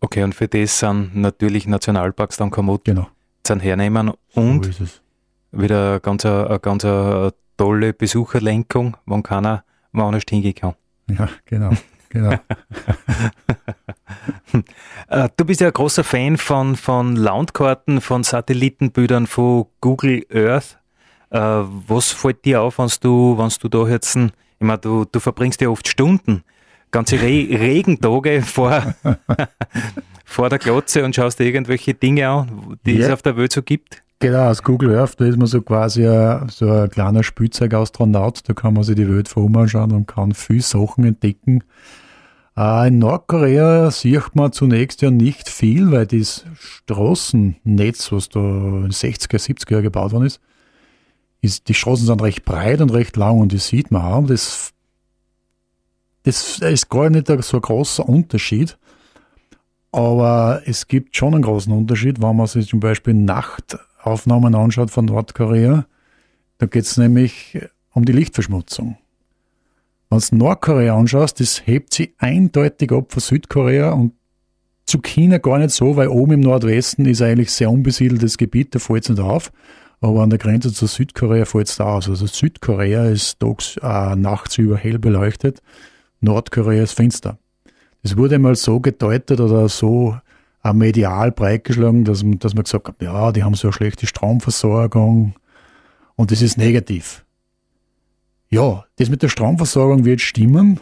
Okay, 0.00 0.24
und 0.24 0.34
für 0.34 0.48
das 0.48 0.80
sind 0.80 1.14
natürlich 1.14 1.66
Nationalparks 1.66 2.38
dann 2.38 2.50
kommod 2.50 2.84
genau. 2.84 3.08
sind 3.46 3.60
hernehmen 3.60 4.12
und 4.34 4.74
so 4.74 4.84
wieder 5.52 5.90
eine 5.92 6.00
ganz, 6.00 6.24
eine 6.24 6.58
ganz 6.60 6.84
eine 6.84 7.32
tolle 7.56 7.92
Besucherlenkung, 7.92 8.96
wann 9.06 9.22
keiner 9.22 9.64
woanders 9.92 10.24
hingehen 10.28 10.54
kann. 10.54 10.74
Ja, 11.08 11.28
genau. 11.46 11.70
genau. 12.08 12.34
Äh, 15.08 15.28
du 15.36 15.44
bist 15.44 15.60
ja 15.60 15.68
ein 15.68 15.72
großer 15.72 16.04
Fan 16.04 16.36
von, 16.36 16.76
von 16.76 17.16
Landkarten, 17.16 18.00
von 18.00 18.22
Satellitenbildern, 18.22 19.26
von 19.26 19.66
Google 19.80 20.24
Earth. 20.32 20.78
Äh, 21.30 21.38
was 21.38 22.12
fällt 22.12 22.44
dir 22.44 22.62
auf, 22.62 22.78
wenn 22.78 22.90
du, 23.00 23.36
wenn 23.38 23.50
du 23.60 23.68
da 23.68 23.88
jetzt, 23.88 24.16
ich 24.16 24.30
meine, 24.58 24.78
du, 24.78 25.04
du 25.04 25.20
verbringst 25.20 25.60
ja 25.60 25.68
oft 25.68 25.88
Stunden, 25.88 26.44
ganze 26.90 27.20
Re 27.20 27.26
Regentage 27.50 28.42
vor, 28.42 28.94
vor 30.24 30.48
der 30.48 30.58
Glotze 30.58 31.04
und 31.04 31.14
schaust 31.14 31.38
dir 31.38 31.44
irgendwelche 31.44 31.94
Dinge 31.94 32.28
an, 32.28 32.78
die 32.86 32.94
ja. 32.94 33.06
es 33.06 33.12
auf 33.12 33.22
der 33.22 33.36
Welt 33.36 33.52
so 33.52 33.62
gibt? 33.62 34.02
Genau, 34.22 34.48
aus 34.50 34.62
Google 34.62 34.94
Earth, 34.94 35.20
da 35.20 35.24
ist 35.24 35.36
man 35.36 35.48
so 35.48 35.60
quasi 35.62 36.06
ein, 36.06 36.48
so 36.48 36.70
ein 36.70 36.88
kleiner 36.88 37.24
Spielzeugastronaut, 37.24 38.48
da 38.48 38.54
kann 38.54 38.72
man 38.72 38.84
sich 38.84 38.94
die 38.94 39.08
Welt 39.08 39.26
von 39.26 39.56
anschauen 39.56 39.90
und 39.90 40.06
kann 40.06 40.32
viele 40.32 40.62
Sachen 40.62 41.02
entdecken. 41.02 41.64
Äh, 42.56 42.86
in 42.86 43.00
Nordkorea 43.00 43.90
sieht 43.90 44.36
man 44.36 44.52
zunächst 44.52 45.02
ja 45.02 45.10
nicht 45.10 45.48
viel, 45.48 45.90
weil 45.90 46.06
das 46.06 46.44
Straßennetz, 46.54 48.12
was 48.12 48.28
da 48.28 48.38
in 48.38 48.82
den 48.82 48.92
60er, 48.92 49.40
70er 49.40 49.72
Jahren 49.72 49.82
gebaut 49.82 50.12
worden 50.12 50.26
ist, 50.26 50.40
ist, 51.40 51.68
die 51.68 51.74
Straßen 51.74 52.06
sind 52.06 52.22
recht 52.22 52.44
breit 52.44 52.80
und 52.80 52.92
recht 52.92 53.16
lang 53.16 53.40
und 53.40 53.52
das 53.52 53.66
sieht 53.66 53.90
man 53.90 54.02
auch. 54.02 54.24
Das, 54.24 54.70
das 56.22 56.60
ist 56.60 56.88
gar 56.88 57.10
nicht 57.10 57.26
so 57.26 57.56
ein 57.56 57.60
großer 57.60 58.08
Unterschied. 58.08 58.78
Aber 59.90 60.62
es 60.64 60.86
gibt 60.86 61.16
schon 61.16 61.34
einen 61.34 61.42
großen 61.42 61.72
Unterschied, 61.72 62.22
wenn 62.22 62.36
man 62.36 62.46
sich 62.46 62.68
zum 62.68 62.78
Beispiel 62.78 63.14
Nachtaufnahmen 64.04 64.54
anschaut 64.54 64.90
von 64.90 65.06
Nordkorea. 65.06 65.86
Da 66.58 66.66
geht 66.66 66.84
es 66.84 66.96
nämlich 66.96 67.58
um 67.92 68.04
die 68.04 68.12
Lichtverschmutzung. 68.12 68.96
Wenn 70.10 70.18
du 70.18 70.36
Nordkorea 70.36 70.96
anschaust, 70.96 71.40
das 71.40 71.66
hebt 71.66 71.94
sich 71.94 72.12
eindeutig 72.18 72.92
ab 72.92 73.12
von 73.12 73.20
Südkorea 73.20 73.92
und 73.92 74.12
zu 74.86 75.00
China 75.00 75.38
gar 75.38 75.58
nicht 75.58 75.70
so, 75.70 75.96
weil 75.96 76.08
oben 76.08 76.32
im 76.32 76.40
Nordwesten 76.40 77.06
ist 77.06 77.22
eigentlich 77.22 77.50
sehr 77.50 77.70
unbesiedeltes 77.70 78.36
Gebiet, 78.36 78.74
da 78.74 78.78
fällt 78.78 79.04
es 79.04 79.10
nicht 79.10 79.20
auf 79.20 79.52
aber 80.02 80.22
an 80.22 80.30
der 80.30 80.38
Grenze 80.38 80.72
zu 80.72 80.86
Südkorea 80.86 81.44
fällt 81.44 81.68
es 81.68 81.76
da 81.76 81.84
aus. 81.84 82.08
Also 82.08 82.26
Südkorea 82.26 83.06
ist 83.06 83.38
tags, 83.38 83.76
äh, 83.80 84.16
nachts 84.16 84.58
über 84.58 84.76
hell 84.76 84.98
beleuchtet, 84.98 85.62
Nordkorea 86.20 86.82
ist 86.82 86.92
finster. 86.92 87.38
Das 88.02 88.16
wurde 88.16 88.40
mal 88.40 88.56
so 88.56 88.80
gedeutet 88.80 89.40
oder 89.40 89.68
so 89.68 90.16
äh, 90.64 90.72
medial 90.72 91.32
breitgeschlagen, 91.32 92.04
dass, 92.04 92.24
dass 92.38 92.54
man 92.54 92.64
gesagt 92.64 92.88
hat, 92.88 93.02
ja, 93.02 93.32
die 93.32 93.42
haben 93.42 93.54
so 93.54 93.68
eine 93.68 93.72
schlechte 93.72 94.06
Stromversorgung 94.06 95.34
und 96.16 96.30
das 96.30 96.42
ist 96.42 96.58
negativ. 96.58 97.24
Ja, 98.48 98.84
das 98.96 99.08
mit 99.08 99.22
der 99.22 99.28
Stromversorgung 99.28 100.04
wird 100.04 100.20
stimmen. 100.20 100.78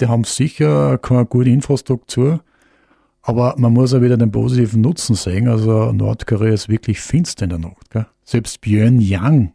Die 0.00 0.08
haben 0.08 0.24
sicher 0.24 0.98
keine 0.98 1.24
gute 1.24 1.50
Infrastruktur. 1.50 2.42
Aber 3.22 3.54
man 3.56 3.72
muss 3.72 3.94
auch 3.94 4.00
wieder 4.00 4.16
den 4.16 4.32
positiven 4.32 4.80
Nutzen 4.80 5.14
sehen. 5.14 5.48
Also 5.48 5.92
Nordkorea 5.92 6.52
ist 6.52 6.68
wirklich 6.68 7.00
finster 7.00 7.44
in 7.44 7.50
der 7.50 7.58
Nacht. 7.60 7.90
Gell? 7.90 8.06
Selbst 8.24 8.60
Pyongyang, 8.60 9.52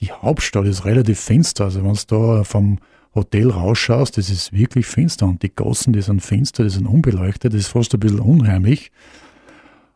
die 0.00 0.10
Hauptstadt, 0.10 0.66
ist 0.66 0.84
relativ 0.84 1.20
finster. 1.20 1.64
Also 1.64 1.84
wenn 1.84 1.94
du 1.94 2.00
da 2.08 2.42
vom 2.42 2.78
Hotel 3.14 3.50
rausschaust, 3.50 4.16
das 4.18 4.30
ist 4.30 4.52
wirklich 4.52 4.86
finster. 4.86 5.26
Und 5.26 5.42
die 5.42 5.54
Gassen, 5.54 5.92
die 5.92 6.02
sind 6.02 6.20
finster, 6.20 6.64
die 6.64 6.70
sind 6.70 6.86
unbeleuchtet. 6.86 7.52
Das 7.52 7.60
ist 7.60 7.68
fast 7.68 7.92
ein 7.94 8.00
bisschen 8.00 8.20
unheimlich. 8.20 8.92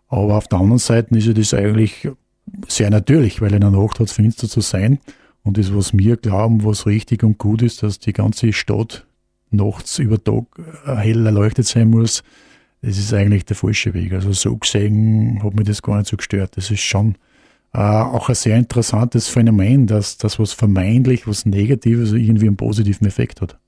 Aber 0.09 0.37
auf 0.37 0.49
der 0.49 0.59
anderen 0.59 0.79
Seite 0.79 1.17
ist 1.17 1.27
ja 1.27 1.33
das 1.33 1.55
eigentlich 1.55 2.09
sehr 2.69 2.91
natürlich, 2.91 3.41
weil 3.41 3.55
in 3.55 3.61
der 3.61 3.71
Nacht 3.71 4.01
hat 4.01 4.09
es 4.09 4.13
finster 4.13 4.49
zu 4.49 4.61
sein. 4.61 4.99
Und 5.43 5.59
das, 5.59 5.75
was 5.75 5.97
wir 5.97 6.17
glauben, 6.17 6.65
was 6.65 6.87
richtig 6.87 7.23
und 7.23 7.39
gut 7.39 7.63
ist, 7.63 7.83
dass 7.83 7.99
die 7.99 8.13
ganze 8.13 8.53
Stadt 8.53 9.07
nachts 9.51 9.99
über 9.99 10.23
Tag 10.23 10.45
hell 10.85 11.27
erleuchtet 11.27 11.67
sein 11.67 11.91
muss, 11.91 12.23
das 12.83 12.99
ist 12.99 13.15
eigentlich 13.15 13.45
der 13.45 13.57
falsche 13.57 13.95
Weg. 13.95 14.13
Also 14.13 14.33
so 14.33 14.57
gesehen 14.57 15.43
hat 15.43 15.55
mich 15.55 15.67
das 15.67 15.83
gar 15.83 15.99
nicht 15.99 16.09
so 16.09 16.17
gestört. 16.17 16.57
Das 16.57 16.71
ist 16.71 16.81
schon 16.81 17.15
äh, 17.75 17.79
auch 17.79 18.29
ein 18.29 18.35
sehr 18.35 18.57
interessantes 18.57 19.29
Phänomen, 19.29 19.87
dass 19.87 20.17
das 20.17 20.39
was 20.39 20.53
vermeintlich, 20.53 21.27
was 21.27 21.45
Negatives 21.45 22.13
irgendwie 22.13 22.47
einen 22.47 22.57
positiven 22.57 23.07
Effekt 23.07 23.41
hat. 23.41 23.59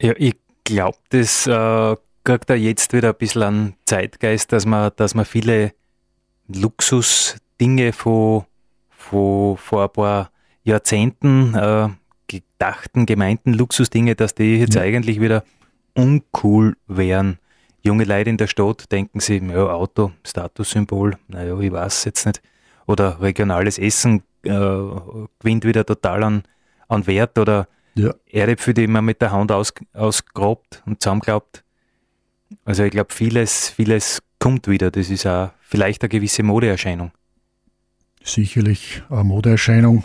Ja, 0.00 0.14
ich 0.16 0.36
glaube, 0.64 0.98
das 1.10 1.46
äh, 1.46 1.96
kriegt 2.24 2.50
da 2.50 2.54
jetzt 2.54 2.92
wieder 2.92 3.10
ein 3.10 3.18
bisschen 3.18 3.42
an 3.42 3.74
Zeitgeist, 3.84 4.52
dass 4.52 4.66
man, 4.66 4.90
dass 4.96 5.14
man 5.14 5.24
viele 5.24 5.72
Luxusdinge 6.48 7.92
von, 7.92 8.44
von 8.90 9.56
vor 9.56 9.84
ein 9.84 9.92
paar 9.92 10.30
Jahrzehnten 10.64 11.54
äh, 11.54 11.88
gedachten, 12.26 13.06
gemeinten 13.06 13.54
Luxusdinge, 13.54 14.14
dass 14.14 14.34
die 14.34 14.56
jetzt 14.56 14.74
ja. 14.74 14.82
eigentlich 14.82 15.20
wieder 15.20 15.44
uncool 15.94 16.76
wären 16.86 17.38
junge 17.82 18.04
Leute 18.04 18.30
in 18.30 18.36
der 18.36 18.46
Stadt 18.46 18.90
denken 18.92 19.20
sich, 19.20 19.42
ja, 19.42 19.66
Auto, 19.66 20.12
Statussymbol, 20.24 21.16
naja, 21.28 21.58
ich 21.58 21.72
weiß 21.72 22.04
jetzt 22.04 22.26
nicht. 22.26 22.42
Oder 22.88 23.20
regionales 23.20 23.78
Essen 23.78 24.24
äh, 24.42 24.50
gewinnt 24.50 25.64
wieder 25.64 25.86
total 25.86 26.24
an, 26.24 26.42
an 26.88 27.06
Wert 27.06 27.38
oder 27.38 27.68
ja. 27.94 28.12
Erdäpfel, 28.26 28.74
die 28.74 28.86
man 28.88 29.04
mit 29.04 29.20
der 29.20 29.30
Hand 29.30 29.52
aus, 29.52 29.72
ausgrabt 29.92 30.82
und 30.86 31.00
zusammenklappt. 31.00 31.62
Also 32.64 32.82
ich 32.82 32.90
glaube, 32.90 33.12
vieles, 33.12 33.68
vieles 33.68 34.20
kommt 34.40 34.66
wieder. 34.66 34.90
Das 34.90 35.10
ist 35.10 35.26
auch 35.26 35.50
vielleicht 35.60 36.02
eine 36.02 36.08
gewisse 36.08 36.42
Modeerscheinung. 36.42 37.12
Sicherlich 38.24 39.02
eine 39.10 39.24
Modeerscheinung. 39.24 40.04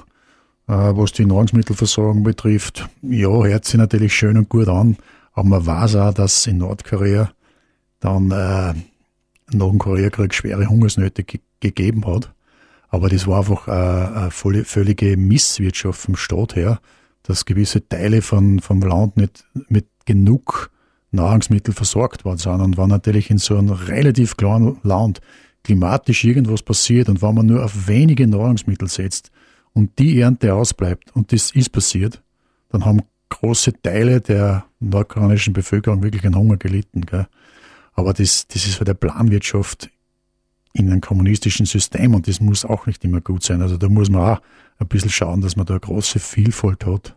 Äh, 0.67 0.71
was 0.71 1.11
die 1.11 1.25
Nahrungsmittelversorgung 1.25 2.23
betrifft, 2.23 2.87
ja, 3.01 3.27
hört 3.27 3.65
sich 3.65 3.75
natürlich 3.75 4.15
schön 4.15 4.37
und 4.37 4.47
gut 4.47 4.69
an, 4.69 4.95
aber 5.33 5.47
man 5.49 5.65
weiß 5.65 5.97
auch, 5.97 6.13
dass 6.13 6.47
in 6.47 6.59
Nordkorea 6.59 7.31
dann 7.99 8.31
äh, 8.31 8.73
nach 9.51 9.69
dem 9.69 9.77
Koreakrieg 9.77 10.33
schwere 10.33 10.67
Hungersnöte 10.67 11.23
ge 11.23 11.41
gegeben 11.59 12.05
hat. 12.05 12.32
Aber 12.93 13.09
das 13.09 13.25
war 13.25 13.39
einfach 13.39 13.67
äh, 13.67 13.71
eine 13.71 14.65
völlige 14.65 15.17
Misswirtschaft 15.17 15.99
vom 15.99 16.15
Staat 16.15 16.55
her, 16.55 16.79
dass 17.23 17.45
gewisse 17.45 17.87
Teile 17.89 18.21
von, 18.21 18.59
vom 18.59 18.81
Land 18.83 19.17
nicht 19.17 19.45
mit 19.67 19.87
genug 20.05 20.69
Nahrungsmittel 21.09 21.73
versorgt 21.73 22.23
worden 22.23 22.37
sind. 22.37 22.61
Und 22.61 22.77
wenn 22.77 22.89
natürlich 22.89 23.31
in 23.31 23.39
so 23.39 23.57
einem 23.57 23.71
relativ 23.71 24.37
kleinen 24.37 24.77
Land 24.83 25.21
klimatisch 25.63 26.23
irgendwas 26.23 26.61
passiert 26.61 27.09
und 27.09 27.23
wenn 27.23 27.33
man 27.33 27.47
nur 27.47 27.65
auf 27.65 27.87
wenige 27.87 28.27
Nahrungsmittel 28.27 28.87
setzt 28.87 29.31
und 29.73 29.97
die 29.97 30.19
Ernte 30.19 30.53
ausbleibt, 30.53 31.15
und 31.15 31.31
das 31.31 31.49
ist 31.49 31.71
passiert, 31.71 32.21
dann 32.69 32.85
haben 32.85 33.01
große 33.29 33.73
Teile 33.81 34.21
der 34.21 34.65
nordkoreanischen 34.79 35.53
Bevölkerung 35.53 36.03
wirklich 36.03 36.25
einen 36.25 36.35
Hunger 36.35 36.57
gelitten. 36.57 37.07
Gell? 37.07 37.25
Aber 37.93 38.13
das, 38.13 38.45
das 38.47 38.67
ist 38.67 38.77
bei 38.77 38.85
der 38.85 38.93
Planwirtschaft 38.93 39.89
in 40.73 40.89
einem 40.89 41.01
kommunistischen 41.01 41.65
System 41.65 42.15
und 42.15 42.27
das 42.27 42.41
muss 42.41 42.65
auch 42.65 42.87
nicht 42.87 43.03
immer 43.05 43.21
gut 43.21 43.43
sein. 43.43 43.61
Also 43.61 43.77
da 43.77 43.87
muss 43.87 44.09
man 44.09 44.21
auch 44.21 44.41
ein 44.79 44.87
bisschen 44.87 45.11
schauen, 45.11 45.41
dass 45.41 45.55
man 45.55 45.65
da 45.65 45.75
eine 45.75 45.79
große 45.81 46.19
Vielfalt 46.19 46.85
hat. 46.85 47.15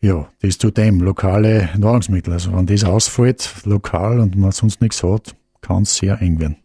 Ja, 0.00 0.28
das 0.40 0.58
zu 0.58 0.70
dem, 0.70 1.00
lokale 1.00 1.70
Nahrungsmittel. 1.78 2.32
Also 2.32 2.52
wenn 2.52 2.66
das 2.66 2.84
ausfällt, 2.84 3.54
lokal 3.64 4.20
und 4.20 4.36
man 4.36 4.52
sonst 4.52 4.80
nichts 4.80 5.02
hat, 5.02 5.36
kann 5.60 5.82
es 5.82 5.96
sehr 5.96 6.20
eng 6.20 6.40
werden. 6.40 6.56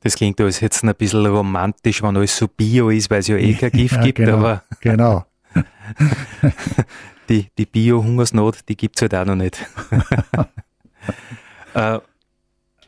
Das 0.00 0.16
klingt 0.16 0.38
als 0.40 0.60
jetzt 0.60 0.84
ein 0.84 0.94
bisschen 0.94 1.24
romantisch, 1.24 2.02
wenn 2.02 2.16
alles 2.16 2.36
so 2.36 2.46
bio 2.46 2.90
ist, 2.90 3.10
weil 3.10 3.20
es 3.20 3.28
ja 3.28 3.36
eh 3.36 3.54
kein 3.54 3.70
Gift 3.72 3.96
ja, 3.96 4.02
gibt, 4.02 4.18
genau, 4.18 4.36
aber 4.36 4.62
genau. 4.80 5.24
die, 7.28 7.48
die 7.56 7.64
Bio-Hungersnot, 7.64 8.68
die 8.68 8.76
gibt 8.76 8.96
es 8.96 9.02
halt 9.02 9.14
auch 9.14 9.24
noch 9.24 9.36
nicht. 9.36 9.64
äh, 11.74 11.98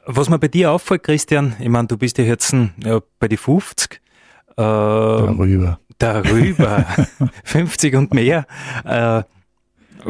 was 0.06 0.30
mir 0.30 0.38
bei 0.38 0.48
dir 0.48 0.70
auffällt, 0.70 1.02
Christian, 1.02 1.56
ich 1.58 1.68
meine, 1.68 1.88
du 1.88 1.98
bist 1.98 2.18
ja 2.18 2.24
jetzt 2.24 2.54
ja, 2.84 3.00
bei 3.18 3.28
die 3.28 3.36
50. 3.36 3.92
Äh, 3.92 4.54
darüber. 4.56 5.80
Darüber. 5.98 6.86
50 7.44 7.94
und 7.96 8.14
mehr. 8.14 8.46
Äh, 8.84 9.22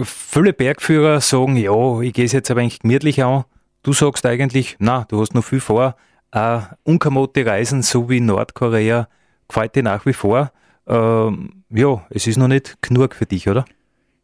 viele 0.04 0.52
Bergführer 0.52 1.20
sagen, 1.20 1.56
ja, 1.56 2.00
ich 2.00 2.12
gehe 2.12 2.26
es 2.26 2.32
jetzt 2.32 2.50
aber 2.50 2.60
eigentlich 2.60 2.80
gemütlich 2.80 3.24
an. 3.24 3.44
Du 3.82 3.92
sagst 3.92 4.26
eigentlich, 4.26 4.76
na, 4.78 5.04
du 5.08 5.20
hast 5.20 5.34
noch 5.34 5.44
viel 5.44 5.60
vor. 5.60 5.96
Äh, 6.32 6.60
unkamote 6.82 7.46
Reisen, 7.46 7.82
so 7.82 8.10
wie 8.10 8.20
Nordkorea, 8.20 9.08
gefällt 9.48 9.76
dir 9.76 9.82
nach 9.82 10.04
wie 10.04 10.12
vor. 10.12 10.52
Ähm, 10.86 11.62
ja, 11.70 12.04
es 12.10 12.26
ist 12.26 12.36
noch 12.36 12.48
nicht 12.48 12.80
genug 12.82 13.14
für 13.14 13.26
dich, 13.26 13.48
oder? 13.48 13.64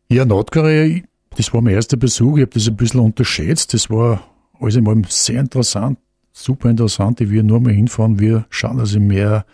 Ja, 0.09 0.25
Nordkorea, 0.25 1.01
das 1.37 1.55
war 1.55 1.63
mein 1.63 1.75
erster 1.75 1.97
Besuch. 1.97 2.37
Ich 2.37 2.43
habe 2.43 2.53
das 2.53 2.69
ein 2.69 2.77
bisschen 2.77 3.01
unterschätzt. 3.01 3.73
Das 3.73 3.89
war 3.89 4.23
alles 4.63 4.77
einmal 4.77 5.03
sehr 5.09 5.41
interessant, 5.41 5.99
super 6.33 6.71
interessant. 6.71 7.21
Ich 7.21 7.31
will 7.31 7.43
nur 7.43 7.61
mal 7.61 7.73
hinfahren. 7.73 8.19
Wir 8.19 8.47
schauen, 8.51 8.79
dass 8.79 8.95
ich 8.95 9.01
mehr 9.01 9.45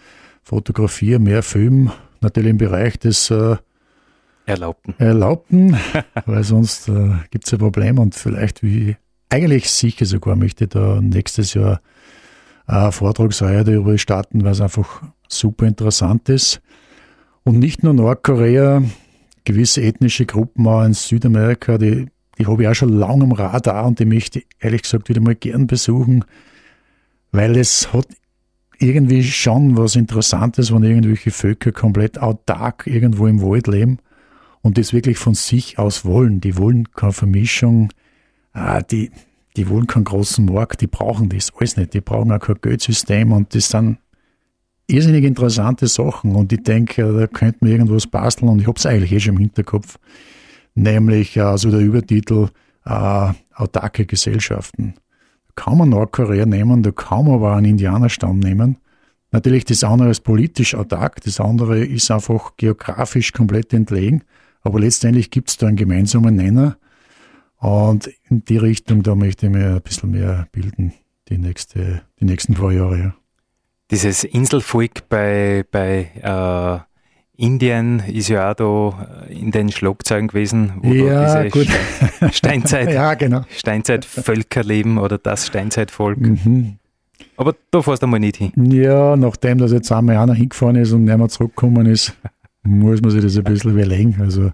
fotografiere, 0.42 1.18
mehr 1.18 1.42
Film. 1.42 1.90
Natürlich 2.20 2.50
im 2.50 2.58
Bereich 2.58 2.98
des 2.98 3.30
äh, 3.30 3.56
Erlaubten. 4.46 4.94
Erlaubten, 4.98 5.76
weil 6.26 6.42
sonst 6.42 6.88
äh, 6.88 7.10
gibt 7.30 7.46
es 7.46 7.52
ein 7.52 7.58
Problem 7.58 7.98
und 7.98 8.14
vielleicht 8.14 8.62
wie 8.62 8.96
eigentlich 9.28 9.70
sicher 9.70 10.06
sogar 10.06 10.36
möchte 10.36 10.64
ich 10.64 10.70
da 10.70 11.00
nächstes 11.02 11.54
Jahr 11.54 11.80
eine 12.66 12.92
Vortragsreihe 12.92 13.64
darüber 13.64 13.96
starten, 13.98 14.44
weil 14.44 14.52
es 14.52 14.60
einfach 14.60 15.02
super 15.28 15.66
interessant 15.66 16.28
ist. 16.28 16.60
Und 17.44 17.58
nicht 17.58 17.82
nur 17.82 17.94
Nordkorea, 17.94 18.82
gewisse 19.44 19.82
ethnische 19.82 20.26
Gruppen 20.26 20.66
auch 20.66 20.84
in 20.84 20.94
Südamerika, 20.94 21.78
die, 21.78 22.08
die 22.38 22.46
habe 22.46 22.62
ich 22.62 22.68
auch 22.68 22.74
schon 22.74 22.90
lange 22.90 23.24
am 23.24 23.32
Radar 23.32 23.86
und 23.86 23.98
die 23.98 24.04
möchte 24.04 24.40
ich 24.40 24.46
ehrlich 24.60 24.82
gesagt 24.82 25.08
wieder 25.08 25.20
mal 25.20 25.34
gern 25.34 25.66
besuchen, 25.66 26.24
weil 27.32 27.56
es 27.56 27.92
hat 27.92 28.06
irgendwie 28.78 29.24
schon 29.24 29.76
was 29.76 29.96
Interessantes, 29.96 30.72
wenn 30.72 30.84
irgendwelche 30.84 31.30
Völker 31.30 31.72
komplett 31.72 32.18
autark 32.18 32.86
irgendwo 32.86 33.26
im 33.26 33.42
Wald 33.42 33.66
leben 33.66 33.98
und 34.62 34.78
das 34.78 34.92
wirklich 34.92 35.18
von 35.18 35.34
sich 35.34 35.78
aus 35.78 36.04
wollen. 36.04 36.40
Die 36.40 36.56
wollen 36.56 36.90
keine 36.92 37.12
Vermischung, 37.12 37.92
ah, 38.52 38.80
die, 38.82 39.10
die 39.56 39.68
wollen 39.68 39.88
keinen 39.88 40.04
großen 40.04 40.44
Markt, 40.44 40.80
die 40.80 40.86
brauchen 40.86 41.28
das 41.28 41.52
alles 41.58 41.76
nicht. 41.76 41.94
Die 41.94 42.00
brauchen 42.00 42.30
auch 42.30 42.38
kein 42.38 42.60
Geldsystem 42.60 43.32
und 43.32 43.54
das 43.54 43.68
sind 43.68 43.98
irrsinnig 44.86 45.24
interessante 45.24 45.86
Sachen 45.86 46.34
und 46.34 46.52
ich 46.52 46.62
denke, 46.62 47.12
da 47.12 47.26
könnte 47.26 47.58
man 47.60 47.70
irgendwas 47.70 48.06
basteln 48.06 48.48
und 48.48 48.60
ich 48.60 48.66
habe 48.66 48.78
es 48.78 48.86
eigentlich 48.86 49.12
eh 49.12 49.20
schon 49.20 49.34
im 49.34 49.40
Hinterkopf, 49.40 49.98
nämlich 50.82 51.40
also 51.40 51.70
der 51.70 51.80
Übertitel 51.80 52.48
äh, 52.84 53.32
autarke 53.54 54.06
Gesellschaften. 54.06 54.94
Da 55.48 55.62
kann 55.62 55.78
man 55.78 55.90
Nordkorea 55.90 56.46
nehmen, 56.46 56.82
da 56.82 56.90
kann 56.90 57.24
man 57.26 57.34
aber 57.34 57.56
einen 57.56 57.66
Indianerstamm 57.66 58.38
nehmen. 58.38 58.78
Natürlich 59.30 59.64
das 59.64 59.84
andere 59.84 60.10
ist 60.10 60.20
politisch 60.20 60.74
autark, 60.74 61.20
das 61.22 61.40
andere 61.40 61.84
ist 61.84 62.10
einfach 62.10 62.56
geografisch 62.56 63.32
komplett 63.32 63.72
entlegen. 63.74 64.22
Aber 64.62 64.80
letztendlich 64.80 65.30
gibt 65.30 65.50
es 65.50 65.56
da 65.56 65.66
einen 65.66 65.76
gemeinsamen 65.76 66.34
Nenner. 66.34 66.78
Und 67.58 68.08
in 68.28 68.44
die 68.44 68.56
Richtung, 68.56 69.02
da 69.02 69.14
möchte 69.14 69.46
ich 69.46 69.52
mir 69.52 69.74
ein 69.74 69.82
bisschen 69.82 70.12
mehr 70.12 70.46
bilden, 70.52 70.94
die, 71.28 71.38
nächste, 71.38 72.02
die 72.20 72.24
nächsten 72.24 72.54
paar 72.54 72.72
Jahre. 72.72 72.98
Ja. 72.98 73.14
Dieses 73.90 74.24
Inselvolk 74.24 75.08
bei, 75.08 75.64
bei 75.70 76.10
äh, 76.22 76.87
Indien 77.38 78.00
ist 78.00 78.28
ja 78.28 78.50
auch 78.50 78.54
da 78.54 79.26
in 79.28 79.52
den 79.52 79.70
Schlagzeilen 79.70 80.26
gewesen, 80.26 80.72
wo 80.82 80.92
ja, 80.92 81.44
diese 81.44 81.50
gut. 81.50 81.68
Steinzeit, 82.34 82.92
ja, 82.92 83.14
genau. 83.14 83.42
Steinzeitvölker 83.48 84.64
leben 84.64 84.98
oder 84.98 85.18
das 85.18 85.46
Steinzeitvolk. 85.46 86.18
Mhm. 86.18 86.78
Aber 87.36 87.54
da 87.70 87.80
fährst 87.80 88.02
du 88.02 88.08
mal 88.08 88.18
nicht 88.18 88.38
hin. 88.38 88.52
Ja, 88.72 89.16
nachdem 89.16 89.58
das 89.58 89.70
jetzt 89.70 89.92
einmal 89.92 90.16
einer 90.16 90.34
hingefahren 90.34 90.74
ist 90.74 90.90
und 90.90 91.04
nicht 91.04 91.16
mehr 91.16 91.28
zurückgekommen 91.28 91.86
ist, 91.86 92.12
muss 92.64 93.00
man 93.00 93.12
sich 93.12 93.22
das 93.22 93.36
ein 93.36 93.44
bisschen 93.44 93.70
überlegen. 93.70 94.16
Also 94.20 94.50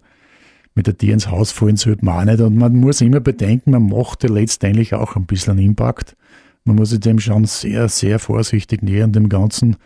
mit 0.75 0.87
der 0.87 0.99
Tier 0.99 1.15
ins 1.15 1.31
Haus 1.31 1.53
fallen 1.53 1.77
sollte 1.77 2.05
man 2.05 2.29
auch 2.29 2.33
nicht. 2.33 2.41
Und 2.43 2.57
man 2.57 2.77
muss 2.77 3.01
immer 3.01 3.21
bedenken, 3.21 3.71
man 3.71 3.89
macht 3.89 4.25
ja 4.25 4.31
letztendlich 4.31 4.93
auch 4.93 5.17
ein 5.17 5.25
bisschen 5.25 5.53
einen 5.53 5.67
Impact. 5.67 6.17
Man 6.65 6.77
muss 6.77 6.91
sich 6.91 7.01
dem 7.01 7.19
schon 7.19 7.47
sehr, 7.47 7.89
sehr 7.89 8.19
vorsichtig 8.19 8.83
nähern, 8.83 9.13
dem 9.13 9.31
Ganzen. 9.31 9.77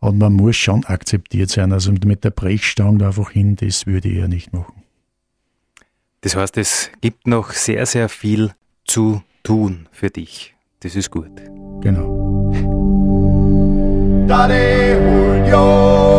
Und 0.00 0.18
man 0.18 0.32
muss 0.32 0.56
schon 0.56 0.84
akzeptiert 0.84 1.50
sein. 1.50 1.72
Also 1.72 1.92
mit 1.92 2.24
der 2.24 2.30
Brechstange 2.30 3.06
einfach 3.06 3.30
hin, 3.30 3.56
das 3.56 3.86
würde 3.86 4.08
ich 4.08 4.18
ja 4.18 4.28
nicht 4.28 4.52
machen. 4.52 4.82
Das 6.20 6.36
heißt, 6.36 6.56
es 6.56 6.90
gibt 7.00 7.26
noch 7.26 7.52
sehr, 7.52 7.86
sehr 7.86 8.08
viel 8.08 8.52
zu 8.84 9.22
tun 9.42 9.88
für 9.92 10.10
dich. 10.10 10.54
Das 10.80 10.94
ist 10.94 11.10
gut. 11.10 11.30
Genau. 11.80 12.52
Dale 14.26 15.48
Julio. 15.48 16.18